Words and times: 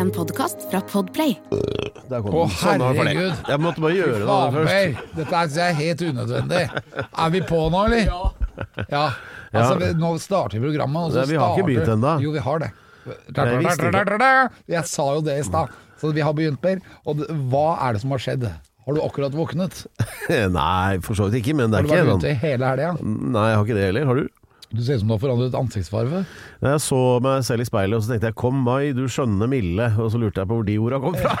En 0.00 0.10
podkast 0.10 0.56
fra 0.70 0.80
Podplay. 0.80 1.34
Der 2.10 2.22
kom 2.24 2.32
Å, 2.32 2.44
den. 2.46 2.54
Sånn, 2.56 2.80
var 2.80 2.94
det. 2.94 3.02
herregud. 3.02 3.40
Jeg 3.52 3.60
måtte 3.62 3.82
bare 3.84 3.96
gjøre 3.98 4.20
det 4.20 4.36
først. 4.54 4.70
Per, 4.70 5.16
Dette 5.18 5.40
er, 5.40 5.50
er 5.66 5.76
helt 5.80 6.04
unødvendig. 6.06 6.62
Er 7.24 7.34
vi 7.34 7.42
på 7.50 7.58
nå, 7.74 7.82
eller? 7.88 8.06
Ja. 8.88 9.02
Altså, 9.52 9.74
vi- 9.82 9.92
Nå 10.00 10.12
starter 10.22 10.56
vi 10.58 10.64
programmet. 10.70 11.02
Og 11.04 11.12
så 11.12 11.20
Nei, 11.20 11.26
vi 11.32 11.36
har 11.36 11.50
ikke 11.52 11.60
starter- 11.60 11.68
begynt 11.68 11.92
ennå. 11.96 12.14
Jo, 12.24 12.32
vi 12.32 12.38
har 12.48 12.58
det. 12.64 12.70
Jeg 13.10 13.60
visste 13.64 13.90
ikke. 13.90 14.50
Jeg 14.76 14.84
sa 14.86 15.06
jo 15.14 15.20
det 15.20 15.38
i 15.38 15.42
stad. 15.42 15.68
Så 16.00 16.12
vi 16.16 16.20
har 16.24 16.32
begynt, 16.32 16.60
Per. 16.62 16.80
Og 17.06 17.16
det, 17.18 17.28
hva 17.50 17.66
er 17.88 17.92
det 17.92 18.00
som 18.00 18.10
har 18.10 18.18
skjedd? 18.18 18.48
Har 18.86 18.94
du 18.96 19.00
akkurat 19.04 19.32
våknet? 19.36 19.86
Nei, 20.50 20.98
for 21.04 21.14
så 21.14 21.28
vidt 21.30 21.44
ikke, 21.44 21.54
men 21.54 21.70
det 21.70 21.84
Har 21.84 21.84
er 21.84 21.86
du 21.86 21.92
vært 21.92 22.16
ute 22.16 22.20
sånn 22.24 22.30
i 22.30 22.40
hele 22.40 22.64
helga? 22.72 22.96
Nei, 23.04 23.46
jeg 23.50 23.56
har 23.60 23.64
ikke 23.68 23.76
det 23.76 23.84
heller. 23.90 24.06
Har 24.06 24.14
du? 24.14 24.28
Du 24.70 24.82
ser 24.86 24.94
ut 24.94 25.00
som 25.02 25.08
du 25.10 25.14
har 25.16 25.22
forandret 25.22 25.54
ansiktsfarge. 25.58 26.20
Jeg 26.62 26.80
så 26.84 26.98
meg 27.24 27.42
selv 27.42 27.64
i 27.64 27.66
speilet 27.66 27.96
og 27.98 28.04
så 28.04 28.12
tenkte 28.12 28.28
jeg 28.30 28.36
'kom 28.38 28.54
Mai, 28.62 28.92
du 28.94 29.02
skjønne 29.10 29.48
milde', 29.50 29.98
og 29.98 30.12
så 30.12 30.18
lurte 30.22 30.38
jeg 30.40 30.46
på 30.46 30.54
hvor 30.60 30.66
de 30.66 30.76
orda 30.78 31.00
kom 31.02 31.14
fra. 31.18 31.34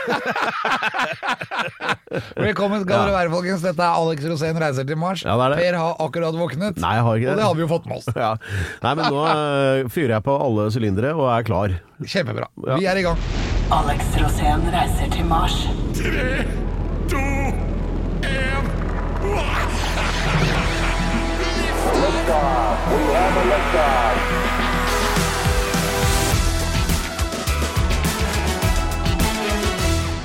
Velkommen 2.40 2.82
skal 2.82 3.06
dere 3.06 3.14
være, 3.14 3.30
folkens. 3.30 3.62
Dette 3.62 3.82
er 3.86 3.94
Alex 4.00 4.24
Rosén 4.26 4.58
reiser 4.58 4.86
til 4.88 4.98
Mars. 4.98 5.22
Ja, 5.22 5.36
det 5.38 5.44
er 5.46 5.50
det. 5.54 5.58
Per 5.62 5.78
har 5.78 5.94
akkurat 6.00 6.34
våknet. 6.34 6.76
Nei, 6.82 6.94
jeg 6.98 7.04
har 7.06 7.14
ikke 7.20 7.30
Og 7.30 7.30
det. 7.30 7.36
det 7.38 7.46
har 7.46 7.54
vi 7.54 7.60
jo 7.62 7.68
fått 7.70 7.86
med 7.86 7.96
oss. 8.00 8.08
Ja. 8.24 8.32
Nei, 8.82 8.94
men 8.98 9.04
nå 9.14 9.22
eh, 9.26 9.88
fyrer 9.88 10.16
jeg 10.16 10.22
på 10.26 10.34
alle 10.46 10.66
sylindere 10.74 11.14
og 11.14 11.30
er 11.30 11.46
klar. 11.46 11.76
Kjempebra. 12.02 12.50
Ja. 12.66 12.76
Vi 12.76 12.86
er 12.90 12.96
i 12.98 13.06
gang. 13.06 13.18
Alex 13.70 14.10
Rosén 14.18 14.66
reiser 14.74 15.08
til 15.14 15.24
Mars. 15.30 15.62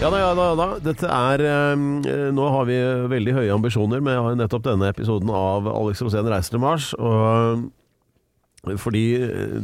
Ja 0.05 0.09
da, 0.11 0.17
ja 0.19 0.33
da, 0.37 0.43
ja 0.51 0.55
da. 0.59 0.67
Dette 0.85 1.07
er 1.09 1.41
eh, 1.49 1.85
Nå 2.35 2.49
har 2.53 2.67
vi 2.69 2.75
veldig 3.09 3.33
høye 3.39 3.53
ambisjoner 3.55 4.03
med 4.05 4.37
nettopp 4.41 4.67
denne 4.67 4.91
episoden 4.91 5.31
av 5.33 5.65
Alex 5.71 6.03
Rosén 6.05 6.29
reiser 6.29 6.53
til 6.53 6.61
Mars. 6.61 6.91
Og, 6.99 7.63
eh, 8.67 8.75
fordi 8.81 9.05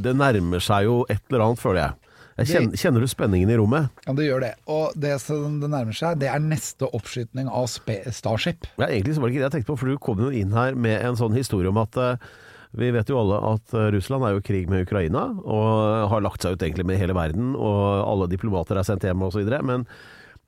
det 0.02 0.16
nærmer 0.18 0.64
seg 0.64 0.88
jo 0.88 1.02
et 1.10 1.22
eller 1.30 1.46
annet, 1.46 1.62
føler 1.62 1.84
jeg. 1.84 2.01
Kjenner, 2.40 2.78
kjenner 2.80 3.04
du 3.04 3.10
spenningen 3.12 3.52
i 3.52 3.58
rommet? 3.60 3.90
Ja, 4.06 4.14
det 4.18 4.28
gjør 4.28 4.44
det. 4.44 4.52
Og 4.72 4.94
det 5.00 5.16
som 5.24 5.60
det 5.62 5.70
nærmer 5.72 5.96
seg, 5.98 6.22
det 6.22 6.30
er 6.32 6.44
neste 6.44 6.88
oppskytning 6.96 7.50
av 7.52 7.68
Starship. 7.70 8.70
Ja, 8.78 8.88
egentlig 8.88 9.18
så 9.18 9.24
var 9.24 9.30
det 9.30 9.36
ikke 9.36 9.44
det 9.44 9.50
jeg 9.50 9.56
tenkte 9.58 9.72
på, 9.74 9.82
for 9.82 9.92
du 9.92 10.00
kom 10.02 10.24
jo 10.24 10.32
inn 10.36 10.56
her 10.56 10.78
med 10.80 11.04
en 11.06 11.20
sånn 11.20 11.36
historie 11.38 11.72
om 11.72 11.82
at 11.82 12.00
eh, 12.00 12.32
vi 12.80 12.92
vet 12.96 13.12
jo 13.12 13.20
alle 13.20 13.40
at 13.52 13.76
eh, 13.76 13.90
Russland 13.98 14.26
er 14.26 14.36
jo 14.36 14.42
i 14.42 14.48
krig 14.48 14.72
med 14.72 14.88
Ukraina, 14.88 15.28
og 15.44 16.08
har 16.14 16.24
lagt 16.24 16.46
seg 16.46 16.56
ut 16.56 16.64
egentlig 16.64 16.88
med 16.88 17.02
hele 17.02 17.18
verden, 17.18 17.54
og 17.60 17.82
alle 18.08 18.30
diplomater 18.32 18.80
er 18.80 18.88
sendt 18.88 19.06
hjem 19.08 19.28
osv. 19.28 19.44
Men 19.68 19.86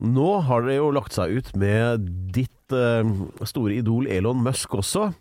nå 0.03 0.29
har 0.47 0.63
det 0.67 0.79
jo 0.79 0.93
lagt 0.95 1.15
seg 1.15 1.35
ut 1.35 1.51
med 1.59 2.07
ditt 2.35 2.75
eh, 2.75 3.03
store 3.43 3.81
idol 3.81 4.07
Elon 4.11 4.43
Musk 4.45 4.79
også. 4.79 5.11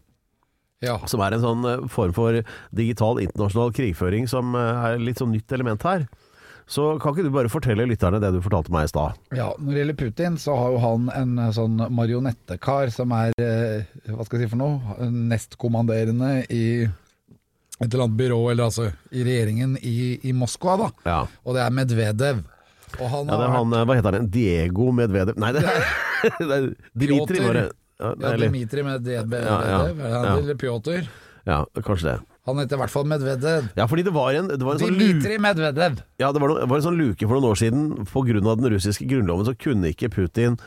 Ja. 0.82 0.96
Som 1.06 1.22
er 1.22 1.34
en 1.34 1.44
sånn 1.44 1.66
form 1.94 2.14
for 2.16 2.40
digital 2.74 3.20
internasjonal 3.22 3.70
krigføring 3.74 4.24
som 4.26 4.56
er 4.58 4.96
litt 4.98 5.20
sånn 5.22 5.30
nytt 5.30 5.52
element 5.54 5.84
her. 5.86 6.08
Så 6.72 6.86
kan 7.02 7.12
ikke 7.12 7.26
du 7.26 7.34
bare 7.34 7.50
fortelle 7.52 7.84
lytterne 7.84 8.16
det 8.22 8.30
du 8.32 8.38
fortalte 8.44 8.72
meg 8.72 8.86
i 8.86 8.90
stad? 8.92 9.18
ja. 9.36 9.50
Når 9.60 9.74
det 9.74 9.80
gjelder 9.82 9.98
Putin, 10.00 10.38
så 10.40 10.54
har 10.56 10.70
jo 10.72 10.78
han 10.80 11.10
en 11.12 11.34
eh, 11.42 11.50
sånn 11.52 11.76
marionettekar 11.92 12.88
som 12.94 13.12
er 13.12 13.34
eh, 13.36 13.84
Hva 14.08 14.24
skal 14.24 14.40
jeg 14.40 14.48
si 14.48 14.52
for 14.54 14.62
noe? 14.62 14.96
Nestkommanderende 15.12 16.30
i 16.48 16.64
et 17.82 17.88
eller 17.90 18.04
annet 18.06 18.16
byrå, 18.20 18.38
eller 18.52 18.68
altså 18.70 18.86
i 19.10 19.24
regjeringen 19.26 19.76
i, 19.82 19.94
i 20.28 20.32
Moskva, 20.36 20.76
da. 20.78 20.88
Ja. 21.08 21.20
Og 21.44 21.56
det 21.56 21.64
er 21.64 21.72
Medvedev. 21.74 22.42
Og 23.00 23.06
han 23.08 23.28
Ja, 23.32 23.36
det 23.40 23.46
er 23.48 23.54
han, 23.56 23.72
eh, 23.76 23.84
hva 23.88 23.96
heter 23.98 24.18
han, 24.18 24.26
Diego 24.32 24.90
Medvedev 24.96 25.38
Nei, 25.40 25.52
det, 25.56 25.62
det 26.38 26.56
er 26.56 26.66
Dimitri, 27.04 27.40
bare. 27.44 27.68
Ja, 28.02 28.10
ja, 28.16 28.32
Dmitrij 28.48 28.84
Medvedev, 28.86 29.32
Ja, 29.44 29.58
ja, 29.68 29.80
er 29.88 30.12
ja. 30.12 30.36
eller 30.38 30.58
Pjotr? 30.60 31.04
ja, 31.48 31.62
kanskje 31.84 32.12
det. 32.14 32.18
Han 32.48 32.58
heter 32.58 32.74
i 32.74 32.80
hvert 32.80 32.90
fall 32.90 33.06
Medvedev. 33.06 33.68
Ja, 33.78 33.86
fordi 33.86 34.02
det 34.02 34.12
var 34.16 34.34
en, 34.34 34.48
det 34.50 34.64
var 34.66 34.74
en 34.74 34.82
sånn 34.82 34.96
Dmitrij 34.98 35.38
Medvedev. 35.42 36.00
ja, 36.18 36.32
det 36.34 36.40
var, 36.42 36.50
noe, 36.50 36.64
det 36.64 36.70
var 36.72 36.80
en 36.80 36.86
sånn 36.88 36.98
luke 36.98 37.26
for 37.28 37.38
noen 37.38 37.50
år 37.52 37.60
siden. 37.60 37.84
Av 38.02 38.58
den 38.58 38.72
russiske 38.74 39.06
grunnloven 39.06 39.46
så 39.46 39.54
kunne 39.54 39.92
ikke 39.94 40.10
Putin 40.10 40.58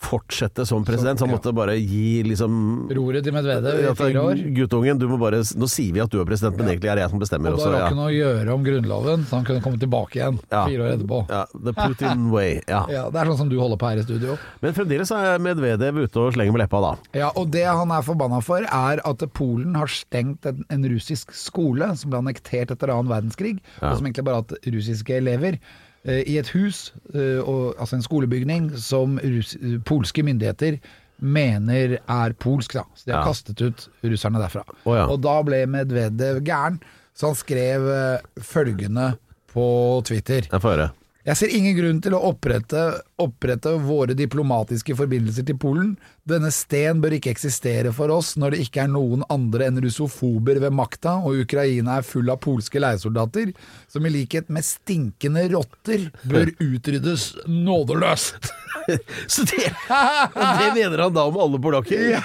fortsette 0.00 0.64
som 0.66 0.84
president, 0.88 1.18
så 1.20 1.26
han 1.26 1.34
måtte 1.34 1.52
bare 1.54 1.74
gi 1.76 2.22
liksom 2.24 2.88
Roret 2.96 3.24
til 3.26 3.34
Medvedev 3.36 3.82
i 3.84 3.90
fire 3.98 4.22
år. 4.30 4.38
Guttungen, 4.56 4.98
du 4.98 5.04
må 5.10 5.18
bare 5.20 5.42
Nå 5.60 5.68
sier 5.68 5.92
vi 5.92 6.00
at 6.00 6.10
du 6.12 6.16
er 6.22 6.24
president, 6.28 6.56
men 6.56 6.70
egentlig 6.72 6.88
er 6.88 6.96
det 6.96 7.04
jeg 7.04 7.12
som 7.12 7.20
bestemmer. 7.20 7.52
Og 7.52 7.60
da 7.60 7.66
også, 7.66 7.72
rakk 7.74 7.92
han 7.92 8.00
å 8.06 8.08
gjøre 8.14 8.54
om 8.54 8.64
grunnloven, 8.64 9.26
så 9.28 9.36
han 9.36 9.44
kunne 9.48 9.60
komme 9.64 9.80
tilbake 9.82 10.16
igjen 10.20 10.38
Ja. 10.50 10.62
fire 10.66 10.86
år 10.86 10.94
etterpå. 10.96 11.18
ja, 11.28 11.42
The 11.52 11.74
Putin 11.76 12.30
way. 12.34 12.62
Ja. 12.68 12.80
Ja, 12.88 13.02
Det 13.10 13.20
er 13.20 13.30
sånn 13.32 13.38
som 13.42 13.50
du 13.52 13.58
holder 13.60 13.76
på 13.76 13.90
her 13.90 14.00
i 14.00 14.06
studio. 14.06 14.38
Men 14.62 14.72
fremdeles 14.78 15.12
er 15.12 15.38
Medvedev 15.38 16.00
ute 16.06 16.16
og 16.24 16.32
slenger 16.34 16.56
med 16.56 16.64
leppa, 16.64 16.80
da. 16.80 16.92
Ja, 17.20 17.30
Og 17.36 17.50
det 17.52 17.66
han 17.68 17.90
er 17.92 18.02
forbanna 18.06 18.40
for, 18.42 18.64
er 18.64 19.04
at 19.04 19.26
Polen 19.36 19.74
har 19.76 19.86
stengt 19.92 20.46
en, 20.48 20.64
en 20.70 20.88
russisk 20.90 21.30
skole 21.36 21.92
som 22.00 22.10
ble 22.10 22.18
annektert 22.24 22.72
etter 22.72 22.88
annen 22.88 23.10
verdenskrig, 23.12 23.58
Ja. 23.82 23.90
og 23.92 23.98
som 24.00 24.06
egentlig 24.08 24.24
bare 24.24 24.40
har 24.40 24.48
hatt 24.48 24.64
russiske 24.64 25.16
elever. 25.20 25.60
Eh, 26.04 26.22
I 26.26 26.38
et 26.40 26.48
hus, 26.54 26.92
eh, 27.14 27.38
og, 27.42 27.74
altså 27.78 27.96
en 27.98 28.02
skolebygning, 28.06 28.70
som 28.78 29.18
russ, 29.22 29.56
eh, 29.60 29.78
polske 29.84 30.22
myndigheter 30.24 30.78
mener 31.20 31.98
er 32.08 32.32
polsk. 32.40 32.72
da 32.78 32.84
Så 32.94 33.04
de 33.06 33.12
har 33.12 33.20
Ja. 33.20 33.26
kastet 33.28 33.60
ut 33.60 33.88
russerne 34.02 34.38
derfra. 34.40 34.62
Oh, 34.86 34.94
ja. 34.96 35.06
Og 35.06 35.20
da 35.20 35.42
ble 35.42 35.66
Medvedev 35.66 36.40
gæren, 36.44 36.80
så 37.14 37.26
han 37.26 37.34
skrev 37.36 37.88
eh, 37.90 38.20
følgende 38.40 39.16
på 39.52 40.02
Twitter. 40.04 40.46
Jeg 40.50 40.60
får 40.60 40.76
høre. 40.76 40.90
Jeg 41.26 41.36
ser 41.36 41.48
ingen 41.52 41.76
grunn 41.76 42.00
til 42.00 42.12
å 42.16 42.22
opprette, 42.32 43.00
opprette 43.20 43.74
våre 43.84 44.14
diplomatiske 44.16 44.96
forbindelser 44.96 45.44
til 45.44 45.58
Polen. 45.60 45.98
Denne 46.30 46.50
sten 46.54 47.00
bør 47.02 47.16
ikke 47.16 47.32
eksistere 47.34 47.92
for 47.96 48.12
oss 48.14 48.34
når 48.40 48.54
det 48.56 48.62
ikke 48.66 48.84
er 48.84 48.90
noen 48.92 49.24
andre 49.32 49.66
enn 49.70 49.80
russofober 49.82 50.60
ved 50.62 50.74
makta, 50.76 51.16
og 51.26 51.40
Ukraina 51.44 51.98
er 52.00 52.06
full 52.06 52.30
av 52.32 52.38
polske 52.44 52.80
leiesoldater, 52.82 53.52
som 53.90 54.06
i 54.06 54.12
likhet 54.14 54.50
med 54.52 54.64
stinkende 54.66 55.46
rotter 55.54 56.08
bør 56.30 56.52
utryddes 56.70 57.32
nådeløst. 57.50 58.50
Så 59.30 59.44
det, 59.46 59.68
det 59.70 60.70
mener 60.74 60.98
han 61.04 61.14
da 61.14 61.26
om 61.28 61.36
alle 61.38 61.58
polakker? 61.62 62.00
Ja. 62.16 62.22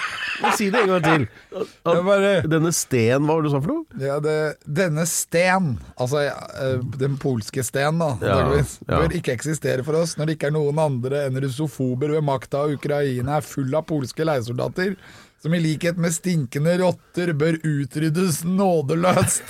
Si 0.57 0.67
det 0.73 0.81
en 0.83 0.89
gang 0.95 1.03
til. 1.05 1.25
At 1.55 1.91
at 1.95 1.99
bare- 2.03 2.31
Denne 2.51 2.71
sten, 2.75 3.23
hva 3.23 3.35
var 3.37 3.43
det 3.45 3.49
du 3.49 3.53
sa 3.53 3.59
for 3.63 3.71
noe? 3.71 3.99
Ja, 4.01 4.15
det, 4.23 4.33
denne 4.67 5.05
sten, 5.07 5.69
altså 5.95 6.23
eh, 6.25 6.81
den 6.99 7.15
polske 7.21 7.63
sten 7.63 8.01
da, 8.01 8.09
Ja, 8.19 8.33
antageligvis, 8.35 8.73
ja. 8.83 8.97
bør 8.99 9.15
ikke 9.19 9.35
eksistere 9.37 9.85
for 9.87 9.95
oss 10.01 10.17
når 10.19 10.27
det 10.31 10.35
ikke 10.37 10.49
er 10.49 10.55
noen 10.57 10.81
andre 10.83 11.21
enn 11.29 11.39
russofober 11.45 12.11
ved 12.17 12.25
makta, 12.27 12.65
og 12.65 12.75
Ukraina 12.79 13.37
er 13.39 13.47
full 13.47 13.71
av 13.71 13.85
polske 13.87 13.94
leiesoldater, 14.03 14.95
som 15.41 15.53
i 15.53 15.59
likhet 15.61 15.97
med 16.01 16.13
stinkende 16.15 16.73
rotter 16.81 17.29
bør 17.37 17.59
utryddes 17.61 18.41
nådeløst. 18.47 19.43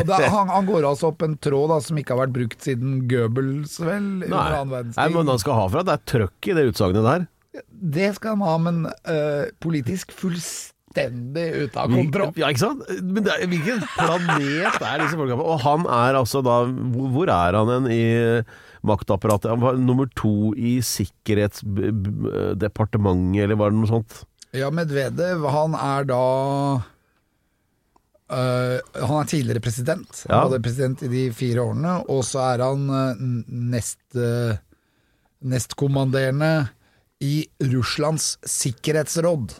Og 0.00 0.08
da, 0.08 0.18
han, 0.34 0.50
han 0.50 0.66
går 0.66 0.88
altså 0.88 1.12
opp 1.12 1.22
en 1.22 1.36
tråd 1.38 1.70
da, 1.70 1.80
som 1.84 2.00
ikke 2.00 2.16
har 2.16 2.24
vært 2.24 2.34
brukt 2.34 2.64
siden 2.66 3.04
Goebbels, 3.10 3.76
vel, 3.80 4.08
Nei. 4.26 4.46
Nei, 4.66 5.08
men 5.14 5.30
han 5.30 5.38
skal 5.42 5.60
ha 5.60 5.66
for 5.70 5.82
at 5.82 5.88
det 5.90 5.94
er 5.94 6.06
trøkk 6.14 6.50
i 6.50 6.56
det 6.58 6.66
utsagnet 6.72 7.06
der. 7.06 7.28
Det 7.68 8.10
skal 8.18 8.36
han 8.36 8.46
ha, 8.46 8.56
men 8.66 8.82
eh, 8.88 9.48
politisk 9.62 10.12
fullstendig 10.18 11.46
ute 11.68 11.84
av 11.84 11.94
kontroll. 11.94 12.32
Ja, 12.38 12.50
ikke 12.50 12.64
sant? 12.64 12.82
Men 13.02 13.26
det 13.26 13.38
hvilken 13.46 13.84
planet 13.94 14.82
er 14.82 15.04
disse 15.04 15.18
folka 15.18 15.38
på? 15.38 15.46
Og 15.54 15.62
han 15.64 15.86
er 15.86 16.18
altså 16.18 16.42
da 16.46 16.64
hvor 16.66 17.30
er 17.30 17.58
han 17.58 17.72
hen 17.76 17.88
i 17.94 18.04
maktapparatet? 18.86 19.50
Han 19.50 19.60
var 19.64 19.72
nummer 19.80 20.06
to 20.18 20.54
i 20.54 20.82
Sikkerhetsdepartementet, 20.84 23.42
eller 23.44 23.56
var 23.58 23.70
det 23.70 23.78
noe 23.80 23.90
sånt? 23.90 24.12
Ja, 24.56 24.70
Medvedev, 24.72 25.38
han 25.52 25.74
er 25.78 26.04
da 26.08 26.22
Uh, 28.28 28.76
Han 29.08 29.22
er 29.22 29.28
tidligere 29.28 29.60
president. 29.64 30.24
Han 30.28 30.50
var 30.52 30.60
president 30.60 31.02
i 31.06 31.08
de 31.08 31.32
fire 31.32 31.62
årene. 31.64 32.04
Og 32.12 32.20
så 32.28 32.38
er 32.44 32.60
han 32.60 32.90
øh, 32.92 33.16
nest, 33.72 34.04
uh, 34.20 34.52
nestkommanderende 35.40 36.68
i 37.24 37.48
Russlands 37.72 38.36
sikkerhetsråd. 38.44 39.56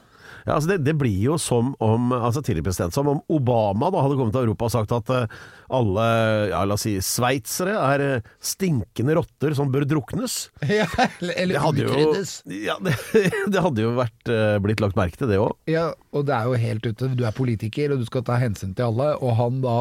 Ja, 0.48 0.56
altså 0.56 0.70
det, 0.70 0.78
det 0.86 0.94
blir 0.96 1.18
jo 1.20 1.36
som 1.40 1.74
om 1.84 2.12
altså 2.16 2.40
tidligere 2.40 2.70
president, 2.70 2.96
som 2.96 3.10
om 3.12 3.18
Obama 3.28 3.90
da 3.92 4.00
hadde 4.00 4.16
kommet 4.16 4.32
til 4.32 4.46
Europa 4.46 4.68
og 4.68 4.72
sagt 4.72 4.94
at 4.96 5.12
eh, 5.12 5.34
alle 5.76 6.06
ja, 6.54 6.62
la 6.64 6.78
oss 6.78 6.86
si, 6.86 6.94
sveitsere 7.04 7.74
er 7.76 8.04
eh, 8.06 8.30
stinkende 8.40 9.18
rotter 9.18 9.52
som 9.58 9.72
bør 9.74 9.84
druknes. 9.88 10.40
Ja, 10.78 10.86
eller 11.20 11.64
utryddes. 11.68 12.38
ja, 12.48 12.76
det, 12.84 12.94
det 13.52 13.62
hadde 13.64 13.82
jo 13.82 13.92
vært, 13.98 14.30
eh, 14.32 14.56
blitt 14.62 14.80
lagt 14.84 14.96
merke 14.96 15.20
til 15.20 15.28
det 15.30 15.40
òg. 15.42 15.52
Ja, 15.68 15.90
og 16.16 16.28
det 16.28 16.36
er 16.36 16.48
jo 16.48 16.60
helt 16.64 16.86
ute. 16.86 17.10
Du 17.18 17.24
er 17.28 17.36
politiker, 17.36 17.92
og 17.92 18.00
du 18.00 18.08
skal 18.08 18.24
ta 18.24 18.38
hensyn 18.40 18.72
til 18.78 18.88
alle. 18.88 19.10
Og 19.20 19.36
han 19.36 19.60
da 19.64 19.78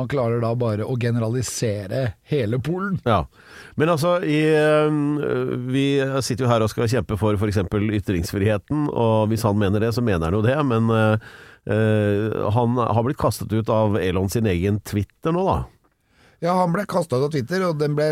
Han 0.00 0.08
klarer 0.08 0.40
da 0.40 0.54
bare 0.56 0.86
å 0.88 0.94
generalisere 0.96 2.14
hele 2.30 2.56
Polen. 2.64 2.96
Ja. 3.04 3.26
Men 3.76 3.92
altså, 3.92 4.14
i, 4.24 4.40
øh, 4.48 5.58
vi 5.68 5.84
sitter 6.24 6.46
jo 6.46 6.50
her 6.52 6.64
og 6.64 6.72
skal 6.72 6.88
kjempe 6.88 7.18
for 7.20 7.36
f.eks. 7.36 7.60
ytringsfriheten, 8.00 8.86
og 8.88 9.28
hvis 9.28 9.44
han 9.44 9.60
mener 9.60 9.84
det, 9.84 9.92
så 9.92 10.04
mener 10.04 10.30
han 10.30 10.38
jo 10.38 10.44
det. 10.46 10.56
Men 10.64 10.88
øh, 10.96 12.48
han 12.56 12.80
har 12.80 13.04
blitt 13.04 13.20
kastet 13.20 13.52
ut 13.52 13.68
av 13.72 14.00
Elon 14.00 14.32
sin 14.32 14.48
egen 14.48 14.80
Twitter 14.80 15.36
nå, 15.36 15.44
da. 15.50 15.58
Ja, 16.42 16.56
han 16.58 16.72
ble 16.74 16.86
kasta 16.90 17.20
ut 17.20 17.28
av 17.28 17.34
Twitter, 17.36 17.68
og 17.68 17.78
den 17.78 17.92
ble, 17.98 18.08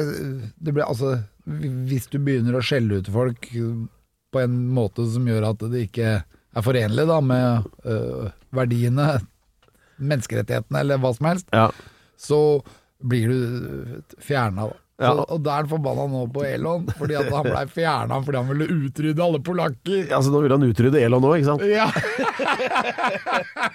det 0.60 0.74
ble 0.76 0.84
altså 0.86 1.16
Hvis 1.50 2.06
du 2.12 2.20
begynner 2.22 2.60
å 2.60 2.62
skjelle 2.62 3.00
ut 3.00 3.08
folk 3.10 3.48
på 4.30 4.38
en 4.38 4.58
måte 4.70 5.06
som 5.10 5.24
gjør 5.26 5.48
at 5.48 5.64
det 5.72 5.88
ikke 5.88 6.12
er 6.20 6.64
forenlig 6.64 7.06
da 7.08 7.18
med 7.24 7.66
øh, 7.88 8.28
verdiene, 8.54 9.08
menneskerettighetene 10.00 10.80
eller 10.84 10.98
hva 11.02 11.14
som 11.16 11.26
helst, 11.30 11.46
Ja. 11.54 11.70
så 12.18 12.40
blir 13.00 13.28
du 13.28 14.02
fjerna. 14.20 14.70
Ja. 15.00 15.14
Så, 15.16 15.22
og 15.32 15.38
da 15.40 15.54
er 15.54 15.62
han 15.64 15.68
forbanna 15.70 16.04
nå 16.12 16.26
på 16.34 16.42
Elon, 16.44 16.82
fordi 16.98 17.14
at 17.16 17.30
han 17.32 17.46
blei 17.48 17.62
fjerna 17.72 18.18
fordi 18.20 18.36
han 18.36 18.50
ville 18.52 18.66
utrydde 18.84 19.22
alle 19.24 19.38
polakker. 19.40 20.02
Ja, 20.10 20.18
Så 20.20 20.28
nå 20.34 20.42
vil 20.44 20.52
han 20.52 20.66
utrydde 20.66 21.00
Elon 21.00 21.22
nå, 21.24 21.30
ikke 21.38 21.48
sant? 21.48 21.64
Ja. 21.64 21.86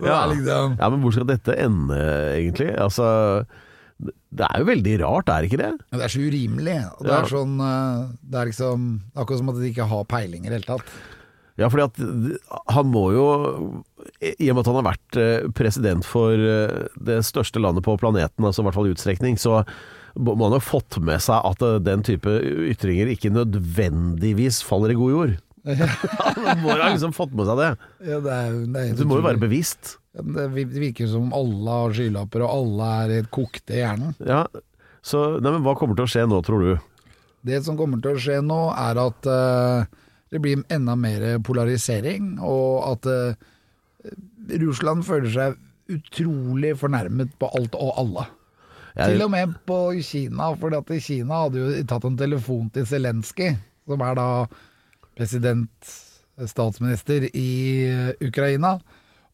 er 0.00 0.32
liksom 0.32 0.74
Ja, 0.80 0.88
men 0.90 1.00
hvor 1.04 1.14
skal 1.14 1.28
dette 1.30 1.54
ende, 1.62 2.00
egentlig? 2.34 2.70
Altså, 2.80 3.06
det 4.00 4.46
er 4.48 4.58
jo 4.62 4.68
veldig 4.70 4.96
rart, 5.04 5.28
er 5.30 5.44
det 5.44 5.50
ikke 5.52 5.62
det? 5.62 5.70
Det 5.94 6.02
er 6.06 6.12
så 6.16 6.24
urimelig. 6.26 6.76
Og 6.98 7.06
det 7.06 7.12
Ja. 7.14 7.20
er 7.22 7.30
sånn 7.30 7.54
øh, 7.60 8.10
Det 8.22 8.38
er 8.40 8.46
liksom 8.50 9.00
akkurat 9.14 9.38
som 9.38 9.48
at 9.50 9.56
de 9.60 9.70
ikke 9.70 9.88
har 9.94 10.04
peiling 10.04 10.42
i 10.46 10.48
det 10.50 10.58
hele 10.60 10.70
tatt. 10.78 10.86
Ja, 11.58 11.68
fordi 11.68 11.84
at 11.84 11.96
han 12.72 12.86
må 12.90 13.10
jo 13.12 13.24
I 14.20 14.50
og 14.50 14.56
med 14.56 14.62
at 14.62 14.70
han 14.70 14.78
har 14.80 14.88
vært 14.90 15.18
eh, 15.20 15.46
president 15.56 16.06
for 16.06 16.34
eh, 16.34 16.88
det 17.00 17.20
største 17.28 17.62
landet 17.62 17.84
på 17.86 17.96
planeten, 18.00 18.44
altså 18.44 18.62
i 18.62 18.68
hvert 18.68 18.78
fall 18.78 18.90
i 18.90 18.94
utstrekning, 18.94 19.38
så 19.40 19.62
må 20.18 20.34
han 20.42 20.56
ha 20.56 20.62
fått 20.62 20.98
med 21.04 21.22
seg 21.22 21.44
at 21.46 21.62
eh, 21.66 21.78
den 21.84 22.04
type 22.06 22.34
ytringer 22.72 23.12
ikke 23.12 23.32
nødvendigvis 23.34 24.62
faller 24.66 24.94
i 24.94 24.98
god 24.98 25.16
jord. 25.16 25.38
Han 26.48 26.62
må 26.62 26.72
ha 26.72 26.90
liksom 26.90 27.14
fått 27.16 27.34
med 27.36 27.48
seg 27.48 27.60
det. 27.60 27.70
Ja, 28.08 28.20
det, 28.24 28.36
er, 28.36 28.58
det, 28.64 28.84
er 28.84 28.98
Du 28.98 29.06
må 29.08 29.20
jo 29.20 29.26
være 29.28 29.42
bevisst. 29.42 29.96
Det 30.16 30.48
virker 30.56 31.06
som 31.10 31.30
alle 31.36 31.78
har 31.84 31.94
skylapper, 31.94 32.44
og 32.46 32.54
alle 32.56 32.90
er 33.04 33.16
helt 33.20 33.32
kokte 33.34 33.76
i 33.76 33.82
hjernen. 33.82 34.16
Ja, 34.26 34.44
så 35.06 35.36
nei, 35.38 35.52
men 35.54 35.64
hva 35.64 35.76
kommer 35.78 35.96
til 35.96 36.08
å 36.08 36.12
skje 36.12 36.26
nå, 36.28 36.40
tror 36.44 36.64
du? 36.64 36.72
Det 37.46 37.60
som 37.64 37.76
kommer 37.78 38.00
til 38.02 38.16
å 38.16 38.20
skje 38.20 38.40
nå, 38.44 38.58
er 38.76 38.98
at 39.00 39.28
uh, 39.30 40.00
det 40.30 40.40
blir 40.42 40.64
enda 40.70 40.96
mer 40.98 41.38
polarisering, 41.46 42.36
og 42.44 42.84
at 42.92 43.08
eh, 43.10 43.48
Russland 44.62 45.04
føler 45.06 45.32
seg 45.34 45.58
utrolig 45.90 46.74
fornærmet 46.78 47.32
på 47.40 47.48
alt 47.58 47.74
og 47.74 47.92
alle. 47.98 48.26
Jeg- 48.96 49.12
Til 49.14 49.22
og 49.24 49.30
med 49.30 49.54
på 49.66 49.78
Kina, 50.02 50.54
for 50.58 50.74
at 50.74 50.86
Kina 51.02 51.42
hadde 51.44 51.58
jo 51.62 51.82
tatt 51.86 52.04
en 52.04 52.16
telefon 52.16 52.70
til 52.74 52.86
Zelenskyj, 52.86 53.56
som 53.86 54.00
er 54.02 54.14
da 54.18 54.46
president, 55.16 55.92
statsminister 56.46 57.28
i 57.36 57.48
eh, 57.86 58.12
Ukraina. 58.24 58.78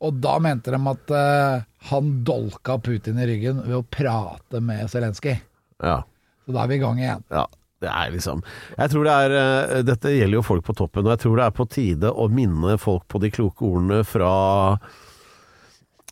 Og 0.05 0.19
da 0.20 0.38
mente 0.43 0.70
de 0.75 0.76
at 0.91 1.11
uh, 1.17 1.62
han 1.88 2.09
dolka 2.26 2.76
Putin 2.85 3.17
i 3.23 3.26
ryggen 3.31 3.62
ved 3.64 3.79
å 3.79 3.85
prate 3.88 4.61
med 4.61 4.91
Zelenskyj. 4.93 5.38
Ja. 5.81 6.02
Så 6.44 6.52
da 6.52 6.64
er 6.64 6.69
vi 6.69 6.76
i 6.76 6.82
gang 6.82 6.99
igjen. 7.00 7.23
Ja, 7.32 7.47
det 7.84 7.90
er 7.93 8.12
liksom 8.14 8.40
Jeg 8.78 8.88
tror 8.93 9.05
det 9.05 9.14
er 9.14 9.34
eh, 9.37 9.82
Dette 9.84 10.12
gjelder 10.14 10.38
jo 10.38 10.44
folk 10.46 10.64
på 10.64 10.75
toppen, 10.78 11.05
og 11.05 11.12
jeg 11.12 11.25
tror 11.26 11.37
det 11.37 11.44
er 11.49 11.56
på 11.58 11.67
tide 11.69 12.08
å 12.12 12.28
minne 12.32 12.78
folk 12.81 13.05
på 13.12 13.20
de 13.20 13.31
kloke 13.34 13.67
ordene 13.69 14.00
fra 14.08 14.31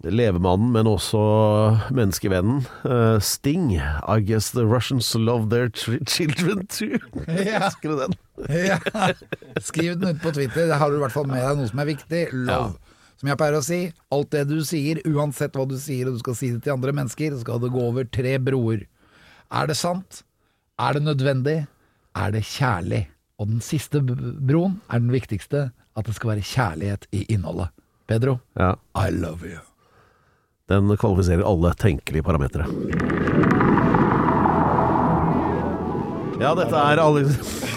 levemannen, 0.05 0.73
men 0.75 0.89
også 0.91 1.21
menneskevennen. 1.95 2.65
eh, 2.85 3.19
Sting. 3.25 3.71
I 3.79 4.21
guess 4.21 4.51
the 4.53 4.67
Russians 4.67 5.15
love 5.15 5.49
their 5.49 5.71
children 5.71 6.67
too. 6.67 6.99
Ja. 7.47 7.71
Du 7.81 7.95
den? 7.97 8.13
Ja. 8.51 8.79
Skriv 9.63 9.95
den 10.01 10.17
ut 10.17 10.21
på 10.23 10.33
Twitter. 10.35 10.67
Da 10.69 10.77
har 10.83 10.91
du 10.91 10.99
i 10.99 11.01
hvert 11.05 11.15
fall 11.15 11.29
med 11.31 11.41
deg 11.41 11.57
noe 11.63 11.71
som 11.71 11.81
er 11.81 11.89
viktig. 11.95 12.25
Love. 12.35 12.75
Som 13.17 13.31
jeg 13.31 13.39
pleier 13.41 13.57
å 13.57 13.65
si, 13.65 13.79
alt 14.13 14.31
det 14.35 14.43
du 14.51 14.59
sier, 14.67 15.01
uansett 15.09 15.55
hva 15.57 15.65
du 15.71 15.77
sier 15.81 16.11
og 16.11 16.19
du 16.19 16.25
skal 16.25 16.37
si 16.37 16.51
det 16.53 16.65
til 16.67 16.75
andre 16.75 16.93
mennesker, 16.99 17.39
skal 17.41 17.63
det 17.63 17.71
gå 17.73 17.85
over 17.89 18.05
tre 18.13 18.35
broer. 18.43 18.85
Er 19.55 19.71
det 19.71 19.79
sant? 19.79 20.25
Er 20.79 20.93
det 20.97 21.03
nødvendig? 21.07 21.67
Er 22.17 22.31
det 22.35 22.43
kjærlig? 22.45 23.05
Og 23.39 23.47
den 23.51 23.61
siste 23.63 24.01
broen 24.03 24.81
er 24.91 24.99
den 24.99 25.13
viktigste, 25.13 25.71
at 25.97 26.07
det 26.07 26.15
skal 26.17 26.31
være 26.35 26.41
kjærlighet 26.43 27.07
i 27.13 27.25
innholdet. 27.35 27.69
Pedro, 28.09 28.37
Ja. 28.59 28.73
I 28.97 29.11
love 29.11 29.39
you. 29.47 29.61
Den 30.69 30.97
kvalifiserer 30.97 31.45
alle 31.47 31.75
tenkelige 31.79 32.23
parametere. 32.23 32.67
Ja, 36.41 36.55
dette 36.59 36.77
er 36.77 37.01
alle 37.01 37.25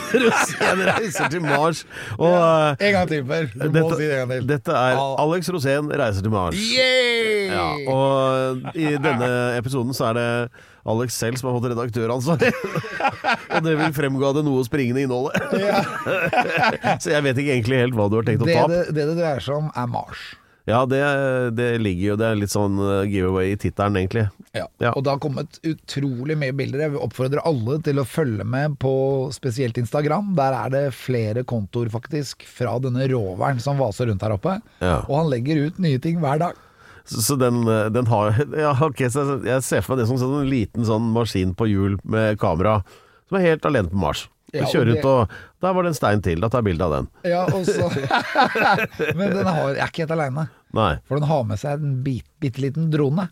Rosén 0.23 0.83
reiser 0.87 1.29
til 1.33 1.43
Mars. 1.43 1.83
Og 2.17 2.31
ja, 2.31 2.75
En 2.79 2.95
gang 2.95 3.09
til, 3.11 3.25
Per. 3.27 3.49
Du 3.53 3.67
må 3.67 3.73
dette, 3.75 3.97
si 3.99 4.07
det 4.07 4.13
en 4.13 4.23
gang 4.23 4.31
til. 4.37 4.47
dette 4.53 4.77
er. 4.79 5.01
Alex 5.23 5.51
Rosén 5.53 5.91
reiser 6.01 6.25
til 6.25 6.33
Mars. 6.33 6.57
Ja, 6.77 7.67
og 7.91 8.73
i 8.77 8.95
denne 9.01 9.29
episoden 9.57 9.95
så 9.97 10.09
er 10.11 10.17
det 10.19 10.27
Alex 10.87 11.17
selv 11.19 11.35
som 11.39 11.49
har 11.51 11.57
fått 11.59 11.69
redaktøransvar. 11.73 12.43
og 13.53 13.63
det 13.65 13.77
vil 13.81 13.95
fremgå 13.97 14.29
av 14.29 14.37
det 14.39 14.45
noe 14.47 14.63
springende 14.67 15.03
innholdet. 15.03 15.35
så 17.03 17.11
jeg 17.11 17.25
vet 17.27 17.41
ikke 17.43 17.55
egentlig 17.57 17.81
helt 17.83 17.97
hva 17.97 18.07
du 18.11 18.19
har 18.21 18.27
tenkt 18.27 18.45
å 18.45 18.49
ta 18.49 18.61
opp. 18.65 18.71
det, 18.75 18.83
det 18.95 19.07
det 19.11 19.17
dreier 19.19 19.43
seg 19.43 19.59
om, 19.59 19.71
er 19.75 19.89
Mars. 19.91 20.27
Ja, 20.67 20.81
det, 20.85 20.99
det 21.55 21.67
ligger 21.79 22.09
jo 22.09 22.15
Det 22.19 22.25
er 22.27 22.39
litt 22.41 22.51
sånn 22.51 22.75
eh, 22.83 23.05
giveaway 23.07 23.53
i 23.53 23.59
tittelen, 23.59 23.95
egentlig. 24.01 24.25
Ja. 24.51 24.65
Ja. 24.83 24.91
Og 24.91 25.05
det 25.05 25.13
har 25.13 25.21
kommet 25.23 25.61
utrolig 25.63 26.35
mye 26.39 26.55
bilder. 26.55 26.83
Jeg 26.83 26.95
vil 26.97 27.05
oppfordre 27.05 27.43
alle 27.47 27.77
til 27.85 28.01
å 28.01 28.07
følge 28.07 28.43
med 28.43 28.75
på 28.81 28.93
spesielt 29.35 29.79
Instagram. 29.79 30.33
Der 30.35 30.57
er 30.57 30.73
det 30.73 30.83
flere 30.97 31.45
kontoer 31.47 31.91
faktisk 31.93 32.43
fra 32.51 32.75
denne 32.83 33.07
roveren 33.13 33.63
som 33.63 33.79
vaser 33.79 34.11
rundt 34.11 34.27
her 34.27 34.35
oppe. 34.35 34.57
Ja. 34.83 34.99
Og 35.05 35.21
han 35.21 35.31
legger 35.31 35.69
ut 35.69 35.79
nye 35.83 36.03
ting 36.03 36.19
hver 36.23 36.43
dag. 36.43 36.63
Så, 37.07 37.37
den, 37.39 37.63
eh, 37.71 37.85
den 37.95 38.11
har 38.11 38.35
ja, 38.65 38.75
ok, 38.75 39.05
så 39.13 39.27
jeg, 39.47 39.63
ser 39.63 39.85
for 39.85 39.95
meg 39.95 40.03
det 40.03 40.09
som 40.11 40.19
sånn 40.19 40.41
en 40.41 40.51
liten 40.51 40.87
sånn 40.87 41.13
maskin 41.15 41.55
på 41.55 41.69
hjul 41.71 41.95
med 42.03 42.35
kamera, 42.43 42.81
som 43.29 43.39
er 43.39 43.53
helt 43.53 43.67
alene 43.69 43.93
på 43.93 44.03
Mars. 44.03 44.27
Ja, 44.55 44.63
kjører 44.71 44.95
ut 44.95 45.03
og 45.03 45.33
Der 45.59 45.73
var 45.75 45.83
det 45.83 45.89
en 45.91 45.97
stein 45.97 46.21
til. 46.23 46.39
Da 46.39 46.47
tar 46.47 46.61
jeg 46.61 46.69
bilde 46.69 46.85
av 46.85 46.93
den. 46.93 47.07
Ja, 47.27 47.41
og 47.51 47.67
så 47.67 47.89
Men 49.19 49.35
den 49.35 49.47
har, 49.47 49.73
jeg 49.73 49.83
er 49.83 49.91
ikke 49.91 50.05
helt 50.05 50.15
aleine. 50.15 50.47
Nei. 50.75 50.97
For 51.07 51.19
den 51.19 51.29
har 51.29 51.43
med 51.47 51.59
seg 51.61 51.79
en 51.79 51.99
bit, 52.03 52.27
bitte 52.41 52.63
liten 52.63 52.89
drone. 52.93 53.27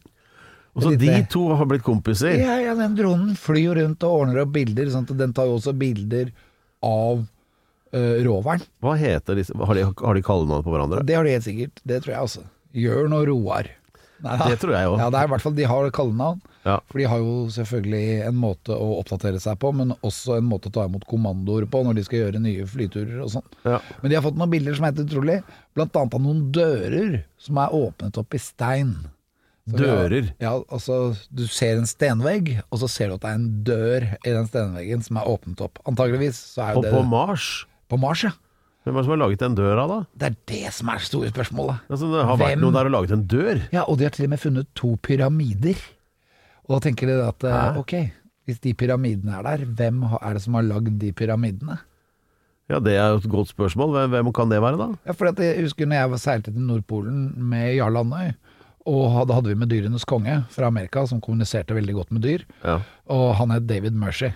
Og 0.76 0.84
så 0.84 0.92
de 1.00 1.12
to 1.32 1.46
har 1.56 1.68
blitt 1.72 1.86
kompiser. 1.86 2.36
Ja, 2.36 2.58
ja, 2.60 2.74
den 2.76 2.98
dronen 2.98 3.36
flyr 3.40 3.62
jo 3.62 3.76
rundt 3.78 4.04
og 4.04 4.18
ordner 4.24 4.42
opp 4.44 4.52
bilder. 4.58 4.90
Sånn 4.92 5.08
den 5.16 5.32
tar 5.36 5.48
jo 5.48 5.56
også 5.56 5.72
bilder 5.80 6.34
av 6.84 7.22
uh, 7.24 8.18
roveren. 8.28 8.66
Hva 8.84 8.98
heter 9.00 9.40
disse 9.40 9.56
Har 9.56 9.80
de, 9.80 9.86
har 9.88 10.20
de 10.20 10.26
kallenavn 10.26 10.66
på 10.66 10.74
hverandre? 10.74 11.06
Det 11.08 11.16
har 11.16 11.28
de 11.28 11.38
helt 11.38 11.48
sikkert. 11.48 11.80
Det 11.88 12.02
tror 12.04 12.16
jeg 12.18 12.30
også. 12.30 12.46
Jørn 12.76 13.16
og 13.16 13.24
Roar. 13.30 13.72
Nei. 14.24 14.36
Det 14.48 14.60
tror 14.62 14.76
jeg 14.76 14.90
òg. 14.90 15.00
Ja, 15.02 15.08
det 15.12 15.20
er 15.20 15.28
i 15.28 15.32
hvert 15.34 15.44
fall 15.44 15.56
De 15.58 15.66
har 15.68 15.90
kallenavn. 15.96 16.44
Ja. 16.66 16.78
For 16.90 17.02
de 17.02 17.08
har 17.10 17.22
jo 17.22 17.34
selvfølgelig 17.54 18.06
en 18.26 18.38
måte 18.42 18.74
å 18.74 18.88
oppdatere 19.02 19.42
seg 19.44 19.58
på, 19.62 19.70
men 19.76 19.94
også 20.00 20.40
en 20.40 20.48
måte 20.50 20.72
å 20.72 20.74
ta 20.74 20.86
imot 20.90 21.06
kommandoer 21.10 21.68
på 21.70 21.84
når 21.86 22.00
de 22.00 22.06
skal 22.08 22.24
gjøre 22.24 22.42
nye 22.42 22.66
flyturer 22.70 23.20
og 23.26 23.34
sånn. 23.36 23.50
Ja. 23.68 23.82
Men 24.02 24.12
de 24.12 24.18
har 24.18 24.26
fått 24.26 24.40
noen 24.40 24.54
bilder 24.54 24.78
som 24.78 24.88
er 24.88 24.96
helt 24.96 25.04
utrolig, 25.06 25.42
blant 25.78 26.00
annet 26.00 26.18
av 26.18 26.24
noen 26.26 26.48
dører 26.56 27.20
som 27.42 27.60
er 27.62 27.76
åpnet 27.78 28.18
opp 28.22 28.34
i 28.38 28.42
stein. 28.42 28.96
Så 29.70 29.78
dører? 29.82 30.32
har-? 30.32 30.34
Ja, 30.42 30.56
altså 30.74 31.14
du 31.30 31.46
ser 31.50 31.78
en 31.78 31.90
stenvegg, 31.90 32.56
og 32.70 32.82
så 32.82 32.90
ser 32.90 33.12
du 33.12 33.20
at 33.20 33.26
det 33.26 33.32
er 33.34 33.40
en 33.40 33.48
dør 33.68 34.10
i 34.16 34.34
den 34.34 34.50
stenveggen 34.50 35.06
som 35.06 35.22
er 35.22 35.30
åpnet 35.36 35.62
opp. 35.66 35.82
Antageligvis 35.90 36.42
så 36.56 36.66
er 36.66 36.74
jo 36.74 36.82
på, 36.82 36.88
det 36.88 36.98
på 36.98 37.06
Mars? 37.14 37.52
på 37.90 38.02
Mars, 38.02 38.26
ja. 38.26 38.34
Hvem 38.86 38.94
er 38.94 39.02
det 39.02 39.06
som 39.08 39.14
har 39.16 39.22
laget 39.24 39.40
den 39.42 39.56
døra, 39.58 39.84
da? 39.90 39.96
Det 40.14 40.28
er 40.30 40.36
det 40.52 40.74
som 40.76 40.90
er 40.94 41.00
det 41.02 41.08
store 41.10 41.30
spørsmålet. 41.34 41.80
Altså, 41.90 42.06
det 42.12 42.26
har 42.30 42.38
vært 42.38 42.52
Hvem? 42.54 42.62
noen 42.62 42.76
der 42.78 42.86
og 42.90 42.94
laget 42.94 43.14
en 43.16 43.24
dør? 43.32 43.62
Ja, 43.74 43.82
og 43.90 43.98
de 43.98 44.06
har 44.06 44.14
til 44.14 44.28
og 44.28 44.30
med 44.36 44.42
funnet 44.44 44.68
to 44.78 44.92
pyramider. 45.02 45.82
Og 46.68 46.76
da 46.76 46.80
tenker 46.86 47.10
de 47.10 47.16
at 47.26 47.44
eh, 47.50 47.56
Hæ? 47.56 47.80
ok, 47.82 47.96
hvis 48.46 48.60
de 48.62 48.74
pyramidene 48.78 49.40
er 49.40 49.44
der, 49.50 49.66
hvem 49.66 50.04
ha- 50.12 50.22
er 50.22 50.38
det 50.38 50.44
som 50.46 50.54
har 50.60 50.62
lagd 50.70 51.00
de 51.02 51.10
pyramidene? 51.18 51.80
Ja, 52.70 52.80
det 52.82 52.96
er 52.98 53.10
jo 53.14 53.18
et 53.22 53.30
godt 53.30 53.50
spørsmål. 53.54 53.92
Hvem, 53.94 54.10
hvem 54.14 54.30
kan 54.34 54.50
det 54.50 54.62
være, 54.62 54.78
da? 54.78 54.88
Ja, 55.06 55.14
for 55.18 55.30
at 55.30 55.42
jeg 55.42 55.62
husker 55.66 55.86
når 55.90 55.96
jeg 56.04 56.12
var 56.14 56.18
seilte 56.22 56.54
til 56.54 56.62
Nordpolen 56.66 57.20
med 57.38 57.76
Jarl 57.78 57.98
Andøy, 58.02 58.32
og 58.86 59.16
da 59.26 59.40
hadde 59.40 59.50
vi 59.50 59.58
med 59.58 59.72
Dyrenes 59.74 60.06
konge 60.06 60.44
fra 60.54 60.70
Amerika, 60.70 61.06
som 61.10 61.22
kommuniserte 61.24 61.74
veldig 61.74 61.96
godt 61.98 62.12
med 62.14 62.22
dyr. 62.26 62.44
Ja. 62.62 62.78
Og 63.10 63.26
han 63.40 63.54
het 63.54 63.66
David 63.70 63.98
Mercy. 63.98 64.30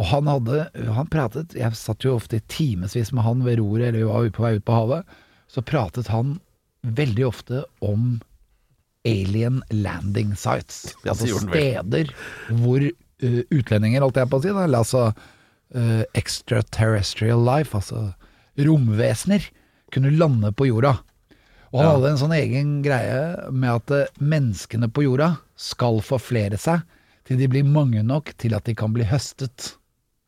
Og 0.00 0.06
han 0.08 0.30
hadde 0.30 0.64
Han 0.96 1.10
pratet 1.12 1.52
Jeg 1.56 1.76
satt 1.76 2.04
jo 2.04 2.16
ofte 2.16 2.38
i 2.38 2.44
timevis 2.48 3.12
med 3.12 3.24
han 3.26 3.44
ved 3.44 3.60
roret, 3.60 3.90
eller 3.90 4.00
vi 4.00 4.08
var 4.08 4.30
på 4.32 4.46
vei 4.46 4.54
ut 4.56 4.64
på 4.64 4.78
havet. 4.78 5.16
Så 5.52 5.60
pratet 5.60 6.08
han 6.08 6.38
veldig 6.82 7.26
ofte 7.28 7.62
om 7.84 8.20
alien 9.04 9.60
landing 9.70 10.32
sites. 10.38 10.94
Altså 11.04 11.28
steder 11.42 12.10
hvor 12.62 12.82
uh, 12.82 13.40
utlendinger, 13.52 14.02
holdt 14.02 14.20
jeg 14.22 14.30
på 14.30 14.40
å 14.40 14.44
si, 14.44 14.52
da, 14.54 14.64
eller 14.66 14.84
altså 14.86 15.04
uh, 15.12 16.02
extraterrestrial 16.18 17.42
life, 17.44 17.76
altså 17.76 18.12
romvesener, 18.56 19.44
kunne 19.92 20.14
lande 20.16 20.52
på 20.56 20.70
jorda. 20.70 20.96
Og 21.72 21.80
han 21.80 21.86
Ja. 21.88 21.92
hadde 21.96 22.10
en 22.10 22.18
sånn 22.20 22.34
egen 22.36 22.82
greie 22.84 23.50
med 23.50 23.70
at 23.70 23.90
eh, 23.90 24.06
menneskene 24.20 24.88
på 24.92 25.04
jorda 25.06 25.38
skal 25.56 26.00
forflere 26.04 26.58
seg 26.60 26.82
til 27.24 27.38
de 27.38 27.46
blir 27.48 27.64
mange 27.64 28.02
nok 28.04 28.32
til 28.36 28.54
at 28.54 28.64
de 28.64 28.74
kan 28.74 28.92
bli 28.92 29.04
høstet. 29.04 29.76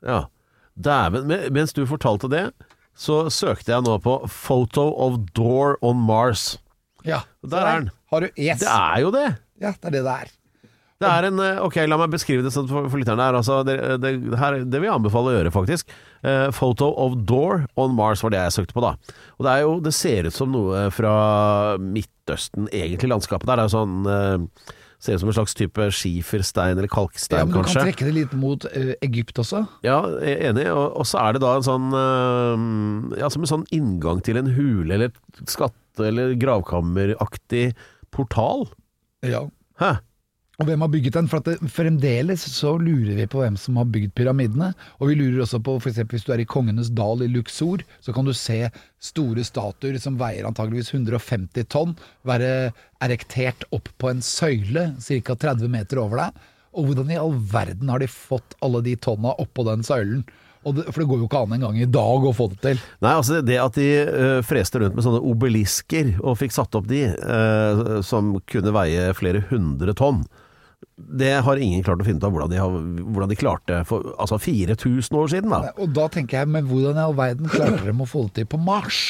Ja. 0.02 0.26
Dæven. 0.80 1.28
Mens 1.52 1.72
du 1.72 1.84
fortalte 1.86 2.28
det, 2.30 2.52
så 2.96 3.28
søkte 3.30 3.72
jeg 3.74 3.82
nå 3.84 3.98
på 4.02 4.22
'Photo 4.26 4.88
of 4.96 5.18
door 5.34 5.76
on 5.82 5.96
Mars'. 6.06 6.56
Ja, 7.04 7.22
Der 7.46 7.58
er 7.66 7.80
den. 7.80 7.90
Har 8.10 8.20
du 8.20 8.30
Yes. 8.38 8.60
Det 8.60 8.68
er 8.68 9.00
jo 9.00 9.10
det! 9.10 9.36
Ja, 9.60 9.70
det 9.72 9.84
er 9.84 9.90
det 9.90 10.02
det 10.04 10.12
er. 10.12 10.30
Det 11.04 11.12
er 11.12 11.26
en 11.28 11.40
eh, 11.44 11.60
Ok, 11.64 11.76
la 11.88 11.98
meg 12.00 12.12
beskrive 12.14 12.42
det 12.46 12.50
sånn 12.54 12.66
for, 12.70 12.88
for 12.88 13.00
lytterne 13.00 13.24
her. 13.28 13.36
Altså, 13.38 13.60
det, 13.68 13.76
det, 14.02 14.14
det, 14.24 14.38
her, 14.40 14.58
det 14.64 14.80
vil 14.80 14.88
jeg 14.88 14.96
anbefale 14.98 15.30
å 15.32 15.36
gjøre, 15.38 15.52
faktisk. 15.54 15.92
Uh, 16.24 16.48
photo 16.56 16.88
of 17.04 17.18
door 17.28 17.66
on 17.76 17.92
Mars 17.98 18.22
var 18.24 18.32
det 18.32 18.40
jeg 18.46 18.54
søkte 18.56 18.76
på, 18.78 18.82
da. 18.84 18.94
Og 19.36 19.44
det 19.44 19.52
er 19.52 19.64
jo 19.66 19.74
Det 19.84 19.92
ser 19.92 20.30
ut 20.30 20.36
som 20.36 20.50
noe 20.54 20.86
fra 20.96 21.12
Midtøsten, 21.82 22.70
egentlig, 22.72 23.10
landskapet 23.12 23.46
der. 23.50 23.60
Det 23.60 23.66
er 23.66 23.70
jo 23.70 23.76
sånn 23.76 24.08
uh, 24.08 24.72
Ser 25.04 25.18
ut 25.18 25.20
som 25.20 25.28
en 25.28 25.36
slags 25.36 25.52
type 25.58 25.84
skiferstein 25.92 26.78
eller 26.80 26.88
kalkstein, 26.88 27.42
Ja, 27.42 27.44
men 27.44 27.52
du 27.52 27.58
kan 27.58 27.66
kanskje. 27.66 27.82
trekke 27.90 28.06
det 28.08 28.12
litt 28.16 28.32
mot 28.40 28.64
uh, 28.72 28.92
Egypt 29.04 29.36
også. 29.42 29.60
Ja, 29.84 29.98
jeg 30.24 30.38
er 30.38 30.46
enig. 30.54 30.64
Og, 30.72 30.94
og 31.02 31.04
så 31.10 31.18
er 31.20 31.36
det 31.36 31.42
da 31.44 31.50
en 31.58 31.66
sånn 31.66 31.90
uh, 31.92 33.18
Ja, 33.20 33.28
som 33.34 33.44
en 33.44 33.50
sånn 33.50 33.66
inngang 33.74 34.22
til 34.24 34.40
en 34.40 34.48
hule 34.56 34.96
eller 34.96 35.12
skatte- 35.44 36.08
eller 36.08 36.32
gravkammeraktig 36.40 37.74
portal. 38.14 38.64
Ja. 39.28 39.44
Hæ? 39.82 39.92
Og 40.62 40.68
hvem 40.68 40.84
har 40.84 40.90
bygget 40.92 41.16
den? 41.16 41.28
For 41.30 41.42
det, 41.42 41.56
fremdeles 41.74 42.44
så 42.54 42.76
lurer 42.78 43.16
vi 43.18 43.26
på 43.30 43.40
hvem 43.42 43.56
som 43.58 43.80
har 43.80 43.88
bygd 43.90 44.14
pyramidene. 44.18 44.70
Og 45.00 45.10
vi 45.10 45.16
lurer 45.18 45.42
også 45.42 45.58
på 45.64 45.76
f.eks. 45.80 46.04
hvis 46.12 46.26
du 46.26 46.30
er 46.34 46.44
i 46.44 46.48
Kongenes 46.48 46.92
dal 46.94 47.24
i 47.26 47.30
Luxor, 47.32 47.82
så 48.04 48.14
kan 48.14 48.28
du 48.28 48.34
se 48.38 48.60
store 49.02 49.44
statuer 49.46 49.98
som 50.02 50.18
veier 50.20 50.46
antageligvis 50.46 50.92
150 50.94 51.66
tonn, 51.74 51.96
være 52.22 52.70
erektert 53.02 53.66
opp 53.74 53.90
på 53.98 54.12
en 54.12 54.22
søyle 54.22 54.92
ca. 55.02 55.34
30 55.34 55.74
meter 55.74 56.02
over 56.04 56.22
deg. 56.22 56.46
Og 56.74 56.88
hvordan 56.88 57.10
i 57.10 57.18
all 57.18 57.34
verden 57.50 57.90
har 57.90 58.02
de 58.02 58.10
fått 58.10 58.56
alle 58.64 58.82
de 58.86 58.94
tonna 58.98 59.34
oppå 59.42 59.66
den 59.66 59.84
søylen? 59.86 60.24
Det, 60.64 60.86
for 60.88 61.02
det 61.02 61.08
går 61.10 61.18
jo 61.20 61.26
ikke 61.26 61.42
an 61.44 61.58
engang 61.58 61.76
i 61.76 61.88
dag 61.92 62.24
å 62.24 62.32
få 62.32 62.46
det 62.54 62.60
til. 62.62 62.78
Nei, 63.04 63.10
altså 63.12 63.42
det 63.44 63.58
at 63.60 63.76
de 63.76 63.88
uh, 64.06 64.38
freste 64.46 64.80
rundt 64.80 64.96
med 64.96 65.04
sånne 65.04 65.20
obelisker 65.20 66.14
og 66.22 66.38
fikk 66.40 66.54
satt 66.56 66.78
opp 66.78 66.88
de, 66.88 67.02
uh, 67.12 68.00
som 68.06 68.32
kunne 68.48 68.72
veie 68.72 69.10
flere 69.18 69.44
hundre 69.50 69.92
tonn, 69.98 70.22
det 70.94 71.32
har 71.42 71.58
ingen 71.58 71.82
klart 71.82 72.02
å 72.02 72.06
finne 72.06 72.22
ut 72.22 72.26
av 72.26 72.34
hvordan 72.34 72.52
de, 72.52 72.58
har, 72.62 72.74
hvordan 73.02 73.30
de 73.32 73.38
klarte 73.38 73.80
for 73.88 74.12
altså 74.14 74.38
4000 74.38 75.18
år 75.18 75.30
siden. 75.32 75.50
da. 75.50 75.72
Og 75.82 75.90
da 75.94 76.06
tenker 76.12 76.42
jeg, 76.42 76.50
men 76.54 76.68
hvordan 76.70 77.00
i 77.00 77.02
all 77.02 77.16
verden 77.18 77.50
klarte 77.50 77.82
de 77.82 77.94
å 77.94 78.06
få 78.08 78.28
det 78.28 78.36
til 78.38 78.50
på 78.52 78.60
Mars? 78.62 79.00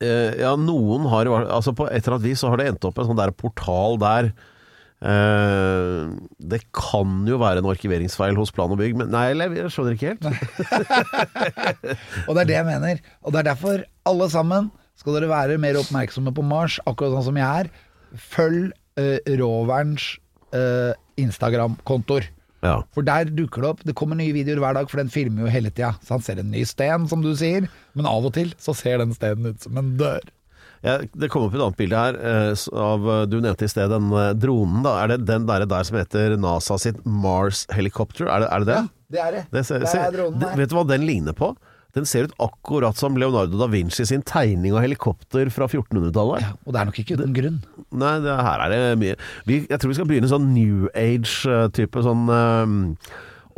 Eh, 0.00 0.38
ja, 0.40 0.54
noen 0.56 1.04
har 1.12 1.28
altså 1.28 1.74
På 1.76 1.84
et 1.90 2.00
eller 2.00 2.16
annet 2.16 2.30
vis 2.30 2.40
så 2.40 2.48
har 2.48 2.56
det 2.56 2.70
endt 2.70 2.86
opp 2.88 2.96
en 2.96 3.10
sånn 3.10 3.18
der 3.18 3.34
portal 3.36 4.00
der. 4.00 4.30
Eh, 5.00 6.08
det 6.40 6.62
kan 6.76 7.28
jo 7.28 7.36
være 7.40 7.60
en 7.60 7.68
arkiveringsfeil 7.68 8.40
hos 8.40 8.52
Plan 8.56 8.72
og 8.72 8.80
Bygg, 8.80 8.96
men 8.96 9.12
nei, 9.12 9.28
jeg 9.36 9.74
skjønner 9.74 9.96
ikke 9.96 10.14
helt. 10.14 10.24
Og 12.28 12.32
det 12.32 12.46
er 12.46 12.48
det 12.48 12.56
jeg 12.56 12.68
mener. 12.68 13.04
Og 13.20 13.36
det 13.36 13.42
er 13.42 13.50
derfor, 13.52 13.84
alle 14.08 14.30
sammen, 14.32 14.72
skal 14.96 15.16
dere 15.16 15.30
være 15.30 15.60
mer 15.60 15.78
oppmerksomme 15.80 16.32
på 16.36 16.44
Mars, 16.44 16.80
akkurat 16.88 17.18
sånn 17.18 17.28
som 17.30 17.40
jeg 17.40 17.64
er. 17.64 17.70
Følg 18.20 18.72
uh, 19.00 19.36
Roverens 19.40 20.10
eh, 20.56 20.92
Instagram-kontoer. 21.20 22.28
Ja. 22.60 22.74
For 22.92 23.06
der 23.06 23.30
dukker 23.32 23.64
det 23.64 23.68
opp 23.70 23.78
Det 23.88 23.94
kommer 23.96 24.18
nye 24.18 24.34
videoer 24.36 24.60
hver 24.60 24.76
dag, 24.76 24.90
for 24.90 25.00
den 25.00 25.08
filmer 25.12 25.46
jo 25.46 25.52
hele 25.52 25.70
tida. 25.72 25.94
Så 26.04 26.18
han 26.18 26.24
ser 26.26 26.42
en 26.42 26.50
ny 26.52 26.66
sten, 26.68 27.06
som 27.08 27.24
du 27.24 27.32
sier, 27.38 27.70
men 27.96 28.08
av 28.08 28.26
og 28.28 28.34
til 28.36 28.52
så 28.60 28.74
ser 28.76 29.00
den 29.00 29.16
stenen 29.16 29.54
ut 29.54 29.64
som 29.64 29.80
en 29.80 29.94
dør. 30.00 30.20
Ja, 30.84 30.98
det 31.00 31.28
kom 31.28 31.44
opp 31.44 31.52
et 31.52 31.60
annet 31.60 31.76
bilde 31.76 31.98
her 32.00 32.16
eh, 32.16 32.62
av 32.80 33.02
Du 33.28 33.34
nevnte 33.44 33.66
i 33.66 33.72
sted 33.72 33.90
den 33.92 34.06
eh, 34.16 34.30
dronen. 34.32 34.80
da 34.86 34.94
Er 35.02 35.12
det 35.12 35.18
den 35.28 35.44
der, 35.48 35.66
der 35.68 35.84
som 35.84 35.98
heter 36.00 36.38
NASA 36.40 36.78
sitt 36.80 37.02
Mars 37.04 37.66
Helicopter? 37.74 38.30
Er 38.32 38.44
det 38.44 38.48
er 38.48 38.64
det? 38.64 38.78
det? 38.78 39.16
det 39.16 39.20
er 39.24 39.36
det. 39.36 39.42
Det 39.52 39.64
ser, 39.68 39.84
det 39.84 39.92
er 39.92 40.16
dronen 40.16 40.46
her. 40.46 40.56
vet 40.56 40.72
du 40.72 40.78
hva 40.78 40.86
den 40.88 41.04
ligner 41.08 41.36
på? 41.36 41.52
Den 41.96 42.06
ser 42.06 42.28
ut 42.28 42.34
akkurat 42.38 42.98
som 42.98 43.16
Leonardo 43.18 43.58
da 43.58 43.66
Vinci 43.70 44.04
sin 44.06 44.22
tegning 44.26 44.76
av 44.76 44.84
helikopter 44.84 45.50
fra 45.50 45.66
1400-tallet. 45.66 46.44
Ja, 46.44 46.52
og 46.62 46.74
det 46.74 46.80
er 46.80 46.90
nok 46.90 47.00
ikke 47.02 47.16
uten 47.18 47.34
grunn. 47.34 47.56
Nei, 47.90 48.12
det, 48.22 48.36
her 48.46 48.62
er 48.62 48.70
det 48.70 48.82
mye 49.00 49.16
vi, 49.48 49.64
Jeg 49.64 49.80
tror 49.80 49.90
vi 49.90 49.96
skal 49.98 50.06
begynne 50.10 50.30
sånn 50.30 50.52
New 50.54 50.86
Age-type 50.94 52.04
sånn 52.06 52.30
eh, 52.36 52.76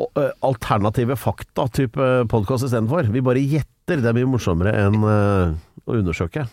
eh, 0.07 0.31
alternative 0.49 1.19
fakta-type 1.21 2.09
podkast 2.33 2.71
istedenfor. 2.71 3.13
Vi 3.13 3.25
bare 3.25 3.45
gjetter. 3.45 4.01
Det 4.01 4.09
er 4.09 4.17
mye 4.17 4.31
morsommere 4.31 4.73
enn 4.79 5.03
uh, 5.03 5.53
å 5.91 5.97
undersøke. 5.99 6.47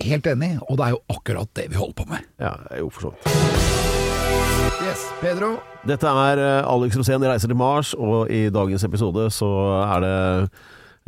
Helt 0.00 0.26
enig, 0.26 0.54
og 0.64 0.78
det 0.80 0.86
er 0.86 0.94
jo 0.94 1.00
akkurat 1.12 1.50
det 1.58 1.66
vi 1.70 1.76
holder 1.76 1.98
på 1.98 2.06
med. 2.08 2.24
Ja, 2.40 2.54
jo, 2.80 2.88
for 2.88 3.04
så 3.04 3.12
vidt. 3.12 3.28
Yes, 4.80 5.04
Pedro. 5.20 5.52
Dette 5.86 6.08
er 6.24 6.40
Alex 6.64 6.96
Rosén 6.96 7.22
reiser 7.28 7.52
til 7.52 7.60
Mars, 7.60 7.92
og 7.94 8.32
i 8.32 8.46
dagens 8.50 8.86
episode 8.88 9.28
så 9.36 9.50
er 9.84 10.06
det 10.06 10.16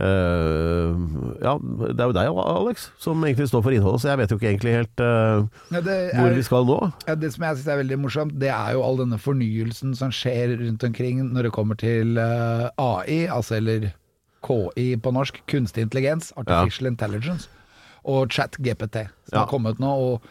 Ja, 0.03 1.55
det 1.63 2.01
er 2.01 2.09
jo 2.11 2.15
deg, 2.17 2.31
Alex, 2.43 2.89
som 3.03 3.23
egentlig 3.25 3.49
står 3.51 3.63
for 3.67 3.75
innholdet, 3.75 4.03
så 4.03 4.11
jeg 4.13 4.21
vet 4.23 4.33
jo 4.35 4.39
ikke 4.41 4.51
egentlig 4.51 4.75
helt 4.77 5.03
uh, 5.05 5.45
Ja, 5.75 5.81
er, 5.83 6.13
hvor 6.19 6.35
vi 6.37 6.45
skal 6.47 6.67
nå. 6.69 6.79
Ja, 7.09 7.15
det 7.19 7.33
som 7.35 7.47
jeg 7.47 7.59
synes 7.59 7.71
er 7.75 7.81
veldig 7.83 7.99
morsomt, 8.03 8.37
det 8.43 8.51
er 8.53 8.75
jo 8.77 8.85
all 8.87 9.01
denne 9.03 9.19
fornyelsen 9.23 9.95
som 9.99 10.13
skjer 10.15 10.57
rundt 10.61 10.85
omkring 10.89 11.23
når 11.33 11.49
det 11.49 11.55
kommer 11.57 11.79
til 11.81 12.19
uh, 12.21 12.69
AI, 12.83 13.25
altså 13.33 13.59
eller 13.61 13.91
KI 14.43 14.89
på 14.99 15.13
norsk, 15.15 15.43
kunstig 15.51 15.85
intelligens, 15.87 16.33
artificial 16.41 16.91
intelligence, 16.91 17.49
og 18.03 18.33
chat-GPT, 18.35 19.05
som 19.31 19.37
Ja. 19.37 19.45
har 19.45 19.51
kommet 19.53 19.79
nå, 19.79 19.87
og 19.87 20.31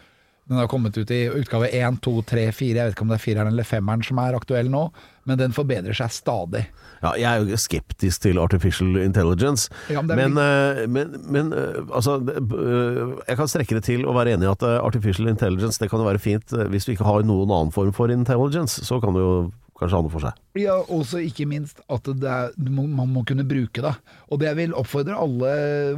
den 0.50 0.58
har 0.58 0.68
kommet 0.68 0.98
ut 0.98 1.12
i 1.12 1.30
utgave 1.30 1.70
1, 1.70 2.02
2, 2.02 2.22
3, 2.28 2.48
4, 2.52 2.76
jeg 2.76 2.88
vet 2.88 2.96
ikke 2.96 3.06
om 3.06 3.12
det 3.12 3.20
er 3.20 3.24
fireren 3.24 3.52
eller 3.54 3.68
femmeren 3.68 4.02
som 4.04 4.20
er 4.20 4.36
aktuell 4.36 4.72
nå, 4.74 4.88
men 5.30 5.38
den 5.40 5.54
forbedrer 5.56 5.96
seg 5.96 6.12
stadig. 6.12 6.64
Ja, 7.02 7.14
jeg 7.18 7.28
er 7.30 7.46
jo 7.46 7.60
skeptisk 7.62 8.24
til 8.26 8.42
artificial 8.42 8.98
intelligence, 9.04 9.70
Ja, 9.90 10.02
men 10.02 10.12
er 10.12 10.20
men, 10.22 10.42
eh, 10.42 10.82
men, 10.90 11.16
men 11.32 11.54
eh, 11.54 11.80
altså 11.90 12.18
eh, 12.26 13.16
Jeg 13.30 13.38
kan 13.40 13.50
strekke 13.50 13.78
det 13.78 13.86
til 13.88 14.06
å 14.06 14.14
være 14.18 14.36
enig 14.36 14.50
i 14.50 14.52
at 14.52 14.66
eh, 14.66 14.78
artificial 14.82 15.30
intelligence 15.32 15.82
det 15.82 15.90
kan 15.90 16.02
jo 16.02 16.10
være 16.10 16.22
fint 16.22 16.54
eh, 16.54 16.68
hvis 16.74 16.86
du 16.86 16.94
ikke 16.94 17.08
har 17.08 17.26
noen 17.26 17.50
annen 17.50 17.74
form 17.74 17.94
for 17.96 18.14
intelligence, 18.14 18.84
så 18.86 19.00
kan 19.02 19.18
det 19.18 19.24
jo 19.24 19.34
kanskje 19.82 19.98
ha 19.98 20.04
noe 20.06 20.14
for 20.14 20.24
seg. 20.28 20.38
Ja, 20.62 20.76
også 20.94 21.20
ikke 21.26 21.48
minst 21.50 21.82
at 21.92 22.06
det 22.22 22.30
er, 22.30 22.52
man 22.70 23.10
må 23.12 23.24
kunne 23.28 23.44
bruke 23.50 23.82
det. 23.84 23.94
Og 24.30 24.40
det 24.42 24.48
jeg 24.52 24.60
vil 24.62 24.76
oppfordre 24.78 25.18
alle 25.20 25.52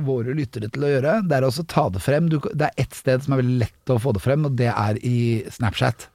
våre 0.07 0.33
lyttere 0.37 0.71
til 0.73 0.87
å 0.87 0.91
gjøre, 0.95 1.17
det 1.27 1.37
er 1.37 1.47
også 1.47 1.65
ta 1.69 1.85
det 1.93 2.01
frem. 2.03 2.29
Du, 2.31 2.39
det 2.53 2.69
er 2.71 2.83
ett 2.85 2.95
sted 2.97 3.25
som 3.25 3.35
er 3.35 3.43
veldig 3.43 3.59
lett 3.65 3.93
å 3.93 3.99
få 4.01 4.15
det 4.15 4.23
frem, 4.23 4.47
og 4.47 4.55
det 4.59 4.71
er 4.71 4.99
i 5.05 5.17
Snapchat. 5.51 6.07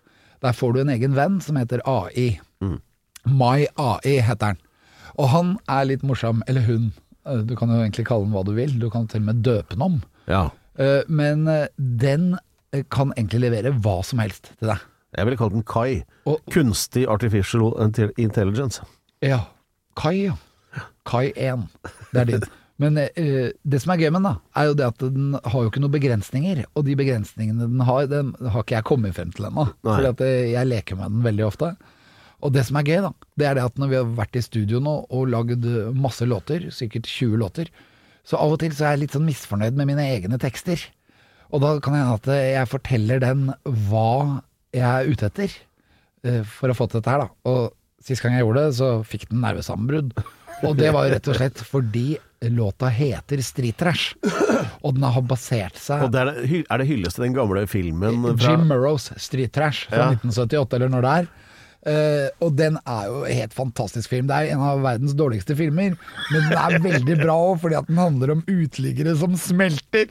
Der 0.43 0.55
får 0.55 0.75
du 0.77 0.81
en 0.85 0.93
egen 0.95 1.15
venn 1.19 1.39
som 1.45 1.57
heter 1.61 1.83
AI. 1.87 2.39
My 3.29 3.67
AI 3.77 4.19
heter 4.25 4.53
han. 4.55 4.61
Og 5.19 5.29
han 5.33 5.55
er 5.69 5.89
litt 5.91 6.05
morsom, 6.07 6.43
eller 6.49 6.65
hun. 6.69 6.91
Eh, 7.27 7.43
Du 7.45 7.57
kan 7.59 7.69
jo 7.73 7.81
egentlig 7.83 8.07
kalle 8.09 8.25
den 8.29 8.33
hva 8.37 8.45
du 8.47 8.53
vil, 8.57 8.77
du 8.79 8.89
kan 8.95 9.09
til 9.11 9.21
og 9.25 9.27
med 9.33 9.43
døpe 9.45 9.75
den 9.75 9.83
om. 9.85 9.97
Ja. 10.31 10.45
Eh, 10.79 11.03
Men 11.09 11.49
eh, 11.51 11.67
den 11.77 12.37
kan 12.93 13.13
egentlig 13.17 13.41
levere 13.49 13.73
hva 13.83 13.99
som 14.05 14.21
helst 14.23 14.53
til 14.61 14.69
deg. 14.71 14.83
Jeg 15.17 15.25
ville 15.27 15.39
kalt 15.41 15.55
den 15.57 15.65
Kai. 15.65 16.03
Og- 16.29 16.41
Kunstig 16.53 17.07
artificial 17.09 17.73
intelligence. 18.19 18.83
Ja. 19.25 19.41
Kai, 19.97 20.27
ja. 20.29 20.37
Kai 21.09 21.33
1. 21.35 21.69
Det 22.13 22.21
er 22.21 22.25
din. 22.33 22.49
Men 22.79 22.95
uh, 23.01 23.49
det 23.67 23.81
som 23.83 23.91
er 23.91 23.99
gøy 23.99 24.11
med 24.15 24.21
den, 24.23 24.29
da, 24.29 24.35
er 24.55 24.69
jo 24.69 24.75
det 24.79 24.85
at 24.87 24.99
den 25.03 25.33
har 25.35 25.63
jo 25.65 25.71
ikke 25.71 25.81
noen 25.83 25.95
begrensninger. 25.97 26.61
Og 26.79 26.85
de 26.87 26.95
begrensningene 26.95 27.67
den 27.67 27.81
har, 27.89 28.07
den 28.07 28.35
har 28.39 28.63
ikke 28.63 28.77
jeg 28.77 28.87
kommet 28.87 29.17
frem 29.17 29.33
til 29.35 29.49
ennå. 29.49 29.65
At 30.13 30.21
eh, 30.23 30.53
jeg 30.53 30.69
leker 30.69 31.01
med 31.01 31.11
den 31.17 31.25
veldig 31.27 31.47
ofte. 31.49 31.73
Og 32.39 32.53
det 32.55 32.63
som 32.69 32.77
er 32.79 32.87
gøy, 32.87 33.01
da, 33.03 33.11
det 33.41 33.49
er 33.49 33.57
det 33.59 33.65
at 33.67 33.81
når 33.83 33.89
vi 33.91 33.97
har 33.99 34.13
vært 34.21 34.37
i 34.39 34.45
studio 34.45 34.79
nå 34.79 34.93
og 35.11 35.27
lagd 35.33 35.65
masse 35.99 36.23
låter, 36.29 36.69
sikkert 36.71 37.09
20 37.11 37.41
låter, 37.41 37.73
så 38.23 38.39
av 38.39 38.55
og 38.55 38.61
til 38.63 38.71
så 38.77 38.85
er 38.87 38.95
jeg 38.95 39.07
litt 39.09 39.17
sånn 39.17 39.27
misfornøyd 39.27 39.75
med 39.75 39.89
mine 39.91 40.05
egne 40.15 40.39
tekster. 40.39 40.85
Og 41.51 41.65
da 41.65 41.73
kan 41.83 41.97
det 41.97 42.05
hende 42.05 42.15
at 42.21 42.31
jeg 42.53 42.71
forteller 42.71 43.25
den 43.25 43.49
hva 43.89 44.45
jeg 44.75 44.87
er 44.89 45.09
ute 45.09 45.29
etter 45.31 45.55
eh, 46.25 46.43
for 46.47 46.71
å 46.73 46.77
få 46.77 46.89
til 46.89 47.01
dette 47.01 47.15
her, 47.15 47.27
da. 47.27 47.29
Og 47.51 48.05
sist 48.05 48.25
gang 48.25 48.37
jeg 48.37 48.45
gjorde 48.47 48.65
det, 48.67 48.77
så 48.79 48.91
fikk 49.07 49.29
den 49.33 49.43
nervesammenbrudd. 49.45 50.15
Og 50.67 50.75
det 50.79 50.91
var 50.95 51.07
jo 51.07 51.15
rett 51.15 51.29
og 51.31 51.37
slett 51.39 51.61
fordi 51.67 52.07
låta 52.55 52.89
heter 52.91 53.43
Street 53.43 53.79
Trash. 53.79 54.15
Og 54.87 54.95
den 54.95 55.07
har 55.07 55.25
basert 55.27 55.79
seg 55.79 56.05
Og 56.07 56.13
det 56.15 56.21
er, 56.23 56.31
det, 56.39 56.63
er 56.71 56.81
det 56.83 56.87
hyllest 56.87 57.19
til 57.19 57.27
den 57.27 57.37
gamle 57.37 57.65
filmen 57.71 58.23
fra 58.39 58.55
Jim 58.55 58.67
Murrows 58.71 59.11
Street 59.19 59.53
Trash 59.55 59.89
fra 59.91 60.09
Ja. 60.09 60.09
1978, 60.19 60.79
eller 60.79 60.93
når 60.95 61.07
det 61.07 61.15
er. 61.19 61.31
Uh, 61.89 62.27
og 62.45 62.57
den 62.59 62.75
er 62.83 63.07
jo 63.07 63.21
en 63.23 63.39
helt 63.39 63.55
fantastisk 63.55 64.11
film. 64.11 64.27
Det 64.29 64.35
er 64.37 64.53
en 64.55 64.65
av 64.67 64.83
verdens 64.83 65.15
dårligste 65.19 65.55
filmer, 65.59 65.95
men 66.33 66.49
den 66.51 66.59
er 66.59 66.79
veldig 66.85 67.17
bra 67.23 67.37
òg, 67.53 67.61
fordi 67.63 67.79
at 67.79 67.89
den 67.91 68.01
handler 68.03 68.35
om 68.35 68.45
uteliggere 68.51 69.15
som 69.19 69.37
smelter. 69.39 70.11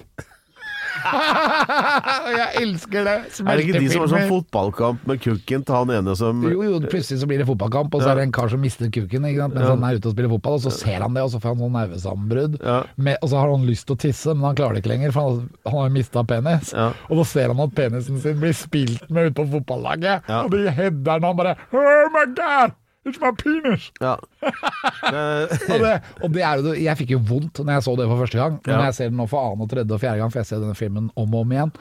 Jeg 2.38 2.62
elsker 2.62 3.08
det. 3.08 3.16
Er 3.48 3.60
det 3.60 3.66
ikke 3.66 3.82
de 3.82 3.90
som 3.92 4.04
har 4.04 4.12
sånn 4.12 4.30
fotballkamp 4.32 5.06
med 5.10 5.22
kukken 5.24 5.66
til 5.68 5.78
han 5.78 5.94
ene 5.98 6.16
som 6.20 6.42
Jo, 6.46 6.62
jo, 6.66 6.80
plutselig 6.86 7.22
så 7.22 7.30
blir 7.30 7.42
det 7.42 7.48
fotballkamp, 7.50 7.94
og 7.96 8.04
så 8.04 8.12
er 8.12 8.22
det 8.22 8.28
en 8.28 8.34
kar 8.36 8.52
som 8.52 8.62
mister 8.64 8.90
kukken 8.94 9.26
mens 9.28 9.38
Ja. 9.38 9.70
han 9.72 9.84
er 9.88 9.98
ute 10.00 10.10
og 10.10 10.16
spiller 10.16 10.32
fotball, 10.36 10.58
og 10.60 10.66
så 10.66 10.74
ser 10.74 11.04
han 11.06 11.14
det, 11.18 11.24
og 11.26 11.32
så 11.34 11.42
får 11.44 11.54
han 11.54 11.64
sånn 11.66 11.78
nervesammenbrudd. 11.78 12.58
Ja. 12.64 12.80
Og 13.22 13.30
så 13.32 13.40
har 13.42 13.52
han 13.54 13.68
lyst 13.70 13.88
til 13.90 13.98
å 13.98 14.02
tisse, 14.08 14.34
men 14.36 14.50
han 14.50 14.58
klarer 14.60 14.78
det 14.78 14.84
ikke 14.84 14.94
lenger, 14.96 15.14
for 15.16 15.30
han, 15.30 15.50
han 15.68 15.80
har 15.84 15.94
mista 15.98 16.24
penis. 16.28 16.74
Ja. 16.74 16.90
Og 17.10 17.22
da 17.22 17.28
ser 17.28 17.54
han 17.54 17.64
at 17.68 17.76
penisen 17.78 18.20
sin 18.24 18.42
blir 18.42 18.56
spilt 18.58 19.08
med 19.14 19.32
ute 19.32 19.40
på 19.44 19.48
fotballaget, 19.58 20.28
og 20.44 20.52
de 20.54 20.66
header'n 20.72 21.28
han 21.30 21.40
bare 21.40 21.56
Oh 21.74 22.12
my 22.14 22.26
god! 22.38 22.76
It's 23.08 23.20
my 23.24 23.32
penis! 23.40 23.88
Ja. 24.04 24.18
Og 25.72 25.80
det, 25.80 25.94
og 26.22 26.34
det 26.36 26.44
er 26.44 26.82
jeg 26.82 27.00
fikk 27.00 27.14
jo 27.16 27.22
vondt 27.24 27.62
når 27.64 27.78
jeg 27.78 27.86
så 27.86 27.96
det 28.00 28.08
for 28.10 28.24
første 28.26 28.40
gang. 28.42 28.58
Men 28.66 28.76
når 28.76 28.88
jeg 28.90 28.98
ser 28.98 29.12
den 29.12 29.20
nå 29.22 29.28
for 29.32 29.48
annen 29.48 29.64
og 29.64 29.72
tredje 29.72 29.96
og 29.96 30.02
fjerde 30.04 30.22
gang, 30.22 30.34
for 30.34 30.42
jeg 30.42 30.50
ser 30.50 30.64
denne 30.64 30.78
filmen 30.78 31.10
om 31.16 31.36
og 31.36 31.46
om 31.46 31.54
igjen, 31.56 31.74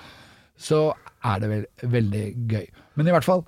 så 0.56 0.80
er 1.26 1.42
det 1.42 1.50
vel, 1.50 1.64
veldig 1.96 2.24
gøy. 2.52 2.66
Men 2.96 3.08
i 3.10 3.16
hvert 3.16 3.26
fall, 3.26 3.46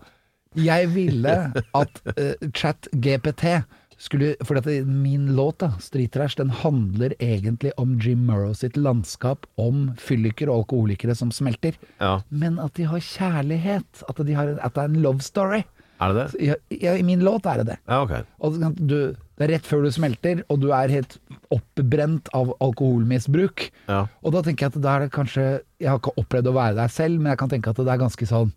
Jeg 0.57 0.89
ville 0.95 1.35
at 1.77 2.01
uh, 2.09 2.49
chat 2.57 2.89
GPT 2.97 3.61
skulle 3.99 4.37
For 4.47 4.55
dette, 4.55 4.87
min 4.87 5.33
låt, 5.37 5.59
da, 5.59 5.73
Street 5.83 6.13
Trash, 6.15 6.39
den 6.39 6.53
handler 6.55 7.15
egentlig 7.19 7.73
om 7.83 7.97
Jim 7.99 8.23
Murrow 8.29 8.55
sitt 8.55 8.77
landskap, 8.79 9.47
om 9.59 9.89
fylliker 9.99 10.49
og 10.49 10.63
alkoholikere 10.63 11.17
som 11.19 11.33
smelter. 11.35 11.75
Ja. 11.99 12.21
Men 12.31 12.61
at 12.63 12.79
de 12.79 12.87
har 12.87 13.03
kjærlighet. 13.03 14.05
At, 14.09 14.23
de 14.23 14.37
har, 14.39 14.55
at 14.63 14.77
det 14.77 14.85
er 14.85 14.93
en 14.93 15.03
love 15.03 15.27
story. 15.27 15.65
Er 15.99 16.13
det 16.15 16.21
det? 16.21 16.43
Ja, 16.47 16.55
ja, 16.71 16.93
I 16.95 17.03
min 17.07 17.25
låt 17.27 17.47
er 17.51 17.63
det 17.63 17.73
det. 17.73 17.79
Ja, 17.89 18.03
ok. 18.05 18.13
Og 18.45 18.55
du, 18.55 18.69
du, 18.79 18.99
det 19.39 19.47
er 19.47 19.53
rett 19.57 19.67
før 19.67 19.83
du 19.87 19.91
smelter, 19.95 20.45
og 20.51 20.61
du 20.63 20.71
er 20.75 20.93
helt 20.95 21.19
oppbrent 21.55 22.31
av 22.37 22.53
alkoholmisbruk. 22.63 23.69
Ja. 23.91 24.05
Og 24.23 24.35
da 24.37 24.45
tenker 24.47 24.67
jeg 24.67 24.75
at 24.77 24.81
da 24.85 24.95
er 24.95 25.07
det 25.07 25.15
kanskje 25.15 25.45
Jeg 25.79 25.91
har 25.91 26.01
ikke 26.01 26.17
opplevd 26.19 26.51
å 26.51 26.57
være 26.57 26.79
der 26.79 26.91
selv, 26.93 27.21
men 27.21 27.33
jeg 27.33 27.41
kan 27.43 27.53
tenke 27.53 27.71
at 27.71 27.83
det 27.83 27.93
er 27.93 28.03
ganske 28.03 28.31
sånn 28.31 28.55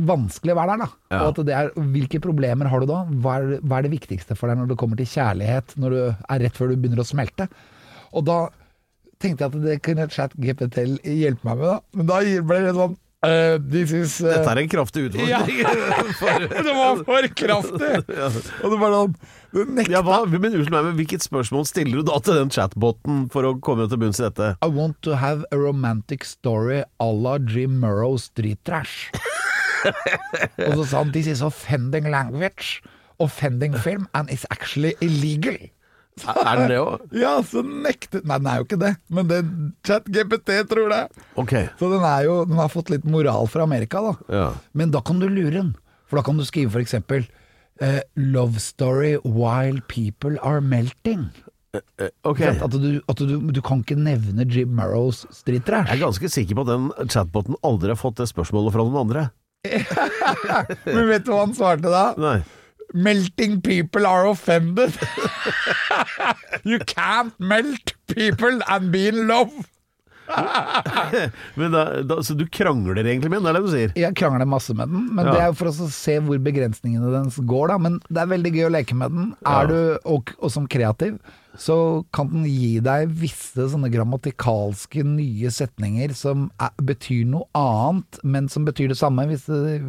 vanskelig 0.00 0.54
å 0.54 0.56
være 0.56 0.72
der, 0.72 0.80
da. 0.86 0.88
Ja. 1.12 1.18
Og 1.20 1.26
at 1.32 1.46
det 1.48 1.56
er, 1.56 1.70
hvilke 1.92 2.20
problemer 2.24 2.70
har 2.72 2.80
du 2.80 2.88
da? 2.88 3.02
Hva 3.24 3.36
er, 3.40 3.58
hva 3.60 3.78
er 3.78 3.86
det 3.86 3.92
viktigste 3.92 4.36
for 4.38 4.48
deg 4.48 4.60
når 4.60 4.72
det 4.72 4.78
kommer 4.80 4.96
til 4.96 5.10
kjærlighet, 5.10 5.76
når 5.80 5.94
du 5.94 6.00
er 6.08 6.42
rett 6.46 6.56
før 6.56 6.72
du 6.72 6.78
begynner 6.80 7.02
å 7.04 7.08
smelte? 7.08 7.48
Og 8.16 8.24
da 8.28 8.38
tenkte 9.22 9.44
jeg 9.44 9.52
at 9.52 9.64
det 9.66 9.76
kunne 9.84 10.08
chat 10.12 10.32
GPT 10.40 10.86
hjelpe 11.04 11.46
meg 11.46 11.60
med, 11.60 11.68
da. 11.68 11.76
Men 11.98 12.08
da 12.08 12.20
ble 12.48 12.60
det 12.64 12.74
sånn 12.78 12.96
This 13.22 13.92
is 13.94 14.16
uh, 14.18 14.32
Dette 14.32 14.50
er 14.50 14.58
en 14.64 14.70
kraftig 14.70 15.04
utfordring. 15.06 15.60
Det 16.66 16.72
var 16.74 17.02
for 17.06 17.28
kraftig! 17.38 17.90
Og 18.64 18.72
det 18.72 18.78
var 18.80 18.96
sånn 18.96 19.82
Ja, 19.92 20.00
hva, 20.02 20.24
men 20.26 20.56
men 20.58 20.88
Hvilket 20.98 21.22
spørsmål 21.22 21.68
stiller 21.68 22.00
du 22.00 22.08
da 22.10 22.18
til 22.24 22.40
den 22.40 22.50
chatboten 22.50 23.28
for 23.30 23.46
å 23.46 23.52
komme 23.62 23.86
til 23.86 24.00
bunns 24.02 24.18
i 24.18 24.26
dette? 24.26 24.56
I 24.58 24.70
want 24.72 24.98
to 25.06 25.14
have 25.20 25.46
a 25.54 25.60
romantic 25.60 26.26
story 26.26 26.82
à 26.82 27.08
la 27.14 27.36
Jim 27.38 27.78
Murrow 27.78 28.18
Street 28.18 28.58
Trash. 28.66 29.12
og 29.86 30.74
så 30.80 30.84
sa 30.86 31.04
han 31.04 31.12
This 31.14 31.30
is 31.30 31.42
offending 31.46 32.10
language, 32.10 32.82
offending 33.22 33.74
film, 33.78 34.08
and 34.14 34.30
it's 34.30 34.46
actually 34.50 34.96
illegal. 35.00 35.58
Er 36.20 36.58
den 36.60 36.68
det 36.68 36.78
òg? 36.80 37.04
Ja, 37.22 37.38
så 37.46 37.62
nektet 37.64 38.26
Nei, 38.28 38.36
den 38.42 38.48
er 38.52 38.58
jo 38.60 38.66
ikke 38.66 38.80
det, 38.82 38.90
men 39.08 39.28
det 39.30 39.38
ChatGPT 39.88 40.50
tror 40.70 40.90
det. 40.92 41.02
Ok. 41.40 41.54
Så 41.80 41.88
den 41.92 42.04
er 42.04 42.26
jo 42.26 42.34
Den 42.48 42.58
har 42.60 42.68
fått 42.72 42.92
litt 42.92 43.06
moral 43.08 43.48
fra 43.50 43.64
Amerika, 43.64 44.02
da. 44.04 44.12
Ja. 44.32 44.48
Men 44.76 44.92
da 44.92 45.00
kan 45.04 45.22
du 45.22 45.28
lure 45.30 45.54
den. 45.56 45.72
For 46.10 46.20
da 46.20 46.26
kan 46.26 46.36
du 46.36 46.44
skrive 46.44 46.82
eksempel 46.82 47.24
eh, 47.80 48.02
Love 48.20 48.60
story 48.60 49.14
while 49.24 49.80
people 49.88 50.36
are 50.44 50.60
melting. 50.60 51.30
Okay. 51.72 52.10
Ok. 52.28 52.40
At, 52.44 52.74
du, 52.76 53.00
at 53.08 53.16
du, 53.24 53.38
du 53.48 53.62
kan 53.64 53.80
ikke 53.80 53.96
nevne 53.96 54.44
Jim 54.44 54.74
Murrows 54.76 55.24
Street 55.32 55.64
Trash. 55.64 55.88
Jeg 55.88 56.02
er 56.02 56.04
ganske 56.04 56.28
sikker 56.28 56.58
på 56.58 56.66
at 56.66 56.72
den 56.74 56.90
chatboten 57.08 57.56
aldri 57.64 57.94
har 57.94 58.00
fått 58.00 58.20
det 58.20 58.28
spørsmålet 58.28 58.74
fra 58.76 58.84
noen 58.84 59.00
andre. 59.06 59.30
Men 60.84 61.06
vet 61.08 61.24
du 61.24 61.32
hva 61.32 61.46
han 61.46 61.54
svarte 61.56 61.88
da? 61.88 62.10
Nei. 62.20 62.42
Melting 62.94 63.60
people 63.62 64.06
are 64.06 64.26
offended. 64.28 64.92
you 66.64 66.78
can't 66.80 67.32
melt 67.40 67.94
people 68.06 68.60
and 68.68 68.92
be 68.92 69.08
in 69.08 69.26
love. 69.28 69.52
Men 71.58 71.72
da, 71.74 71.82
da, 72.06 72.16
så 72.24 72.34
du 72.38 72.46
krangler 72.48 73.02
egentlig 73.04 73.28
med 73.32 73.42
den, 73.42 73.48
det 73.48 73.50
er 73.52 73.58
det 73.58 73.66
du 73.66 73.72
sier? 73.74 73.92
Jeg 73.98 74.16
krangler 74.16 74.46
masse 74.48 74.72
med 74.78 74.88
den, 74.92 75.08
men 75.14 75.26
Ja. 75.26 75.32
det 75.34 75.42
er 75.42 75.50
jo 75.50 75.56
for 75.58 75.68
å 75.72 75.88
se 75.92 76.14
hvor 76.24 76.38
begrensningene 76.40 77.10
dens 77.12 77.36
går, 77.36 77.68
da. 77.74 77.76
Men 77.82 77.98
det 78.08 78.22
er 78.22 78.30
veldig 78.30 78.52
gøy 78.54 78.66
å 78.68 78.72
leke 78.78 78.96
med 78.96 79.12
den. 79.12 79.30
Er 79.44 79.66
Ja. 79.66 79.68
du, 79.68 79.98
og, 80.08 80.32
og 80.38 80.50
som 80.54 80.68
kreativ, 80.70 81.18
så 81.58 81.76
kan 82.16 82.30
den 82.32 82.46
gi 82.48 82.78
deg 82.80 83.10
visse 83.12 83.66
sånne 83.74 83.90
grammatikalske 83.92 85.02
nye 85.04 85.50
setninger 85.52 86.14
som 86.16 86.46
er, 86.58 86.70
betyr 86.80 87.26
noe 87.28 87.44
annet, 87.58 88.22
men 88.24 88.48
som 88.48 88.64
betyr 88.64 88.88
det 88.94 88.96
samme, 88.96 89.26
hvis, 89.28 89.44
det- 89.44 89.82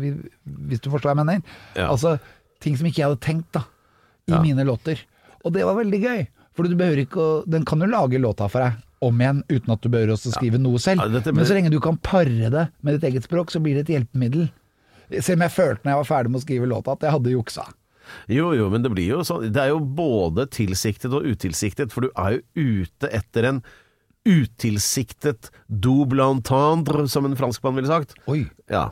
hvis 0.67 0.81
du 0.83 0.89
forstår 0.91 1.13
hva 1.13 1.15
jeg 1.15 1.21
mener. 1.25 1.41
Ja. 1.77 1.87
Altså 1.93 2.17
ting 2.63 2.77
som 2.79 2.87
ikke 2.89 3.01
jeg 3.03 3.09
hadde 3.11 3.21
tenkt 3.25 3.51
da, 3.55 3.65
i 4.27 4.33
Ja. 4.33 4.41
mine 4.41 4.63
låter. 4.67 4.99
Og 5.43 5.53
det 5.53 5.65
var 5.67 5.75
veldig 5.75 5.99
gøy. 6.01 6.25
For 6.53 6.63
du 6.69 6.75
behøver 6.77 7.01
ikke 7.03 7.17
å 7.19 7.29
Den 7.49 7.65
kan 7.65 7.79
jo 7.81 7.87
lage 7.89 8.19
låta 8.21 8.47
for 8.49 8.61
deg 8.63 8.73
om 9.03 9.19
igjen, 9.19 9.41
uten 9.51 9.73
at 9.73 9.81
du 9.83 9.89
behøver 9.91 10.13
også 10.15 10.31
skrive 10.31 10.59
noe 10.61 10.79
selv. 10.79 11.01
Ja, 11.03 11.09
blir... 11.09 11.33
Men 11.35 11.45
så 11.45 11.53
lenge 11.57 11.69
du 11.73 11.79
kan 11.83 11.97
pare 11.99 12.49
det 12.49 12.69
med 12.81 12.95
ditt 12.95 13.07
eget 13.11 13.25
språk, 13.27 13.51
så 13.51 13.59
blir 13.59 13.75
det 13.75 13.89
et 13.89 13.93
hjelpemiddel. 13.97 14.45
Selv 15.19 15.41
om 15.41 15.43
jeg 15.43 15.51
følte 15.51 15.83
når 15.83 15.91
jeg 15.91 15.99
var 15.99 16.07
ferdig 16.07 16.31
med 16.31 16.39
å 16.39 16.43
skrive 16.45 16.69
låta 16.71 16.93
at 16.95 17.03
jeg 17.03 17.11
hadde 17.11 17.33
juksa. 17.33 17.65
Jo, 18.31 18.53
jo, 18.55 18.69
men 18.71 18.83
det 18.83 18.91
blir 18.91 19.07
jo 19.07 19.19
sånn 19.23 19.45
Det 19.51 19.61
er 19.61 19.69
jo 19.71 19.79
både 19.79 20.45
tilsiktet 20.51 21.11
og 21.15 21.23
utilsiktet, 21.27 21.91
for 21.91 22.01
du 22.07 22.09
er 22.19 22.37
jo 22.37 22.83
ute 22.83 23.09
etter 23.11 23.43
en 23.49 23.61
utilsiktet 24.27 25.49
double 25.67 26.23
entendre, 26.37 27.07
som 27.11 27.25
en 27.27 27.35
franskmann 27.35 27.75
ville 27.75 27.91
sagt. 27.91 28.15
Oi, 28.27 28.45
Ja. 28.69 28.89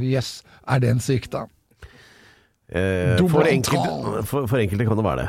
Yes. 0.00 0.42
Er 0.66 0.80
det 0.80 0.88
en 0.88 1.00
sykdom? 1.04 1.50
Eh, 2.66 3.16
for, 3.30 3.46
enkelte, 3.46 4.22
for, 4.26 4.46
for 4.50 4.58
enkelte 4.58 4.86
kan 4.88 4.98
det 4.98 5.04
være 5.06 5.24
det. 5.24 5.28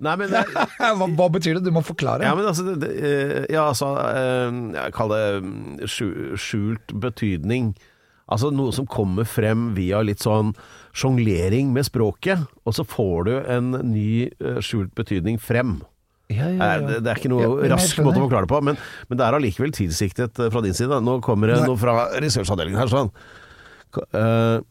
Nei, 0.00 0.14
men 0.16 0.30
hva, 0.96 1.08
hva 1.18 1.26
betyr 1.34 1.58
det? 1.58 1.64
Du 1.66 1.74
må 1.74 1.82
forklare. 1.84 2.24
Ja, 2.24 2.32
men 2.38 2.46
altså 2.48 2.64
det, 2.70 2.76
det, 2.84 2.90
eh, 3.04 3.46
Ja, 3.52 3.66
altså 3.68 3.90
eh, 4.00 4.60
Jeg 4.78 4.94
kaller 4.96 5.24
det 5.40 5.42
mm, 5.44 6.38
skjult 6.40 6.94
betydning. 7.02 7.74
Altså 8.30 8.52
noe 8.54 8.70
som 8.72 8.86
kommer 8.86 9.26
frem 9.26 9.72
via 9.74 10.00
litt 10.06 10.22
sånn 10.22 10.54
sjonglering 10.94 11.72
med 11.74 11.84
språket, 11.86 12.46
og 12.66 12.74
så 12.74 12.84
får 12.86 13.26
du 13.26 13.32
en 13.50 13.72
ny 13.90 14.28
eh, 14.30 14.60
skjult 14.62 14.94
betydning 14.98 15.36
frem. 15.42 15.80
ja, 16.30 16.46
ja, 16.46 16.54
ja. 16.54 16.80
Det, 16.86 17.00
det 17.02 17.10
er 17.10 17.18
ikke 17.18 17.30
noe 17.34 17.42
Ja, 17.66 17.74
rask 17.74 17.98
måte 18.06 18.22
å 18.22 18.28
forklare 18.28 18.46
det 18.46 18.52
på, 18.54 18.60
men, 18.70 18.78
men 19.10 19.18
det 19.18 19.26
er 19.26 19.36
allikevel 19.36 19.74
tilsiktet 19.74 20.38
fra 20.54 20.62
din 20.62 20.74
side. 20.78 21.02
Nå 21.02 21.18
kommer 21.26 21.50
det 21.50 21.58
Nei. 21.60 21.68
noe 21.72 21.78
fra 21.82 22.06
researchavdelingen 22.22 22.78
her. 22.78 22.90
sånn. 22.94 23.10
Eh, 23.98 24.56
Kan 24.62 24.69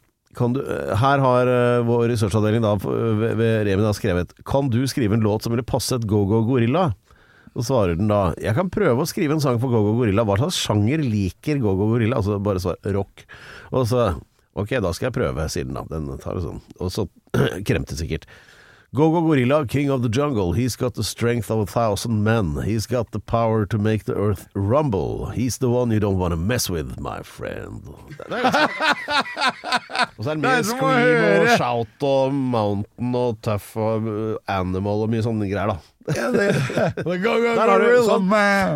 du, 0.56 0.62
her 1.02 1.22
har 1.24 1.50
eh, 1.52 1.82
vår 1.88 2.08
researchavdeling 2.14 2.64
da, 2.64 2.76
ved, 2.80 3.36
ved 3.40 3.68
Remi 3.68 3.84
da 3.84 3.92
skrevet 3.96 4.32
Kan 4.48 4.70
du 4.72 4.80
skrive 4.88 5.18
en 5.18 5.26
låt 5.26 5.44
som 5.44 5.52
ville 5.54 5.66
passet 5.68 6.08
Go-Go 6.08 6.42
Gorilla? 6.48 6.90
Så 7.56 7.66
svarer 7.68 7.98
den 8.00 8.12
da 8.12 8.30
Jeg 8.40 8.56
kan 8.56 8.72
prøve 8.72 9.04
å 9.04 9.10
skrive 9.10 9.36
en 9.36 9.44
sang 9.44 9.60
for 9.62 9.74
Go-Go 9.74 9.98
Gorilla. 10.00 10.24
Hva 10.28 10.38
slags 10.40 10.60
sjanger 10.64 11.04
liker 11.04 11.60
Go-Go 11.60 11.90
Gorilla? 11.92 12.22
Altså 12.22 12.40
bare 12.44 12.64
svar 12.64 12.80
rock. 12.96 13.26
Og 13.74 13.88
så 13.90 14.12
Ok, 14.60 14.74
da 14.82 14.90
skal 14.92 15.08
jeg 15.08 15.16
prøve, 15.16 15.46
sier 15.52 15.68
den 15.68 15.78
da. 15.78 15.86
Den 15.88 16.08
tar 16.20 16.36
det 16.36 16.44
sånn. 16.44 16.64
Og 16.82 16.90
så 16.92 17.06
kremte 17.68 17.96
sikkert. 17.96 18.26
Go-Go 18.96 19.22
Gorilla, 19.22 19.68
king 19.68 19.92
of 19.92 20.02
the 20.02 20.10
jungle. 20.10 20.54
He's 20.54 20.76
got 20.76 20.96
the 20.96 21.04
strength 21.04 21.52
of 21.52 21.60
a 21.60 21.66
thousand 21.68 22.24
men. 22.24 22.56
He's 22.66 22.88
got 22.88 23.12
the 23.12 23.20
power 23.20 23.64
to 23.68 23.78
make 23.78 24.06
the 24.06 24.16
earth 24.16 24.48
rumble. 24.56 25.28
He's 25.28 25.60
the 25.60 25.70
one 25.70 25.92
you 25.92 26.00
don't 26.00 26.18
want 26.18 26.32
to 26.32 26.38
mess 26.38 26.72
with, 26.72 27.00
my 27.00 27.22
friend. 27.22 27.84
Og 30.18 30.24
så 30.26 30.32
er 30.32 30.36
det 30.36 30.42
mye 30.42 30.64
scream 30.66 31.22
og 31.44 31.48
shout 31.60 32.04
og 32.08 32.34
mountain 32.34 33.16
og 33.16 33.38
tough 33.46 33.78
og 33.80 34.08
uh, 34.10 34.36
animal 34.52 35.06
og 35.06 35.14
mye 35.14 35.22
sånne 35.24 35.48
greier, 35.52 35.70
da. 35.70 35.78
Der 36.10 37.70
har 37.70 37.80
du- 37.86 38.08
sånn. 38.10 38.30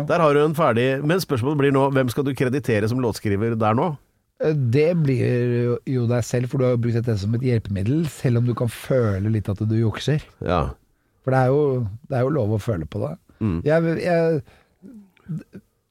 Der 0.06 0.22
har 0.22 0.34
du 0.36 0.38
en 0.44 0.54
ferdig 0.54 0.84
Men 1.02 1.18
spørsmålet 1.18 1.58
blir 1.58 1.72
nå, 1.74 1.88
hvem 1.90 2.06
skal 2.12 2.22
du 2.28 2.30
kreditere 2.38 2.86
som 2.88 3.00
låtskriver 3.02 3.56
der 3.58 3.74
nå? 3.74 3.96
Det 4.42 4.88
blir 4.98 5.78
jo- 5.86 6.06
deg 6.10 6.24
selv, 6.26 6.48
for 6.50 6.58
du 6.58 6.64
har 6.64 6.72
jo 6.74 6.80
brukt 6.82 6.98
dette 6.98 7.18
som 7.18 7.34
et 7.34 7.40
hjelpemiddel, 7.46 8.06
selv 8.10 8.38
om 8.38 8.46
du 8.48 8.54
kan 8.54 8.68
føle 8.68 9.30
litt 9.30 9.48
at 9.48 9.58
du 9.62 9.76
jukser. 9.78 10.22
Ja. 10.42 10.70
For 11.22 11.30
det 11.30 11.38
er 11.38 11.46
jo, 11.54 11.88
det 12.10 12.18
er 12.18 12.22
jo 12.26 12.34
lov 12.34 12.50
å 12.56 12.60
føle 12.60 12.84
på 12.90 13.00
det. 13.04 13.14
Mm. 13.40 13.62
Jeg, 13.64 13.96
jeg, 14.02 14.42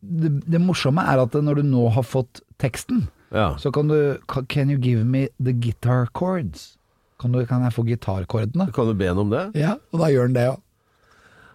det, 0.03 0.31
det 0.51 0.61
morsomme 0.61 1.01
er 1.07 1.23
at 1.23 1.33
når 1.39 1.61
du 1.61 1.63
nå 1.71 1.87
har 1.95 2.03
fått 2.05 2.41
teksten, 2.61 3.07
ja. 3.33 3.55
så 3.57 3.71
kan 3.73 3.87
du 3.89 4.17
Can 4.49 4.69
you 4.69 4.77
give 4.77 5.03
me 5.05 5.29
the 5.39 5.53
guitar 5.53 6.07
chords? 6.13 6.77
Kan, 7.19 7.31
du, 7.31 7.45
kan 7.47 7.63
jeg 7.63 7.73
få 7.73 7.85
gitarkordene? 7.87 8.67
Kan 8.75 8.89
du 8.91 8.93
be 8.99 9.07
ham 9.07 9.23
om 9.23 9.29
det? 9.31 9.45
Ja, 9.55 9.77
og 9.93 10.01
da 10.03 10.09
gjør 10.11 10.27
den 10.27 10.35
det, 10.37 10.43
ja. 10.51 10.55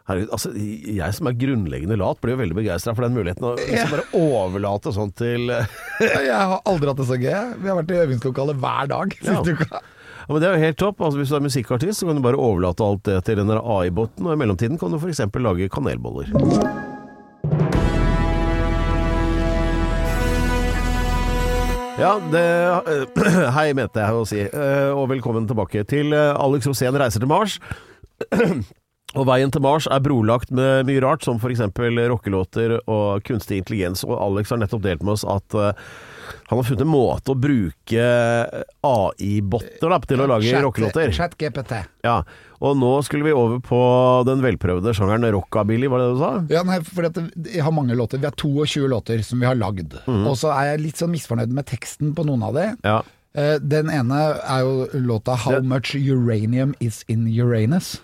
Herregud, 0.09 0.31
altså, 0.33 0.51
jeg 0.57 1.15
som 1.19 1.29
er 1.29 1.35
grunnleggende 1.37 1.99
lat, 2.01 2.17
blir 2.23 2.33
jo 2.33 2.41
veldig 2.41 2.57
begeistra 2.57 2.95
for 2.97 3.05
den 3.05 3.13
muligheten 3.19 3.45
å 3.45 3.51
liksom 3.59 3.91
bare 3.93 4.07
overlate 4.17 4.93
sånt 4.97 5.13
til 5.21 5.51
Jeg 5.53 6.33
har 6.33 6.63
aldri 6.65 6.89
hatt 6.89 7.03
det 7.03 7.09
så 7.11 7.19
gøy. 7.21 7.37
Vi 7.61 7.69
har 7.69 7.77
vært 7.83 7.93
i 7.93 7.99
øvingslokalet 8.07 8.63
hver 8.63 8.89
dag 8.95 9.13
Ja. 9.27 9.43
uka. 9.45 9.69
Ja, 10.29 10.33
men 10.33 10.41
Det 10.43 10.49
er 10.49 10.57
jo 10.57 10.65
helt 10.65 10.79
topp. 10.81 11.01
Altså, 11.05 11.21
hvis 11.21 11.29
du 11.29 11.37
er 11.37 11.45
musikkartist, 11.45 12.01
så 12.01 12.07
kan 12.09 12.17
du 12.17 12.23
bare 12.25 12.41
overlate 12.41 12.85
alt 12.85 13.03
det 13.05 13.19
til 13.29 13.37
den 13.37 13.53
AI-boten, 13.53 14.27
og 14.27 14.33
i 14.33 14.41
mellomtiden 14.41 14.81
kan 14.81 14.91
du 14.93 14.97
f.eks. 14.99 15.21
lage 15.45 15.69
kanelboller. 15.69 16.33
Ja, 21.99 22.13
det 22.31 22.43
eh, 22.87 23.51
Hei, 23.57 23.73
mente 23.75 23.99
jeg 24.05 24.15
å 24.15 24.27
si, 24.29 24.39
eh, 24.47 24.91
og 24.95 25.09
velkommen 25.11 25.49
tilbake 25.51 25.83
til 25.91 26.13
eh, 26.15 26.31
Alex 26.39 26.69
Rosén 26.71 26.95
reiser 26.97 27.25
til 27.25 27.31
Mars. 27.31 27.59
Og 29.17 29.25
veien 29.25 29.49
til 29.49 29.63
Mars 29.65 29.87
er 29.89 30.03
brolagt 30.05 30.51
med 30.53 30.85
mye 30.89 31.01
rart, 31.01 31.25
som 31.25 31.39
f.eks. 31.41 31.63
rockelåter 32.13 32.77
og 32.85 33.25
kunstig 33.25 33.63
intelligens. 33.63 34.05
Og 34.05 34.19
Alex 34.21 34.53
har 34.53 34.61
nettopp 34.61 34.83
delt 34.85 35.03
med 35.03 35.15
oss 35.17 35.25
at 35.25 35.57
eh, 35.57 35.73
han 36.51 36.59
har 36.61 36.67
funnet 36.69 36.85
en 36.85 36.91
måte 36.93 37.33
å 37.33 37.39
bruke 37.41 38.05
AI-botter 38.85 39.97
til 40.11 40.23
å 40.23 40.29
lage 40.29 40.61
rockelåter. 40.65 41.13
Chat 41.17 41.39
GPT. 41.41 41.79
Ja, 42.05 42.19
og 42.61 42.77
nå 42.77 42.91
skulle 43.07 43.25
vi 43.25 43.35
over 43.37 43.63
på 43.65 43.81
den 44.29 44.43
velprøvde 44.45 44.93
sjangeren 44.97 45.25
rockabilly, 45.33 45.89
var 45.89 46.03
det 46.03 46.09
det 46.11 46.17
du 46.17 46.23
sa? 46.23 46.33
Ja, 46.53 46.65
nei, 46.69 46.81
for 46.85 47.09
at 47.09 47.21
jeg 47.49 47.65
har 47.65 47.73
mange 47.75 47.97
låter. 47.97 48.21
Vi 48.21 48.29
har 48.29 48.37
22 48.37 48.91
låter 48.93 49.23
som 49.25 49.41
vi 49.41 49.49
har 49.49 49.57
lagd. 49.57 49.97
Mhm. 50.05 50.27
Og 50.29 50.37
så 50.41 50.53
er 50.53 50.75
jeg 50.75 50.85
litt 50.89 51.01
sånn 51.01 51.15
misfornøyd 51.15 51.55
med 51.55 51.69
teksten 51.71 52.13
på 52.17 52.27
noen 52.29 52.45
av 52.49 52.59
de. 52.59 52.67
Ja. 52.85 52.99
Eh, 53.39 53.57
Den 53.61 53.89
ene 53.93 54.21
er 54.43 54.61
jo 54.65 54.89
låta 55.01 55.37
'How 55.37 55.63
Much 55.63 55.95
Uranium 55.95 56.75
Is 56.81 57.05
In 57.09 57.27
Uranus'. 57.27 58.01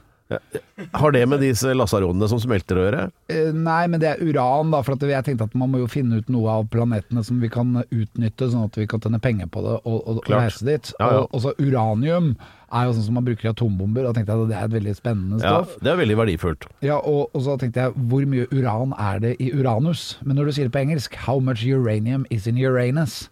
Har 0.97 1.13
det 1.13 1.23
med 1.29 1.43
disse 1.45 1.75
lasaronene 1.77 2.27
som 2.31 2.41
smelter 2.41 2.79
å 2.81 2.85
gjøre? 2.87 3.03
Eh, 3.31 3.51
Nei, 3.55 3.83
men 3.93 4.01
det 4.03 4.09
er 4.15 4.23
uran, 4.25 4.73
da. 4.73 4.81
For 4.87 4.97
at 4.97 5.05
jeg 5.07 5.27
tenkte 5.27 5.47
at 5.51 5.55
man 5.59 5.71
må 5.73 5.83
jo 5.83 5.89
finne 5.91 6.19
ut 6.23 6.31
noe 6.33 6.59
av 6.59 6.69
planetene 6.73 7.23
som 7.27 7.43
vi 7.43 7.51
kan 7.53 7.77
utnytte, 7.85 8.49
sånn 8.51 8.67
at 8.71 8.79
vi 8.81 8.89
kan 8.91 9.03
tjene 9.05 9.21
penger 9.23 9.51
på 9.53 9.63
det 9.67 9.77
og, 9.83 9.99
og, 10.01 10.23
og 10.25 10.31
reise 10.33 10.65
dit. 10.67 10.93
Ja, 10.99 11.11
ja. 11.13 11.23
Og, 11.25 11.29
og 11.37 11.45
så 11.45 11.53
uranium 11.61 12.33
er 12.75 12.89
jo 12.89 12.95
sånn 12.97 13.07
som 13.07 13.19
man 13.21 13.27
bruker 13.29 13.47
i 13.47 13.53
atombomber. 13.53 14.09
Da 14.09 14.15
tenkte 14.17 14.35
jeg 14.35 14.47
at 14.47 14.51
det 14.51 14.59
er 14.59 14.71
et 14.71 14.77
veldig 14.79 14.97
spennende 14.99 15.43
stoff. 15.45 15.77
Ja, 15.77 15.85
det 15.85 15.93
er 15.93 16.01
veldig 16.01 16.19
verdifullt. 16.25 16.67
Ja, 16.83 16.97
og, 16.99 17.29
og 17.37 17.45
så 17.45 17.59
tenkte 17.61 17.85
jeg 17.85 18.09
hvor 18.11 18.25
mye 18.33 18.49
uran 18.51 18.97
er 18.99 19.21
det 19.23 19.37
i 19.45 19.53
Uranus? 19.55 20.17
Men 20.25 20.41
når 20.41 20.49
du 20.51 20.57
sier 20.57 20.71
det 20.71 20.75
på 20.75 20.83
engelsk, 20.83 21.21
how 21.29 21.39
much 21.39 21.63
uranium 21.69 22.25
is 22.35 22.49
in 22.51 22.59
Uranus? 22.59 23.27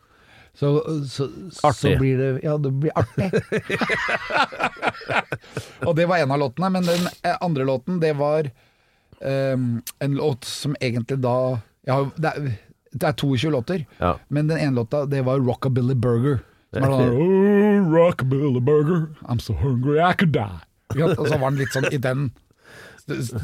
Så, 0.55 0.69
så, 1.09 1.29
så 1.73 1.95
blir 1.99 2.19
det 2.19 2.41
Ja, 2.45 2.59
det 2.61 2.71
blir 2.71 2.93
artig. 2.95 3.31
og 5.87 5.97
det 5.97 6.07
var 6.07 6.19
en 6.19 6.31
av 6.35 6.39
låtene, 6.43 6.71
men 6.71 6.87
den 6.87 7.09
eh, 7.23 7.37
andre 7.41 7.65
låten, 7.65 8.01
det 8.01 8.13
var 8.19 8.51
um, 9.21 9.83
en 9.99 10.15
låt 10.15 10.45
som 10.45 10.77
egentlig 10.81 11.19
da 11.25 11.59
ja, 11.89 11.97
det, 12.17 12.29
er, 12.29 12.53
det 12.93 13.09
er 13.09 13.17
22 13.19 13.51
låter, 13.51 13.87
Ja. 13.99 14.19
men 14.29 14.47
den 14.47 14.59
ene 14.59 14.77
låta, 14.77 15.05
det 15.07 15.23
var 15.27 15.41
Rockabilly 15.41 15.95
Burger. 15.95 16.43
Som 16.73 16.85
er 16.87 16.93
sånn 16.93 17.17
oh, 17.21 17.89
Rockabilly 17.93 18.61
Burger, 18.61 19.09
I'm 19.27 19.41
so 19.43 19.57
hungry 19.59 19.99
I 20.01 20.13
could 20.15 20.33
die. 20.37 20.61
Og 21.03 21.27
så 21.27 21.39
var 21.41 21.51
den 21.51 21.59
litt 21.61 21.73
sånn 21.75 21.89
i 21.93 21.99
den 22.01 22.31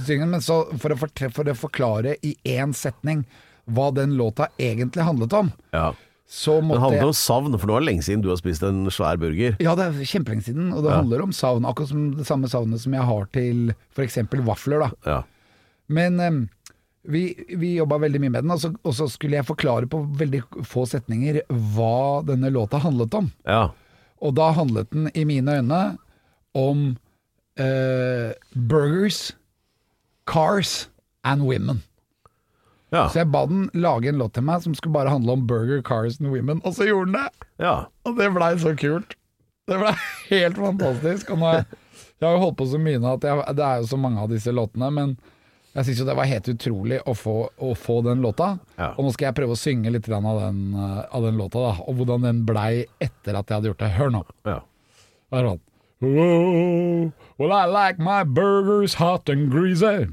syngen, 0.07 0.31
men 0.31 0.45
så 0.45 0.63
for 0.79 0.95
å, 0.95 0.99
for, 1.01 1.31
for 1.35 1.51
å 1.51 1.57
forklare 1.59 2.15
i 2.23 2.37
én 2.47 2.73
setning 2.77 3.25
hva 3.69 3.91
den 3.93 4.15
låta 4.17 4.49
egentlig 4.57 5.05
handlet 5.09 5.35
om, 5.37 5.51
Ja. 5.77 5.91
Så 6.29 6.59
Det 6.61 6.77
handler 6.77 7.09
om 7.09 7.17
savn, 7.17 7.55
for 7.57 7.71
nå 7.71 7.79
er 7.79 7.81
det 7.81 7.89
lenge 7.89 8.05
siden 8.05 8.21
du 8.21 8.29
har 8.29 8.37
spist 8.37 8.65
en 8.67 8.83
svær 8.93 9.17
burger. 9.17 9.55
Ja, 9.65 9.73
det 9.79 9.87
er 9.87 10.11
kjempelenge 10.11 10.45
siden, 10.45 10.75
og 10.77 10.85
det 10.85 10.93
handler 10.93 11.23
om 11.25 11.33
savn. 11.33 11.65
Akkurat 11.65 11.89
som 11.89 12.03
det 12.19 12.27
samme 12.29 12.51
savnet 12.53 12.83
som 12.83 12.93
jeg 12.93 13.07
har 13.09 13.25
til 13.33 13.73
f.eks. 13.97 14.19
vafler. 14.45 14.85
da. 14.85 14.91
Ja. 15.09 15.23
Men 15.89 16.21
um, 16.21 16.43
vi, 17.09 17.33
vi 17.57 17.79
jobba 17.79 17.97
veldig 18.05 18.21
mye 18.21 18.35
med 18.35 18.45
den, 18.45 18.53
og 18.53 18.61
så, 18.61 18.75
og 18.85 18.93
så 18.99 19.09
skulle 19.09 19.39
jeg 19.41 19.49
forklare 19.49 19.89
på 19.89 20.03
veldig 20.21 20.43
få 20.69 20.85
setninger 20.91 21.41
hva 21.49 22.21
denne 22.29 22.53
låta 22.53 22.81
handlet 22.85 23.17
om. 23.17 23.33
ja. 23.49 23.69
Og 24.19 24.33
da 24.35 24.49
handlet 24.51 24.89
den 24.91 25.05
i 25.15 25.23
mine 25.23 25.61
øyne 25.61 25.83
om 26.59 26.97
uh, 27.61 28.31
burgers, 28.51 29.31
cars 30.27 30.89
and 31.23 31.47
women. 31.47 31.85
Ja. 32.95 33.07
Så 33.13 33.21
jeg 33.21 33.29
ba 33.33 33.43
den 33.51 33.67
lage 33.77 34.09
en 34.09 34.21
låt 34.21 34.33
til 34.39 34.47
meg 34.49 34.63
som 34.65 34.75
skulle 34.77 34.95
bare 34.97 35.13
handle 35.13 35.35
om 35.37 35.47
burger, 35.49 35.83
cars 35.85 36.21
and 36.21 36.31
women, 36.33 36.63
og 36.65 36.77
så 36.79 36.87
gjorde 36.89 37.13
den 37.13 37.19
det! 37.21 37.49
ja. 37.61 37.75
Og 38.09 38.15
det 38.17 38.31
blei 38.33 38.53
så 38.63 38.73
kult. 38.81 39.17
Det 39.69 39.77
blei 39.81 39.93
helt 40.33 40.57
fantastisk. 40.57 41.35
Og 41.35 41.43
nå 41.43 41.51
er, 41.53 41.67
jeg 42.19 42.25
har 42.27 42.39
jo 42.39 42.45
holdt 42.47 42.57
på 42.63 42.69
så 42.71 42.81
mye 42.81 43.01
nå 43.03 43.17
at 43.19 43.27
jeg, 43.29 43.43
det 43.59 43.67
er 43.67 43.83
jo 43.83 43.91
så 43.91 43.99
mange 44.01 44.23
av 44.25 44.33
disse 44.33 44.55
låtene, 44.55 44.89
men 44.95 45.19
jeg 45.77 45.85
syns 45.85 46.01
jo 46.01 46.07
det 46.09 46.17
var 46.19 46.27
helt 46.31 46.49
utrolig 46.51 46.97
å 47.07 47.13
få, 47.15 47.37
å 47.61 47.75
få 47.79 48.01
den 48.09 48.25
låta. 48.25 48.55
Ja. 48.81 48.95
Og 48.97 49.05
nå 49.05 49.13
skal 49.15 49.29
jeg 49.29 49.37
prøve 49.37 49.55
å 49.55 49.61
synge 49.61 49.93
litt 49.93 50.09
av, 50.09 50.25
den, 50.41 50.63
eh, 50.75 51.03
av 51.15 51.29
den 51.29 51.37
låta, 51.39 51.61
da. 51.61 51.75
Og 51.85 52.01
hvordan 52.01 52.25
den 52.25 52.41
blei 52.49 52.87
etter 53.05 53.37
at 53.37 53.47
jeg 53.53 53.61
hadde 53.61 53.71
gjort 53.75 53.85
det. 53.85 53.93
Hør 54.01 54.15
nå. 54.17 54.25
ja. 54.49 54.63
Det 55.29 55.43
er 55.43 55.51
sånn. 55.51 55.65
Whoa, 56.01 57.13
well 57.39 57.53
I 57.53 57.67
like 57.67 57.99
my 57.99 58.23
burgers 58.23 58.95
hot 58.95 59.29
and 59.29 59.51
greasy. 59.51 60.07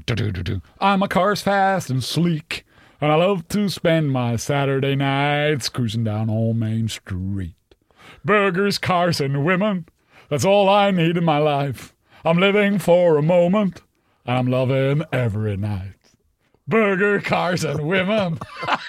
I'm 0.80 1.02
a 1.02 1.08
cars 1.08 1.42
fast 1.42 1.90
and 1.90 2.02
sleek. 2.04 2.65
And 3.00 3.12
I 3.12 3.16
love 3.16 3.46
to 3.48 3.68
spend 3.68 4.10
my 4.10 4.36
Saturday 4.36 4.96
nights 4.96 5.68
cruising 5.68 6.04
down 6.04 6.30
on 6.30 6.58
Main 6.58 6.88
Street. 6.88 7.54
Burgers, 8.24 8.78
cars, 8.78 9.20
and 9.20 9.44
women. 9.44 9.86
That's 10.30 10.44
all 10.44 10.68
I 10.68 10.90
need 10.90 11.16
in 11.16 11.24
my 11.24 11.38
life. 11.38 11.94
I'm 12.24 12.38
living 12.38 12.78
for 12.78 13.16
a 13.18 13.22
moment, 13.22 13.82
and 14.24 14.38
I'm 14.38 14.46
loving 14.46 15.02
every 15.12 15.56
night. 15.56 15.92
Burger, 16.66 17.20
cars 17.20 17.64
and 17.64 17.86
women. 17.86 18.38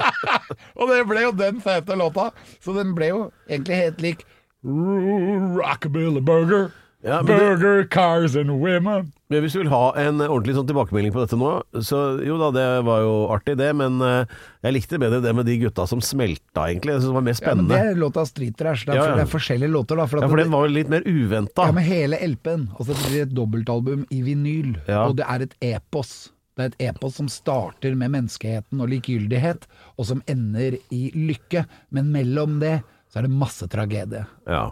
Og 0.77 0.87
det 0.89 1.03
ble 1.05 1.21
jo 1.27 1.31
den 1.31 1.61
fete 1.61 1.93
låta. 1.93 2.31
Så 2.59 2.73
den 2.73 2.95
ble 2.97 3.11
jo 3.11 3.19
egentlig 3.49 3.75
helt 3.77 4.01
lik 4.01 4.25
Rockabilly 4.65 6.21
Burger. 6.21 6.71
Ja, 7.03 7.21
men 7.21 7.25
det- 7.27 7.37
burger, 7.39 7.83
cars 7.93 8.35
and 8.35 8.49
women. 8.49 9.11
Men 9.29 9.41
hvis 9.43 9.53
du 9.53 9.59
vil 9.59 9.69
ha 9.69 9.91
en 9.99 10.17
ordentlig 10.23 10.55
sånn 10.55 10.65
tilbakemelding 10.67 11.11
på 11.13 11.19
dette 11.21 11.37
nå, 11.37 11.61
så 11.85 12.17
jo 12.25 12.37
da, 12.39 12.47
det 12.55 12.83
var 12.87 13.01
jo 13.03 13.27
artig 13.29 13.57
det, 13.59 13.67
men 13.75 13.99
eh, 14.01 14.25
jeg 14.63 14.73
likte 14.73 14.97
bedre 14.99 15.21
det 15.21 15.33
med 15.35 15.45
de 15.45 15.57
gutta 15.61 15.85
som 15.87 15.99
smelta, 16.01 16.63
egentlig. 16.71 16.95
Jeg 16.95 17.01
synes 17.03 17.11
det 17.11 17.17
var 17.19 17.25
mer 17.27 17.35
Ja, 17.35 17.37
men 17.37 17.67
spennende. 17.67 17.75
det 17.75 17.91
er 17.91 17.99
låta 18.01 18.25
Street 18.25 18.57
Trash. 18.57 18.85
Det 18.85 18.95
er, 18.95 18.97
Ja, 18.97 19.05
ja. 19.11 19.15
det 19.19 19.25
er 19.27 19.31
forskjellige 19.37 19.69
låter, 19.71 19.95
da. 19.99 20.05
For, 20.07 20.17
at 20.17 20.23
Ja, 20.23 20.27
for 20.29 20.37
det- 20.37 20.45
den 20.45 20.51
var 20.53 20.67
jo 20.67 20.73
litt 20.73 20.89
mer 20.89 21.01
uventa. 21.05 21.65
Ja, 21.67 21.71
med 21.71 21.83
hele 21.83 22.17
LP-en. 22.17 22.67
Altså 22.79 22.87
det 22.95 23.05
blir 23.11 23.21
et 23.27 23.35
dobbeltalbum 23.35 24.05
i 24.09 24.21
vinyl, 24.23 24.77
Ja. 24.87 25.05
og 25.07 25.17
det 25.17 25.25
er 25.29 25.41
et 25.43 25.55
epos. 25.61 26.31
Det 26.57 26.63
er 26.65 26.73
et 26.87 26.95
epos 26.95 27.13
som 27.15 27.27
starter 27.27 27.93
med 27.95 28.09
menneskeheten 28.09 28.81
og 28.81 28.89
likegyldighet, 28.89 29.67
og 29.99 30.05
som 30.05 30.23
ender 30.27 30.79
i 30.89 31.11
lykke. 31.13 31.67
Men 31.91 32.11
mellom 32.11 32.59
det 32.59 32.81
så 33.13 33.17
er 33.19 33.21
det 33.27 33.31
masse 33.31 33.67
tragedie. 33.69 34.25
Ja. 34.47 34.71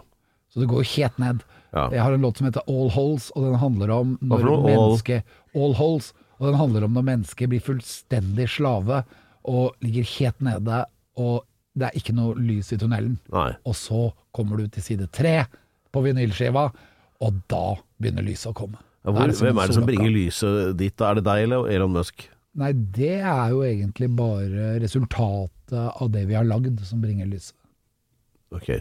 Så 0.50 0.60
det 0.60 0.68
går 0.68 0.82
helt 0.96 1.18
ned. 1.18 1.42
Ja. 1.76 1.86
Jeg 1.92 2.02
har 2.02 2.14
en 2.16 2.24
låt 2.24 2.40
som 2.40 2.48
heter 2.48 2.64
All 2.72 2.88
Holes, 2.94 3.28
og 3.36 3.44
den 3.44 3.58
handler 3.60 3.92
om 3.92 4.14
når 4.24 4.46
mennesket 4.64 5.36
All 5.56 5.76
Holes. 5.76 6.12
Og 6.36 6.50
den 6.50 6.58
handler 6.60 6.86
om 6.86 6.96
når 6.96 7.04
mennesket 7.04 7.52
blir 7.52 7.64
fullstendig 7.64 8.48
slave 8.52 9.02
og 9.46 9.76
ligger 9.84 10.08
helt 10.16 10.42
nede, 10.44 10.82
og 11.20 11.44
det 11.76 11.88
er 11.88 11.98
ikke 12.00 12.14
noe 12.16 12.34
lys 12.40 12.72
i 12.74 12.78
tunnelen. 12.80 13.18
Nei. 13.32 13.50
Og 13.68 13.76
så 13.78 14.08
kommer 14.36 14.60
du 14.60 14.66
til 14.72 14.84
side 14.84 15.08
tre 15.14 15.38
på 15.92 16.02
vinylskiva, 16.04 16.66
og 17.24 17.40
da 17.52 17.76
begynner 18.00 18.26
lyset 18.26 18.50
å 18.52 18.56
komme. 18.56 18.80
Ja, 19.06 19.12
hvor, 19.12 19.22
er 19.28 19.38
hvem 19.38 19.60
er 19.62 19.70
det 19.70 19.76
som 19.76 19.86
bringer 19.86 20.10
lyset 20.12 20.74
dit? 20.80 21.04
Er 21.04 21.20
det 21.20 21.24
deg 21.28 21.44
eller 21.46 21.68
Elon 21.72 21.94
Musk? 21.94 22.26
Nei, 22.56 22.72
det 22.72 23.20
er 23.20 23.52
jo 23.52 23.62
egentlig 23.64 24.08
bare 24.16 24.74
resultatet 24.82 25.76
av 25.76 26.08
det 26.12 26.24
vi 26.28 26.36
har 26.36 26.46
lagd 26.48 26.80
som 26.88 27.02
bringer 27.04 27.28
lyset. 27.28 27.54
Ok. 28.54 28.72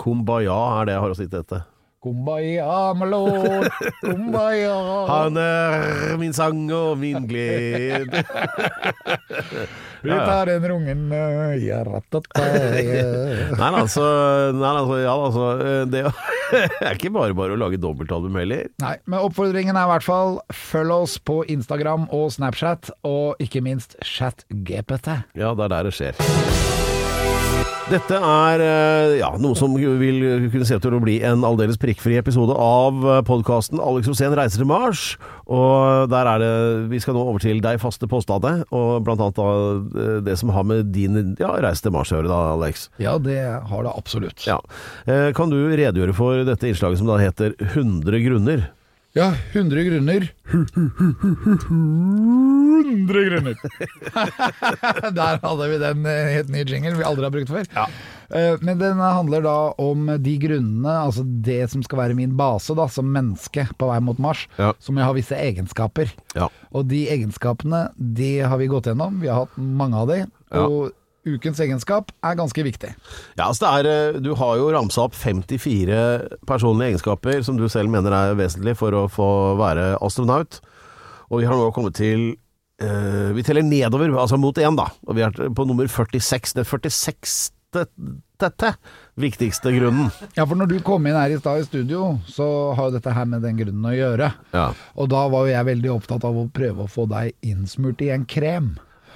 Kumbaya 0.00 0.56
er 0.80 0.88
det 0.88 0.96
jeg 0.96 1.04
har 1.04 1.14
å 1.14 1.16
si 1.18 1.26
til 1.28 1.38
dette. 1.38 1.62
Kumbaya, 2.04 2.92
my 2.92 3.06
lord, 3.08 3.70
kumbaya. 4.02 4.76
Han 5.08 5.38
er 5.40 6.18
min 6.20 6.34
sang 6.36 6.66
og 6.68 6.98
min 7.00 7.24
glede. 7.24 8.04
Vi 10.04 10.10
tar 10.10 10.46
den 10.46 10.66
rungen 10.68 11.06
uh, 11.12 11.54
ja, 11.64 11.80
ratata, 11.84 12.44
ja. 12.76 13.06
Nei, 13.60 13.70
altså, 13.80 14.04
nei, 14.52 14.72
altså, 14.82 14.98
ja, 15.00 15.14
altså 15.14 15.46
Det 15.88 16.02
er 16.84 16.98
ikke 16.98 17.14
bare 17.14 17.32
bare 17.32 17.56
å 17.56 17.60
lage 17.62 17.80
dobbeltalbum 17.80 18.36
heller. 18.36 18.68
Nei, 18.84 18.98
men 19.08 19.24
oppfordringen 19.24 19.72
er 19.72 19.88
i 19.88 19.92
hvert 19.94 20.04
fall 20.04 20.38
følg 20.52 20.98
oss 20.98 21.16
på 21.16 21.40
Instagram 21.56 22.10
og 22.12 22.34
Snapchat, 22.36 22.92
og 23.08 23.40
ikke 23.40 23.64
minst 23.64 23.96
ChatGPT. 24.04 25.14
Ja, 25.40 25.56
det 25.56 25.70
er 25.70 25.76
der 25.78 25.88
det 25.88 25.96
skjer. 25.96 26.73
Dette 27.84 28.16
er 28.16 28.62
eh, 28.64 29.10
ja, 29.20 29.28
noe 29.36 29.52
som 29.58 29.74
vil 29.76 30.46
kunne 30.48 30.64
se 30.64 30.78
ut 30.78 30.82
til 30.82 30.94
å 30.96 31.00
bli 31.04 31.18
en 31.26 31.42
aldeles 31.44 31.76
prikkfri 31.80 32.16
episode 32.16 32.54
av 32.56 33.02
podkasten 33.28 33.76
'Alex 33.76 34.08
Rosén 34.08 34.32
reiser 34.38 34.62
til 34.62 34.70
Mars'. 34.70 35.02
Og 35.44 36.08
der 36.08 36.30
er 36.30 36.38
det 36.40 36.52
Vi 36.88 37.00
skal 37.04 37.12
nå 37.14 37.26
over 37.28 37.44
til 37.44 37.60
deg 37.60 37.76
faste 37.82 38.08
påstander, 38.08 38.64
og 38.72 39.04
blant 39.04 39.20
annet 39.20 39.36
da 39.36 39.48
eh, 40.00 40.20
det 40.24 40.38
som 40.40 40.48
har 40.56 40.64
med 40.64 40.92
din 40.96 41.36
ja, 41.38 41.52
reise 41.60 41.84
til 41.84 41.92
Mars 41.92 42.08
å 42.08 42.16
gjøre, 42.22 42.32
da, 42.32 42.40
Alex. 42.56 42.88
Ja, 42.96 43.18
det 43.20 43.36
har 43.68 43.84
det 43.84 43.92
absolutt. 43.92 44.46
Ja. 44.48 44.58
Eh, 45.04 45.28
Kan 45.36 45.52
du 45.52 45.60
redegjøre 45.68 46.16
for 46.16 46.40
dette 46.48 46.70
innslaget 46.72 47.02
som 47.02 47.12
da 47.12 47.20
heter 47.20 47.52
100 47.60 48.24
grunner? 48.24 48.70
Ja, 49.14 49.34
100 49.52 49.84
grunner. 49.86 50.30
100 52.74 53.24
grunner! 53.30 53.54
Der 55.18 55.38
hadde 55.42 55.68
vi 55.70 55.78
den 55.82 56.04
eh, 56.10 56.32
helt 56.38 56.50
nye 56.52 56.64
jingle 56.68 56.94
vi 56.98 57.06
aldri 57.06 57.26
har 57.28 57.34
brukt 57.34 57.52
før. 57.52 57.68
Ja. 57.74 57.86
Men 58.64 58.78
den 58.80 58.98
handler 58.98 59.42
da 59.44 59.52
om 59.78 60.06
de 60.24 60.32
grunnene, 60.42 60.90
altså 61.06 61.22
det 61.44 61.68
som 61.70 61.82
skal 61.84 62.00
være 62.00 62.16
min 62.18 62.32
base 62.38 62.74
da, 62.74 62.86
som 62.90 63.06
menneske 63.14 63.66
på 63.78 63.86
vei 63.90 63.98
mot 64.02 64.18
Mars, 64.18 64.46
Ja. 64.58 64.72
som 64.82 64.96
jeg 64.98 65.06
har 65.06 65.14
visse 65.14 65.36
egenskaper. 65.38 66.10
Ja. 66.34 66.48
Og 66.74 66.88
de 66.90 67.04
egenskapene, 67.12 67.84
de 67.94 68.38
har 68.42 68.58
vi 68.58 68.66
gått 68.72 68.88
gjennom. 68.90 69.20
Vi 69.22 69.28
har 69.30 69.44
hatt 69.44 69.54
mange 69.60 70.00
av 70.00 70.08
de. 70.10 70.18
Ja. 70.24 70.64
Og 70.66 70.90
ukens 71.24 71.60
egenskap 71.62 72.10
er 72.26 72.34
ganske 72.40 72.64
viktig. 72.66 72.90
Ja, 73.38 73.46
altså 73.50 73.64
det 73.68 73.72
er, 73.86 73.90
eh, 74.16 74.20
Du 74.24 74.34
har 74.40 74.56
jo 74.58 74.72
ramsa 74.72 75.04
opp 75.06 75.14
54 75.14 76.38
personlige 76.48 76.94
egenskaper 76.94 77.44
som 77.44 77.56
du 77.60 77.68
selv 77.68 77.88
mener 77.92 78.12
er 78.12 78.34
vesentlig 78.40 78.74
for 78.76 78.90
å 78.92 79.06
få 79.08 79.30
være 79.60 79.98
astronaut. 80.02 80.60
Og 81.30 81.40
vi 81.40 81.46
har 81.46 81.54
nå 81.56 81.70
kommet 81.72 81.94
til 81.94 82.32
eh, 82.32 82.36
Vi 82.78 83.42
teller 83.46 83.62
nedover, 83.62 84.10
altså 84.18 84.36
mot 84.40 84.56
én, 84.58 84.74
da. 84.78 84.88
Og 85.06 85.14
vi 85.18 85.22
er 85.22 85.30
på 85.54 85.66
nummer 85.68 85.86
46. 85.86 86.56
Det 86.58 86.64
46. 86.66 87.52
Dette 88.38 88.68
viktigste 89.18 89.70
grunnen. 89.74 90.08
Ja, 90.36 90.44
for 90.46 90.58
når 90.58 90.68
du 90.70 90.76
kom 90.86 91.06
inn 91.06 91.16
her 91.18 91.32
i 91.34 91.38
stad 91.40 91.62
i 91.62 91.66
studio, 91.66 92.16
så 92.30 92.46
har 92.78 92.90
jo 92.90 92.96
dette 92.96 93.14
her 93.14 93.26
med 93.30 93.42
den 93.46 93.56
grunnen 93.58 93.86
å 93.90 93.94
gjøre. 93.94 94.28
Ja. 94.54 94.66
Og 94.98 95.08
da 95.10 95.24
var 95.32 95.46
jo 95.46 95.54
jeg 95.54 95.68
veldig 95.70 95.92
opptatt 95.94 96.26
av 96.26 96.38
å 96.38 96.48
prøve 96.54 96.84
å 96.86 96.90
få 96.90 97.06
deg 97.10 97.32
innsmurt 97.46 98.02
i 98.06 98.10
en 98.14 98.26
krem. 98.30 98.74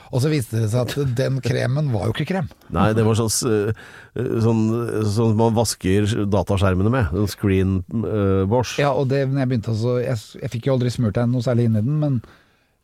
Og 0.08 0.22
så 0.24 0.30
viste 0.32 0.56
det 0.62 0.70
seg 0.72 0.86
at 0.88 1.14
den 1.18 1.36
kremen 1.44 1.90
var 1.92 2.06
jo 2.08 2.14
ikke 2.16 2.28
krem. 2.30 2.46
Nei, 2.72 2.86
det 2.96 3.04
var 3.04 3.18
sånn, 3.18 3.28
s- 3.28 3.74
sånn, 4.46 4.62
sånn 5.04 5.34
man 5.38 5.54
vasker 5.58 6.06
dataskjermene 6.32 6.90
med. 6.94 7.10
Sånn 7.12 7.30
screen 7.34 7.74
uh, 7.92 8.46
wash. 8.48 8.78
Ja, 8.80 8.94
og 8.96 9.10
det 9.12 9.26
når 9.28 9.42
jeg 9.44 9.50
begynte 9.52 9.74
også 9.74 9.98
Jeg, 10.00 10.22
jeg 10.42 10.52
fikk 10.54 10.70
jo 10.70 10.78
aldri 10.78 10.94
smurt 10.94 11.18
deg 11.18 11.28
noe 11.34 11.44
særlig 11.44 11.68
inn 11.68 11.76
i 11.78 11.84
den, 11.84 11.98
men 12.00 12.20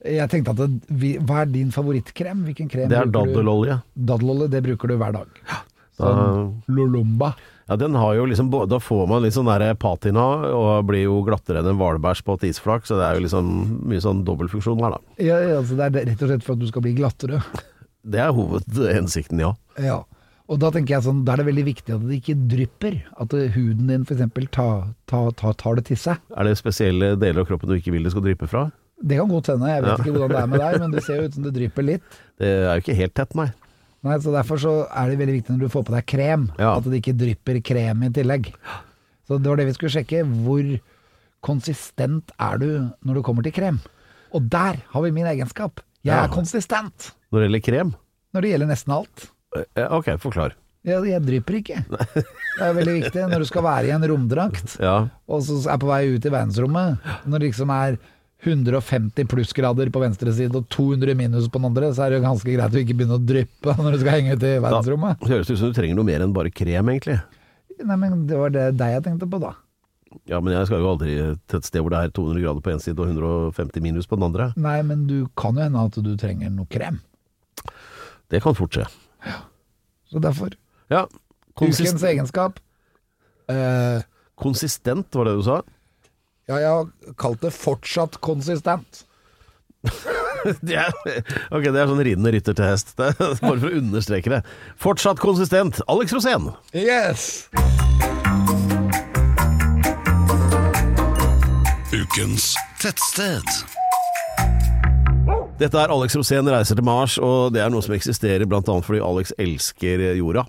jeg 0.05 0.29
tenkte 0.33 0.53
at 0.53 0.61
det, 0.61 0.69
vi, 1.01 1.15
Hva 1.19 1.43
er 1.45 1.51
din 1.53 1.71
favorittkrem? 1.75 2.45
Hvilken 2.49 2.69
krem 2.73 2.91
Det 2.93 2.99
er 3.01 3.09
daddelolje. 3.09 3.79
Daddelolje, 3.97 4.51
det 4.53 4.63
bruker 4.67 4.93
du 4.93 4.97
hver 5.01 5.17
dag. 5.17 5.31
Da, 5.49 5.63
Sånn 5.95 6.49
Lolomba. 6.75 7.29
ja, 7.69 7.77
den 7.79 7.95
har 7.95 8.17
jo 8.19 8.25
liksom 8.27 8.49
Da 8.69 8.81
får 8.83 9.05
man 9.09 9.23
litt 9.23 9.37
sånn 9.37 9.47
der 9.47 9.77
patina, 9.79 10.25
og 10.51 10.89
blir 10.89 11.05
jo 11.07 11.21
glattere 11.27 11.63
enn 11.63 11.71
en 11.71 11.79
hvalbæsj 11.79 12.25
på 12.27 12.35
et 12.41 12.49
isflak, 12.51 12.85
så 12.89 12.99
det 12.99 13.07
er 13.07 13.15
jo 13.21 13.23
liksom 13.29 13.53
mye 13.87 14.03
sånn 14.03 14.25
dobbeltfunksjon 14.27 14.83
her, 14.83 14.97
da. 14.97 15.15
Ja, 15.23 15.39
ja, 15.39 15.61
altså 15.61 15.79
det 15.79 15.87
er 15.87 16.11
rett 16.11 16.25
og 16.27 16.33
slett 16.33 16.43
for 16.45 16.57
at 16.59 16.65
du 16.65 16.67
skal 16.73 16.83
bli 16.85 16.97
glattere. 16.99 17.41
Det 18.05 18.19
er 18.21 18.35
hovedhensikten, 18.37 19.39
ja. 19.41 19.55
Ja. 19.81 20.03
Og 20.53 20.59
da 20.61 20.69
tenker 20.75 20.99
jeg 20.99 21.05
sånn, 21.07 21.23
da 21.25 21.33
er 21.33 21.41
det 21.41 21.47
veldig 21.47 21.63
viktig 21.71 21.95
at 21.95 22.03
det 22.05 22.19
ikke 22.19 22.35
drypper. 22.51 22.99
At 23.17 23.33
huden 23.55 23.87
din 23.89 24.03
f.eks. 24.05 24.27
Ta, 24.53 24.67
ta, 25.09 25.21
ta, 25.33 25.53
tar 25.57 25.79
det 25.79 25.87
til 25.89 25.97
seg. 25.97 26.19
Er 26.37 26.45
det 26.45 26.59
spesielle 26.61 27.15
deler 27.17 27.41
av 27.41 27.49
kroppen 27.49 27.71
du 27.73 27.79
ikke 27.79 27.95
vil 27.95 28.05
det 28.05 28.13
skal 28.13 28.27
dryppe 28.27 28.51
fra? 28.51 28.67
Det 29.05 29.19
kan 29.21 29.29
godt 29.29 29.47
hende, 29.53 29.69
jeg 29.69 29.83
vet 29.85 29.91
Ja. 29.91 29.97
ikke 30.01 30.13
hvordan 30.15 30.29
det 30.33 30.39
er 30.43 30.47
med 30.47 30.61
deg, 30.61 30.81
men 30.81 30.91
det 30.95 31.03
ser 31.05 31.17
jo 31.21 31.27
ut 31.29 31.35
som 31.35 31.43
det 31.45 31.53
drypper 31.55 31.85
litt. 31.85 32.03
Det 32.41 32.47
er 32.49 32.75
jo 32.79 32.81
ikke 32.81 32.97
helt 32.97 33.15
tett, 33.15 33.35
nei. 33.37 33.51
Nei, 34.05 34.17
så 34.21 34.33
Derfor 34.33 34.57
så 34.61 34.73
er 34.91 35.11
det 35.11 35.19
veldig 35.19 35.35
viktig 35.43 35.51
når 35.55 35.61
du 35.61 35.69
får 35.73 35.85
på 35.85 35.93
deg 35.95 36.07
krem, 36.07 36.51
Ja. 36.59 36.77
at 36.77 36.85
det 36.85 37.03
ikke 37.03 37.17
drypper 37.17 37.61
krem 37.65 38.03
i 38.05 38.09
tillegg. 38.11 38.53
Så 39.29 39.39
det 39.41 39.49
var 39.49 39.57
det 39.57 39.67
vi 39.67 39.73
skulle 39.77 39.93
sjekke. 39.93 40.25
Hvor 40.45 40.81
konsistent 41.45 42.33
er 42.41 42.59
du 42.59 42.69
når 43.05 43.15
du 43.19 43.23
kommer 43.23 43.43
til 43.45 43.53
krem? 43.53 43.81
Og 44.35 44.49
der 44.51 44.81
har 44.91 45.03
vi 45.05 45.11
min 45.15 45.27
egenskap. 45.27 45.81
Jeg 46.05 46.13
Ja. 46.17 46.25
er 46.25 46.29
konsistent 46.29 47.13
Når 47.33 47.41
det 47.41 47.49
gjelder 47.51 47.63
krem? 47.73 47.95
når 48.35 48.41
det 48.43 48.51
gjelder 48.51 48.67
nesten 48.69 48.93
alt. 48.93 49.29
Eh, 49.77 49.87
Ok, 49.91 50.07
forklar. 50.19 50.53
Jeg, 50.85 51.03
jeg 51.05 51.23
drypper 51.23 51.55
ikke. 51.63 51.85
Det 51.89 52.61
er 52.61 52.75
veldig 52.75 53.03
viktig 53.03 53.31
når 53.31 53.39
du 53.39 53.45
skal 53.47 53.63
være 53.63 53.85
i 53.87 53.91
en 53.91 54.03
romdrakt. 54.03 54.77
Ja. 54.81 55.09
og 55.29 55.41
så 55.43 55.67
er 55.73 55.79
på 55.79 55.87
vei 55.87 56.15
ut 56.15 56.25
i 56.27 56.29
verdensrommet, 56.29 56.99
når 57.27 57.39
det 57.41 57.53
liksom 57.55 57.71
er 57.71 57.99
150 58.53 59.27
plussgrader 59.31 59.89
på 59.95 60.03
venstre 60.03 60.33
side 60.37 60.55
og 60.59 60.69
200 60.75 61.15
minus 61.19 61.49
på 61.49 61.59
den 61.61 61.69
andre, 61.71 61.91
så 61.97 62.05
er 62.05 62.13
det 62.15 62.19
jo 62.21 62.27
ganske 62.27 62.55
greit 62.57 62.75
å 62.77 62.83
ikke 62.83 62.97
begynne 62.99 63.17
å 63.19 63.25
dryppe 63.25 63.75
når 63.83 63.97
du 63.97 64.03
skal 64.05 64.17
henge 64.19 64.35
ut 64.37 64.43
i 64.45 64.53
Da 64.57 64.63
verdensrommet. 64.67 65.25
høres 65.31 65.47
det 65.49 65.57
ut 65.57 65.63
som 65.63 65.73
du 65.73 65.79
trenger 65.79 65.99
noe 65.99 66.09
mer 66.09 66.25
enn 66.27 66.35
bare 66.37 66.53
krem, 66.55 66.91
egentlig. 66.93 67.19
Nei, 67.85 67.97
men 67.99 68.27
det 68.29 68.39
var 68.39 68.53
det 68.55 68.67
deg 68.79 68.97
jeg 68.99 69.05
tenkte 69.09 69.29
på, 69.31 69.41
da. 69.43 69.55
Ja, 70.31 70.39
men 70.39 70.53
jeg 70.55 70.69
skal 70.69 70.79
jo 70.79 70.93
aldri 70.93 71.15
til 71.51 71.59
et 71.59 71.67
sted 71.67 71.83
hvor 71.83 71.91
det 71.91 71.99
er 72.05 72.13
200 72.15 72.45
grader 72.45 72.63
på 72.63 72.71
en 72.71 72.83
side 72.85 73.03
og 73.03 73.09
150 73.11 73.83
minus 73.83 74.07
på 74.07 74.15
den 74.21 74.29
andre. 74.29 74.53
Nei, 74.55 74.77
men 74.87 75.09
du 75.11 75.17
kan 75.35 75.59
jo 75.59 75.65
hende 75.67 75.83
at 75.89 75.99
du 75.99 76.13
trenger 76.21 76.53
noe 76.55 76.71
krem. 76.71 77.01
Det 78.31 78.39
kan 78.45 78.55
fort 78.55 78.77
skje. 78.79 78.87
Så 80.13 80.23
derfor. 80.23 80.55
Ja. 80.93 81.03
Ukens 81.59 82.03
egenskap. 82.07 82.61
Eh, 83.51 84.07
konsistent, 84.39 85.11
var 85.19 85.27
det 85.29 85.35
du 85.41 85.43
sa? 85.47 85.59
Ja, 86.49 86.59
jeg 86.61 86.69
har 86.69 87.15
kalt 87.21 87.41
det 87.45 87.53
fortsatt 87.57 88.21
konsistent. 88.25 89.05
Det 90.45 90.75
er, 90.77 90.91
ok, 91.57 91.71
det 91.73 91.79
er 91.81 91.87
sånn 91.89 92.03
ridende 92.05 92.31
rytter 92.35 92.53
til 92.57 92.67
hest. 92.69 92.91
Det 92.99 93.07
er 93.15 93.17
bare 93.17 93.57
for 93.63 93.65
å 93.65 93.79
understreke 93.79 94.29
det. 94.29 94.43
Fortsatt 94.77 95.23
konsistent. 95.23 95.79
Alex 95.89 96.13
Rosén. 96.13 96.51
Yes! 96.77 97.47
Ukens 101.97 102.51
tettsted. 102.83 103.49
Dette 105.57 105.81
er 105.81 105.93
Alex 105.97 106.19
Rosén 106.19 106.49
reiser 106.53 106.77
til 106.77 106.85
Mars, 106.85 107.17
og 107.23 107.55
det 107.57 107.65
er 107.65 107.73
noe 107.73 107.85
som 107.87 107.97
eksisterer 107.97 108.45
bl.a. 108.45 108.61
fordi 108.85 109.01
Alex 109.01 109.33
elsker 109.41 110.03
jorda. 110.19 110.45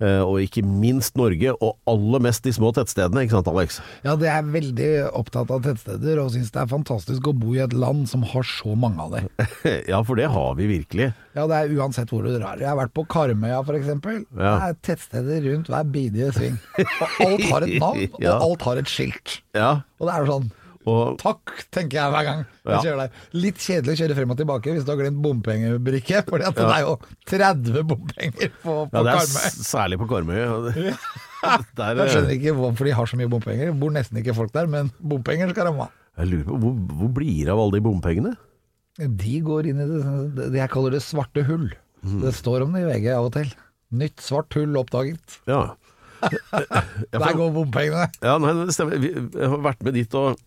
Eh, 0.00 0.20
Og 0.24 0.40
ikke 0.42 0.64
minst 0.66 1.16
Norge, 1.18 1.52
og 1.60 1.76
aller 1.90 2.22
mest 2.26 2.44
de 2.46 2.52
små 2.54 2.72
tettstedene, 2.76 3.24
ikke 3.24 3.36
sant 3.38 3.50
Alex? 3.52 3.78
Ja, 4.06 4.16
det 4.20 4.30
er 4.32 4.46
veldig 4.54 4.88
opptatt 5.12 5.52
av 5.54 5.62
tettsteder, 5.66 6.20
og 6.22 6.32
syns 6.34 6.50
det 6.54 6.62
er 6.64 6.70
fantastisk 6.70 7.28
å 7.30 7.34
bo 7.36 7.54
i 7.54 7.62
et 7.64 7.76
land 7.76 8.08
som 8.10 8.24
har 8.34 8.46
så 8.48 8.74
mange 8.78 9.00
av 9.06 9.14
det. 9.18 9.24
Ja, 9.90 10.00
for 10.06 10.18
det 10.18 10.26
har 10.32 10.54
vi 10.58 10.66
virkelig. 10.70 11.10
Ja, 11.36 11.46
det 11.50 11.56
er 11.60 11.72
uansett 11.78 12.10
hvor 12.12 12.24
du 12.24 12.30
drar. 12.34 12.60
Jeg 12.60 12.68
har 12.70 12.78
vært 12.78 12.94
på 12.96 13.04
Karmøya 13.10 13.60
f.eks. 13.64 13.88
Ja. 13.90 14.18
Det 14.34 14.50
er 14.70 14.76
tettsteder 14.88 15.46
rundt 15.50 15.70
hver 15.72 15.88
bidige 15.94 16.32
sving. 16.36 16.58
Og 17.24 17.24
alt 17.26 17.48
har 17.50 17.66
et 17.66 17.78
navn, 17.82 18.04
og 18.20 18.28
alt 18.34 18.68
har 18.68 18.80
et 18.82 18.90
skilt. 18.90 19.38
Ja, 19.56 19.72
Og 20.00 20.08
det 20.08 20.14
er 20.14 20.24
jo 20.24 20.30
sånn 20.36 20.52
og 20.90 21.18
Takk, 21.20 21.52
tenker 21.72 21.96
jeg 22.00 22.12
hver 22.12 22.24
gang 22.26 22.40
jeg 22.44 22.72
Ja. 22.74 22.80
kjører 22.84 22.98
der. 23.04 23.10
Litt 23.32 23.56
kjedelig 23.62 23.94
å 23.94 23.98
kjøre 24.02 24.16
frem 24.18 24.30
og 24.34 24.38
tilbake 24.40 24.72
hvis 24.74 24.84
du 24.84 24.90
har 24.92 24.98
glemt 25.00 25.20
bompengebrikke, 25.24 26.22
for 26.28 26.38
det 26.42 26.50
er 26.64 26.80
jo 26.84 26.94
30 27.30 27.82
bompenger 27.88 28.50
på, 28.62 28.74
på 28.90 28.96
ja, 28.96 29.02
det 29.02 29.14
er 29.14 29.20
Karmøy. 29.20 29.64
særlig 29.68 29.98
på 30.02 30.08
Karmøy. 30.10 30.36
ja. 30.40 30.96
Der, 31.76 31.98
Jeg 32.00 32.08
skjønner 32.14 32.32
ikke 32.38 32.54
hvorfor 32.56 32.88
de 32.88 32.92
har 32.96 33.06
så 33.10 33.16
mye 33.20 33.28
bompenger. 33.28 33.68
Det 33.68 33.76
bor 33.80 33.90
nesten 33.92 34.16
ikke 34.22 34.32
folk 34.36 34.52
der, 34.54 34.66
men 34.70 34.88
bompenger 35.00 35.50
skal 35.52 35.68
de 35.68 35.74
ha. 35.82 35.88
jeg 36.16 36.30
lurer 36.30 36.46
på, 36.48 36.56
hvor, 36.62 36.76
hvor 37.00 37.10
blir 37.18 37.42
det 37.44 37.52
av 37.52 37.60
alle 37.60 37.76
de 37.76 37.84
bompengene? 37.84 38.32
De 38.96 39.34
går 39.44 39.66
inn 39.72 39.80
i 39.82 39.88
det, 39.90 40.50
det 40.54 40.60
jeg 40.62 40.70
kaller 40.72 40.94
det 40.94 41.02
svarte 41.04 41.42
hull. 41.44 41.66
Mm. 42.04 42.20
Det 42.22 42.32
står 42.36 42.62
om 42.64 42.72
det 42.76 42.84
i 42.84 42.88
VG 42.92 43.08
av 43.16 43.26
og 43.28 43.32
til. 43.36 43.52
Nytt 43.94 44.22
svart 44.24 44.54
hull 44.56 44.76
oppdaget. 44.80 45.36
Ja. 45.50 45.74
Der 47.14 47.36
går 47.36 47.52
bompengene. 47.54 48.08
Ja, 48.24 48.36
nei, 48.42 48.54
det 48.60 48.74
stemmer. 48.76 48.98
Vi 49.02 49.12
jeg 49.14 49.50
har 49.50 49.60
vært 49.64 49.84
med 49.86 49.96
dit, 49.96 50.16
og 50.18 50.38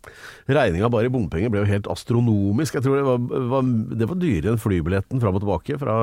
regninga 0.50 0.90
bare 0.92 1.10
i 1.10 1.14
bompenger 1.14 1.52
ble 1.54 1.64
jo 1.64 1.70
helt 1.70 1.90
astronomisk. 1.92 2.78
Jeg 2.78 2.86
tror 2.86 3.00
det 3.00 3.06
var, 3.08 3.48
var, 3.54 3.72
det 4.02 4.10
var 4.10 4.20
dyrere 4.22 4.54
enn 4.54 4.62
flybilletten 4.62 5.24
fram 5.24 5.38
og 5.38 5.44
tilbake 5.44 5.80
fra 5.82 5.98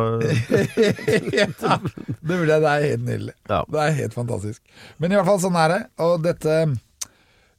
ja, 1.38 1.48
det 1.50 2.40
vil 2.40 2.50
jeg, 2.50 2.62
det 2.64 2.72
er 2.72 2.88
helt 2.88 3.06
nydelig. 3.06 3.36
Ja. 3.50 3.62
Det 3.68 3.84
er 3.84 3.96
helt 4.00 4.16
fantastisk. 4.16 4.60
Men 4.98 5.12
i 5.14 5.18
hvert 5.18 5.28
fall 5.28 5.42
sånn 5.42 5.60
er 5.60 5.72
det. 5.74 5.80
Og 6.04 6.18
dette 6.24 6.58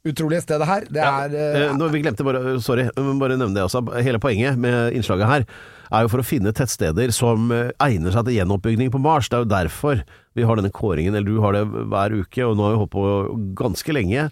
utrolige 0.06 0.44
stedet 0.44 0.68
her, 0.68 0.86
det 0.90 1.02
er 1.02 1.36
ja, 1.36 1.68
eh, 1.68 1.76
Nå, 1.76 1.88
vi 1.92 2.02
glemte 2.04 2.26
bare, 2.26 2.56
sorry, 2.64 2.88
bare 2.94 3.38
nevne 3.38 3.54
det 3.56 3.64
også. 3.66 3.82
Hele 4.00 4.20
poenget 4.22 4.58
med 4.60 4.96
innslaget 4.96 5.30
her 5.30 5.46
er 5.94 6.04
jo 6.04 6.10
for 6.10 6.22
å 6.22 6.26
finne 6.26 6.52
tettsteder 6.56 7.12
som 7.14 7.50
eh, 7.54 7.70
egner 7.82 8.14
seg 8.14 8.26
til 8.26 8.38
gjenoppbygging 8.40 8.92
på 8.94 9.02
Mars. 9.02 9.30
Det 9.30 9.38
er 9.38 9.46
jo 9.46 9.52
derfor 9.54 10.02
vi 10.36 10.44
har 10.46 10.58
denne 10.58 10.74
kåringen, 10.74 11.14
eller 11.14 11.30
du 11.30 11.40
har 11.44 11.56
det 11.56 11.64
hver 11.66 12.18
uke, 12.20 12.44
og 12.44 12.58
nå 12.58 12.66
har 12.66 12.74
vi 12.74 12.82
holdt 12.82 12.94
på 12.94 13.06
ganske 13.58 13.96
lenge. 13.96 14.28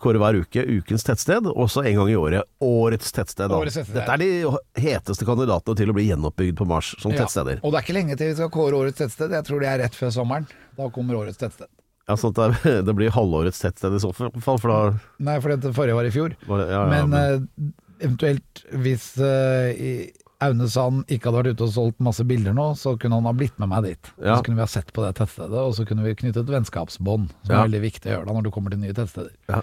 Kåre 0.00 0.16
hver 0.16 0.38
uke 0.40 0.62
ukens 0.64 1.04
tettsted, 1.04 1.44
og 1.52 1.68
så 1.68 1.82
en 1.84 1.98
gang 1.98 2.08
i 2.08 2.16
året 2.16 2.48
årets 2.64 3.12
tettsted. 3.12 3.52
Årets 3.52 3.76
tettsted. 3.76 3.98
Dette 3.98 4.14
er 4.14 4.22
de 4.22 4.86
heteste 4.86 5.28
kandidatene 5.28 5.76
til 5.82 5.92
å 5.92 5.96
bli 5.98 6.06
gjenoppbygd 6.08 6.56
på 6.62 6.68
Mars 6.70 6.94
som 7.02 7.12
ja. 7.12 7.20
tettsteder. 7.20 7.60
Og 7.60 7.74
det 7.74 7.82
er 7.82 7.86
ikke 7.86 7.98
lenge 7.98 8.16
til 8.16 8.32
vi 8.32 8.38
skal 8.40 8.52
kåre 8.54 8.80
årets 8.80 9.02
tettsted. 9.02 9.36
Jeg 9.36 9.48
tror 9.50 9.60
det 9.60 9.68
er 9.68 9.84
rett 9.84 9.98
før 9.98 10.14
sommeren. 10.16 10.48
Da 10.78 10.88
kommer 10.94 11.20
årets 11.20 11.42
tettsted. 11.42 11.68
Ja, 12.08 12.16
sånn 12.18 12.32
at 12.34 12.62
det, 12.64 12.72
det 12.88 12.94
blir 12.98 13.12
halvårets 13.14 13.60
tettsted 13.62 13.94
i 13.94 14.00
så 14.02 14.10
fall, 14.16 14.32
for 14.58 14.68
da 14.72 14.80
Nei, 15.22 15.36
for 15.40 15.54
det 15.54 15.70
forrige 15.76 15.94
var 16.00 16.08
i 16.08 16.14
fjor. 16.14 16.34
var 16.48 16.64
det, 16.64 16.70
ja, 16.72 16.80
ja, 16.82 16.90
Men 16.90 17.12
men, 17.14 17.72
eventuelt 18.02 18.64
hvis 18.82 19.12
uh, 19.22 19.70
i- 19.70 20.10
Aune 20.42 20.66
Sand 20.66 21.04
ikke 21.06 21.28
hadde 21.30 21.38
vært 21.38 21.54
ute 21.54 21.62
og 21.68 21.70
solgt 21.70 22.00
masse 22.02 22.24
bilder 22.26 22.50
nå, 22.56 22.64
så 22.74 22.96
kunne 22.98 23.14
han 23.20 23.28
ha 23.28 23.32
blitt 23.38 23.54
med 23.62 23.68
meg 23.70 23.84
dit. 23.86 24.08
Ja. 24.18 24.34
Så 24.40 24.42
kunne 24.48 24.58
vi 24.58 24.64
ha 24.64 24.70
sett 24.72 24.88
på 24.90 25.04
det 25.04 25.12
tettstedet, 25.20 25.54
og 25.54 25.76
så 25.78 25.84
kunne 25.86 26.02
vi 26.02 26.16
knyttet 26.18 26.50
vennskapsbånd, 26.50 27.28
som 27.46 27.52
Ja. 27.54 27.60
er 27.60 27.68
veldig 27.68 27.82
viktig 27.84 28.10
å 28.10 28.16
gjøre 28.16 28.26
da 28.26 28.34
når 28.34 28.42
du 28.48 28.50
kommer 28.50 28.74
til 28.74 28.80
nye 28.82 28.96
tettsteder. 28.96 29.30
Ja. 29.52 29.60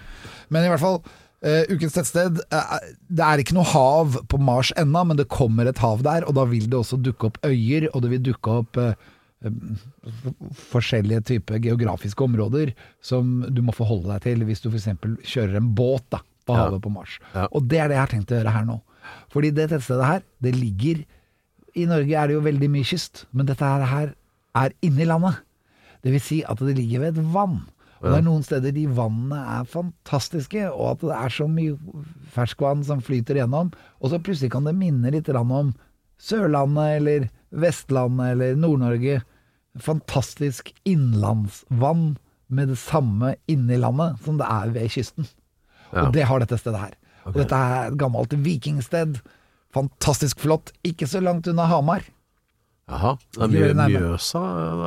Men 0.48 0.64
i 0.64 0.70
hvert 0.72 0.80
fall, 0.80 0.96
uh, 1.44 1.62
ukens 1.68 1.92
tettsted 1.98 2.40
uh, 2.48 2.78
Det 3.12 3.26
er 3.28 3.42
ikke 3.44 3.58
noe 3.58 3.68
hav 3.68 4.16
på 4.32 4.40
Mars 4.40 4.72
ennå, 4.80 5.04
men 5.12 5.20
det 5.20 5.28
kommer 5.28 5.68
et 5.68 5.84
hav 5.84 6.00
der, 6.08 6.24
og 6.24 6.32
da 6.40 6.48
vil 6.48 6.64
det 6.72 6.80
også 6.80 6.96
dukke 7.04 7.28
opp 7.28 7.36
øyer, 7.44 7.90
og 7.92 8.00
det 8.06 8.14
vil 8.16 8.24
dukke 8.32 8.56
opp 8.64 8.80
eh, 8.80 8.94
eh, 8.94 8.94
forskjellige 10.70 11.22
typer 11.30 11.60
geografiske 11.64 12.24
områder 12.24 12.72
som 13.04 13.40
du 13.48 13.62
må 13.64 13.72
forholde 13.76 14.10
deg 14.12 14.24
til 14.26 14.44
hvis 14.48 14.62
du 14.64 14.68
f.eks. 14.72 14.88
kjører 15.26 15.56
en 15.60 15.72
båt 15.76 16.04
da, 16.12 16.20
på 16.46 16.56
Ja. 16.56 16.66
havet 16.66 16.82
på 16.84 16.92
Mars. 16.92 17.18
Ja. 17.34 17.46
Og 17.52 17.68
det 17.68 17.78
er 17.80 17.88
det 17.88 17.96
jeg 17.96 18.04
har 18.04 18.12
tenkt 18.14 18.32
å 18.32 18.38
gjøre 18.40 18.54
her 18.56 18.64
nå. 18.68 18.80
Fordi 19.32 19.50
det 19.56 19.70
tettstedet 19.70 20.06
her, 20.06 20.22
det 20.42 20.54
ligger 20.56 21.04
I 21.78 21.84
Norge 21.86 22.16
er 22.18 22.26
det 22.26 22.34
jo 22.34 22.40
veldig 22.42 22.68
mye 22.70 22.84
kyst, 22.84 23.26
men 23.32 23.46
dette 23.46 23.62
her, 23.62 23.84
her 23.86 24.14
er 24.58 24.72
inni 24.82 25.04
landet. 25.06 25.36
Det 26.02 26.10
vil 26.10 26.20
si 26.20 26.40
at 26.42 26.58
det 26.58 26.74
ligger 26.76 27.00
ved 27.04 27.18
et 27.18 27.28
vann. 27.32 27.60
Og 28.00 28.08
det 28.08 28.16
er 28.18 28.24
noen 28.24 28.42
steder 28.42 28.72
de 28.72 28.86
vannene 28.88 29.38
er 29.60 29.68
fantastiske, 29.68 30.64
og 30.72 30.96
at 30.96 31.00
det 31.04 31.16
er 31.18 31.28
så 31.36 31.46
mye 31.46 31.76
ferskvann 32.32 32.82
som 32.82 33.02
flyter 33.04 33.36
gjennom. 33.38 33.70
Og 34.00 34.10
så 34.10 34.18
plutselig 34.18 34.50
kan 34.50 34.64
det 34.64 34.74
minne 34.74 35.12
litt 35.12 35.28
om 35.28 35.74
Sørlandet 36.20 36.96
eller 36.98 37.28
Vestlandet 37.52 38.32
eller 38.34 38.56
Nord-Norge. 38.56 39.20
Fantastisk 39.78 40.72
innlandsvann 40.88 42.16
med 42.50 42.72
det 42.72 42.78
samme 42.82 43.36
inni 43.50 43.78
landet 43.78 44.18
som 44.24 44.38
det 44.40 44.48
er 44.50 44.72
ved 44.74 44.90
kysten. 44.90 45.28
Ja. 45.92 46.06
Og 46.08 46.14
det 46.14 46.26
har 46.26 46.42
dette 46.42 46.58
stedet 46.58 46.80
her. 46.82 46.96
Og 47.28 47.36
dette 47.38 47.54
er 47.54 47.90
et 47.90 47.98
gammelt 48.00 48.32
vikingsted. 48.42 49.20
Fantastisk 49.74 50.40
flott. 50.42 50.72
Ikke 50.86 51.06
så 51.06 51.22
langt 51.22 51.46
unna 51.50 51.68
Hamar. 51.70 52.02
Jaha. 52.90 53.12
Det 53.36 53.44
er 53.46 53.74
mye? 53.78 53.86
Mjøsa, 53.92 54.40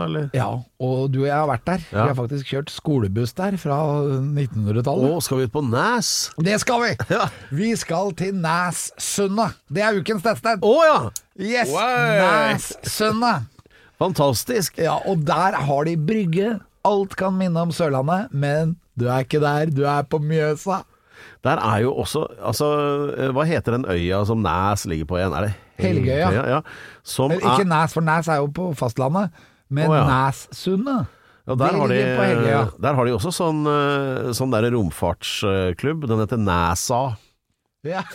eller? 0.03 0.25
Ja, 0.35 0.49
og 0.83 1.05
du 1.13 1.21
og 1.21 1.27
jeg 1.29 1.37
har 1.37 1.47
vært 1.47 1.63
der. 1.69 1.85
Ja. 1.93 2.01
Vi 2.01 2.11
har 2.11 2.17
faktisk 2.17 2.49
kjørt 2.51 2.73
skolebuss 2.73 3.31
der 3.37 3.55
fra 3.61 3.77
1900-tallet. 4.19 5.07
Å, 5.07 5.21
skal 5.23 5.39
vi 5.39 5.47
ut 5.47 5.53
på 5.55 5.63
Næs? 5.69 6.09
Det 6.43 6.57
skal 6.65 6.83
vi! 6.83 6.91
Ja. 7.15 7.29
Vi 7.55 7.71
skal 7.79 8.11
til 8.19 8.35
Næssundet. 8.43 9.55
Det 9.71 9.85
er 9.87 10.01
ukens 10.03 10.25
tettsted. 10.25 10.67
Å 10.67 10.75
ja! 10.89 10.99
Yes! 11.39 11.71
Wow. 11.71 12.27
Næssundet! 12.51 13.52
Fantastisk! 14.03 14.77
Ja, 14.83 14.97
og 15.07 15.23
der 15.27 15.55
har 15.63 15.87
de 15.87 15.95
brygge. 15.97 16.57
Alt 16.83 17.15
kan 17.19 17.37
minne 17.39 17.61
om 17.63 17.71
Sørlandet, 17.71 18.33
men 18.35 18.75
du 18.99 19.07
er 19.07 19.23
ikke 19.23 19.39
der, 19.41 19.71
du 19.71 19.85
er 19.87 20.03
på 20.03 20.19
Mjøsa. 20.19 20.81
Der 21.43 21.59
er 21.61 21.79
jo 21.85 21.93
også 22.01 22.25
Altså, 22.43 22.67
eh, 23.15 23.29
hva 23.35 23.45
heter 23.47 23.77
den 23.77 23.85
øya 23.87 24.23
som 24.27 24.41
Næs 24.43 24.83
ligger 24.89 25.07
på 25.07 25.17
igjen? 25.19 25.33
Er 25.37 25.47
det 25.47 25.53
Helgøya. 25.79 26.29
Ja. 26.49 26.59
Som 27.03 27.31
Eller 27.31 27.47
ikke 27.47 27.63
er, 27.65 27.71
Næs, 27.71 27.93
for 27.95 28.01
Næs 28.05 28.27
er 28.27 28.41
jo 28.43 28.47
på 28.53 28.69
fastlandet, 28.77 29.31
men 29.69 29.89
Å, 29.89 29.95
ja. 29.95 30.03
Næssundet. 30.09 31.05
ja, 31.47 31.55
der, 31.59 31.77
har 31.79 31.87
de, 31.91 31.99
Helgøya. 32.19 32.63
der 32.83 32.93
har 32.99 33.05
de 33.07 33.15
også 33.15 33.31
sånn, 33.33 33.63
eh, 33.67 34.31
sånn 34.35 34.51
der 34.53 34.69
romfartsklubb. 34.75 36.07
Den 36.11 36.19
heter 36.23 36.37
NASA. 36.43 37.01
Ja. 37.83 38.03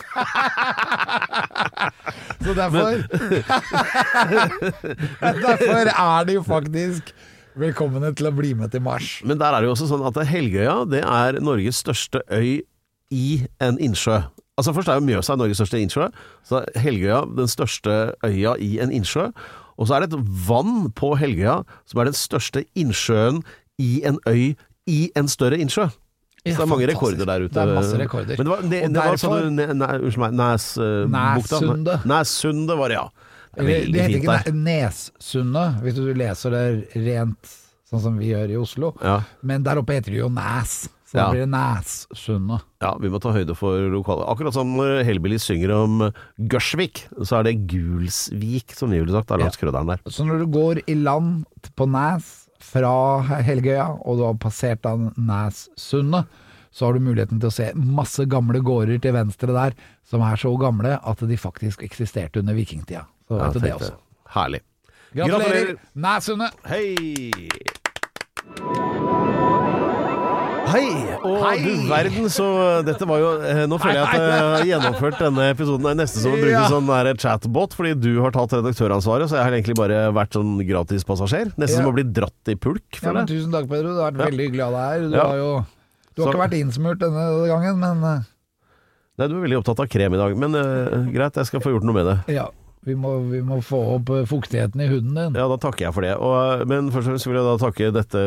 Så 2.43 2.53
derfor 2.57 2.79
Derfor 5.45 5.91
er 5.93 6.23
de 6.25 6.33
jo 6.33 6.43
faktisk 6.43 7.13
velkomne 7.59 8.13
til 8.15 8.27
å 8.29 8.33
bli 8.33 8.53
med 8.57 8.71
til 8.73 8.81
Mars. 8.81 9.19
Men 9.25 9.39
der 9.39 9.53
er 9.53 9.61
det 9.61 9.69
jo 9.69 9.75
også 9.75 9.89
sånn 9.91 10.05
at 10.07 10.17
Helgøya 10.29 10.83
det 10.89 11.03
er 11.03 11.39
Norges 11.43 11.81
største 11.83 12.21
øy 12.31 12.61
i 13.13 13.45
en 13.61 13.79
innsjø. 13.81 14.21
Altså 14.59 14.73
Først 14.75 14.91
er 14.91 14.99
jo 14.99 15.05
Mjøsa 15.07 15.35
Norges 15.39 15.59
største 15.61 15.79
innsjø. 15.81 16.09
Så 16.47 16.61
er 16.61 16.81
Helgøya 16.81 17.21
den 17.37 17.49
største 17.51 17.95
øya 18.25 18.55
i 18.59 18.77
en 18.83 18.91
innsjø. 18.95 19.29
Og 19.79 19.87
så 19.87 19.95
er 19.95 20.03
det 20.03 20.13
et 20.13 20.31
vann 20.47 20.89
på 20.97 21.13
Helgøya 21.19 21.61
som 21.87 22.01
er 22.01 22.09
den 22.09 22.17
største 22.17 22.65
innsjøen 22.79 23.37
i 23.79 24.01
en 24.07 24.17
øy 24.27 24.55
i 24.89 24.99
en 25.19 25.27
større 25.31 25.59
innsjø. 25.61 25.85
Så 26.39 26.45
det 26.45 26.53
er 26.55 26.69
mange 26.71 26.87
fantastisk. 26.87 26.95
rekorder 26.95 27.25
der 27.29 27.45
ute. 27.45 27.53
Det 27.53 27.61
er 27.61 27.73
masse 27.75 27.97
rekorder. 27.99 28.37
Men 28.39 28.45
det 28.47 28.51
var, 28.53 28.61
det, 28.71 28.81
det 28.93 29.05
var 29.05 29.17
sånn 29.19 29.59
Unnskyld 29.59 30.21
meg, 30.23 30.37
Næsbukta? 30.39 31.59
Næssundet. 31.59 32.05
Næssundet 32.09 32.77
var 32.79 32.87
det, 32.93 32.99
ja. 32.99 33.07
Det 33.55 33.65
er 33.65 33.89
det 33.91 34.03
heter 34.05 34.19
ikke. 34.21 34.53
Nessundet, 34.53 35.81
hvis 35.83 35.95
du 35.97 36.03
leser 36.13 36.53
det 36.53 36.63
rent 36.95 37.51
sånn 37.89 38.03
som 38.03 38.17
vi 38.21 38.29
gjør 38.31 38.51
i 38.53 38.57
Oslo. 38.61 38.93
Ja. 39.03 39.17
Men 39.41 39.63
der 39.65 39.81
oppe 39.81 39.97
heter 39.97 40.13
det 40.13 40.21
jo 40.21 40.29
Næs. 40.31 40.87
Så 41.09 41.17
Ja. 41.17 41.23
da 41.25 41.31
blir 41.33 41.41
det 41.41 41.49
Næssundet. 41.49 42.61
Ja, 42.85 42.91
vi 43.01 43.09
må 43.09 43.19
ta 43.19 43.31
høyde 43.33 43.55
for 43.57 43.81
lokale 43.89 44.27
Akkurat 44.29 44.53
som 44.53 44.75
når 44.77 45.03
Hellbillies 45.07 45.41
synger 45.49 45.71
om 45.73 46.03
Gørsvik, 46.39 47.07
så 47.25 47.39
er 47.39 47.43
det 47.49 47.55
Gulsvik, 47.67 48.75
som 48.77 48.91
vi 48.93 48.99
ville 49.01 49.11
sagt, 49.17 49.31
er 49.33 49.41
langs 49.41 49.57
krødderen 49.57 49.89
der. 49.89 49.99
Så 50.07 50.23
når 50.27 50.43
du 50.45 50.47
går 50.53 50.83
i 50.87 50.93
land 50.95 51.45
på 51.75 51.87
Næs 51.89 52.45
fra 52.63 53.41
Helgøya, 53.45 53.87
og 54.03 54.19
du 54.19 54.25
har 54.27 54.37
passert 54.41 54.83
da 54.85 54.95
Næssundet, 54.97 56.29
så 56.71 56.85
har 56.85 56.93
du 56.93 57.01
muligheten 57.01 57.39
til 57.41 57.49
å 57.49 57.53
se 57.53 57.71
masse 57.73 58.25
gamle 58.29 58.61
gårder 58.65 59.01
til 59.01 59.15
venstre 59.15 59.55
der, 59.55 59.77
som 60.05 60.21
er 60.25 60.37
så 60.37 60.51
gamle 60.61 60.97
at 60.97 61.25
de 61.25 61.39
faktisk 61.39 61.83
eksisterte 61.85 62.43
under 62.43 62.57
vikingtida. 62.57 63.07
Så 63.27 63.41
vet 63.41 63.57
du 63.57 63.65
det 63.65 63.73
også. 63.77 63.95
Herlig. 64.35 64.61
Gratulerer, 65.17 65.75
Næssundet! 65.97 66.61
Hei! 66.69 68.88
Hei! 70.69 70.85
Og 71.25 71.37
Hei! 71.43 71.55
du 71.63 71.87
verden, 71.89 72.27
så 72.31 72.45
dette 72.85 73.07
var 73.09 73.21
jo 73.21 73.29
eh, 73.41 73.63
Nå 73.69 73.79
føler 73.81 73.97
jeg 73.97 74.05
at 74.05 74.13
jeg 74.21 74.43
har 74.45 74.65
gjennomført 74.69 75.17
denne 75.21 75.47
episoden. 75.53 75.87
Nesten 75.97 76.21
som 76.23 76.35
å 76.35 76.39
bruke 76.41 76.63
sånn 76.69 76.89
der 76.91 77.09
chatbot, 77.21 77.73
fordi 77.77 77.95
du 77.97 78.11
har 78.21 78.33
tatt 78.35 78.53
redaktøransvaret, 78.59 79.31
så 79.31 79.39
jeg 79.39 79.47
har 79.47 79.57
egentlig 79.57 79.77
bare 79.79 80.03
vært 80.15 80.37
sånn 80.37 80.55
gratispassasjer. 80.67 81.53
Nesten 81.57 81.81
som 81.81 81.89
å 81.91 81.95
bli 81.95 82.05
dratt 82.05 82.53
i 82.53 82.57
pulk, 82.59 83.01
Ja, 83.01 83.13
men 83.15 83.29
tusen 83.29 83.53
takk, 83.55 83.69
Pedro. 83.71 83.95
Det 83.97 84.03
har 84.05 84.11
vært 84.13 84.29
veldig 84.29 84.45
hyggelig 84.49 84.65
av 84.67 84.77
deg 84.77 84.85
her. 84.89 85.07
Du 85.09 85.17
Ja. 85.17 85.27
har 85.31 85.37
jo 85.41 85.51
du 86.15 86.21
har 86.23 86.27
Så- 86.27 86.33
ikke 86.35 86.43
vært 86.45 86.59
innsmurt 86.59 86.99
denne 86.99 87.47
gangen, 87.47 87.79
men 87.79 88.03
eh, 88.03 88.21
Nei, 89.19 89.27
du 89.27 89.35
er 89.35 89.41
veldig 89.47 89.57
opptatt 89.59 89.79
av 89.83 89.87
krem 89.91 90.13
i 90.13 90.17
dag, 90.17 90.37
men 90.39 90.55
uh, 90.55 91.09
greit, 91.11 91.35
jeg 91.35 91.45
skal 91.49 91.59
få 91.59 91.73
gjort 91.73 91.83
noe 91.83 91.93
med 91.97 92.05
det. 92.07 92.35
ja, 92.37 92.45
vi 92.87 92.95
må, 92.95 93.17
vi 93.27 93.41
må 93.43 93.57
få 93.65 93.79
opp 93.97 94.09
eh, 94.15 94.23
fuktigheten 94.29 94.79
i 94.81 94.87
huden 94.87 95.15
din. 95.17 95.35
Ja, 95.35 95.47
da 95.51 95.57
takker 95.59 95.87
jeg 95.89 95.93
for 95.97 96.05
det. 96.07 96.13
Og, 96.15 96.63
men 96.69 96.87
først 96.93 97.05
og 97.05 97.11
fremst 97.11 97.27
vil 97.27 97.35
jeg 97.39 97.47
da 97.49 97.55
takke 97.61 97.89
dette, 97.95 98.21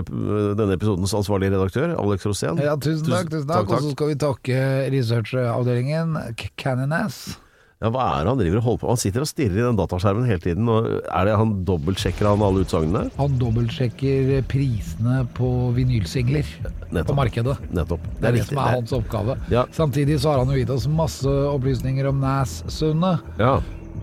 denne 0.60 0.76
episodens 0.76 1.14
ansvarlige 1.16 1.54
redaktør, 1.56 1.94
Alex 2.02 2.26
Rosén. 2.28 2.60
Ja, 2.62 2.74
tusen 2.76 3.08
takk. 3.08 3.30
tusen 3.32 3.48
takk. 3.48 3.70
Og 3.72 3.86
så 3.88 3.94
skal 3.96 4.12
vi 4.12 4.18
takke 4.20 4.58
researchavdelingen, 4.92 6.18
Canines. 6.60 7.38
Ja, 7.82 7.88
hva 7.90 8.04
er 8.14 8.20
det 8.22 8.30
han 8.30 8.38
driver 8.38 8.60
og 8.60 8.62
holder 8.68 8.78
på 8.78 8.86
med? 8.86 8.92
Han 8.94 9.00
sitter 9.02 9.24
og 9.24 9.26
stirrer 9.32 9.56
i 9.58 9.64
den 9.64 9.78
dataskjermen 9.80 10.28
hele 10.30 10.38
tiden. 10.44 10.68
Og 10.70 10.84
er 11.02 11.26
det 11.26 11.32
han 11.40 11.54
dobbeltsjekker 11.66 12.28
han 12.30 12.44
alle 12.46 12.62
utsagnene? 12.62 13.08
Han 13.16 13.34
dobbeltsjekker 13.40 14.30
prisene 14.52 15.24
på 15.34 15.48
vinylsingler 15.74 16.46
på 16.62 16.92
Nettopp. 16.94 17.16
markedet. 17.18 17.56
Nettopp. 17.74 18.06
Det 18.20 18.28
er 18.30 18.36
det 18.38 18.44
som 18.46 18.60
er 18.62 18.76
hans 18.76 18.94
oppgave. 18.94 19.34
Ja. 19.50 19.64
Samtidig 19.74 20.20
så 20.22 20.30
har 20.36 20.44
han 20.44 20.54
jo 20.54 20.60
gitt 20.62 20.70
oss 20.70 20.86
masse 20.86 21.26
opplysninger 21.56 22.06
om 22.12 22.22
Næssundet, 22.22 23.18
Ja. 23.42 23.56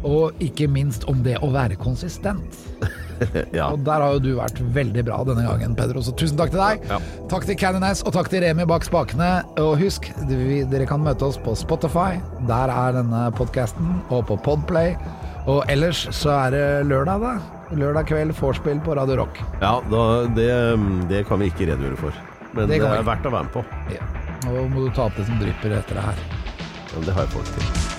Og 0.08 0.38
ikke 0.44 0.68
minst 0.72 1.06
om 1.12 1.24
det 1.26 1.38
å 1.44 1.50
være 1.54 1.76
konsistent. 1.80 2.60
ja. 3.58 3.68
Og 3.74 3.82
der 3.84 4.00
har 4.04 4.16
jo 4.16 4.22
du 4.24 4.30
vært 4.38 4.62
veldig 4.76 5.04
bra 5.10 5.18
denne 5.28 5.44
gangen, 5.44 5.76
Pedro. 5.76 6.04
Så 6.06 6.14
tusen 6.16 6.40
takk 6.40 6.54
til 6.54 6.62
deg. 6.62 6.86
Ja. 6.88 7.00
Takk 7.32 7.48
til 7.50 7.58
Canines, 7.60 8.04
og 8.08 8.16
takk 8.16 8.32
til 8.32 8.46
Remi 8.46 8.68
bak 8.70 8.88
spakene. 8.88 9.32
Og 9.60 9.74
husk, 9.82 10.08
dere 10.30 10.88
kan 10.90 11.04
møte 11.04 11.28
oss 11.28 11.40
på 11.44 11.56
Spotify. 11.60 12.22
Der 12.48 12.72
er 12.72 12.96
denne 13.02 13.26
podkasten. 13.36 13.98
Og 14.08 14.24
på 14.32 14.40
Podplay. 14.46 14.96
Og 15.50 15.64
ellers 15.72 16.06
så 16.16 16.32
er 16.46 16.56
det 16.56 16.66
lørdag, 16.88 17.24
da. 17.26 17.60
Lørdag 17.76 18.08
kveld 18.10 18.34
vorspiel 18.40 18.80
på 18.82 18.96
Radio 18.98 19.20
Rock. 19.22 19.38
ja 19.62 19.76
da, 19.92 20.02
det, 20.34 20.50
det 21.12 21.22
kan 21.30 21.42
vi 21.42 21.52
ikke 21.52 21.68
redegjøre 21.70 22.00
for. 22.02 22.24
Men 22.56 22.66
Det 22.72 22.80
det, 22.82 22.88
er 22.88 23.06
verdt 23.06 23.30
å 23.30 23.36
være 23.36 23.46
med 23.46 23.54
på. 23.60 23.66
Ja. 23.94 24.08
Nå 24.48 24.66
må 24.74 24.88
du 24.88 24.92
ta 24.96 25.06
opp 25.10 25.18
det 25.20 25.28
som 25.30 25.38
drypper 25.42 25.78
etter 25.78 26.00
det 26.00 26.08
her. 26.10 26.28
Ja, 26.96 27.06
det 27.06 27.14
har 27.14 27.28
jeg 27.28 27.36
folk 27.36 27.56
til. 27.58 27.99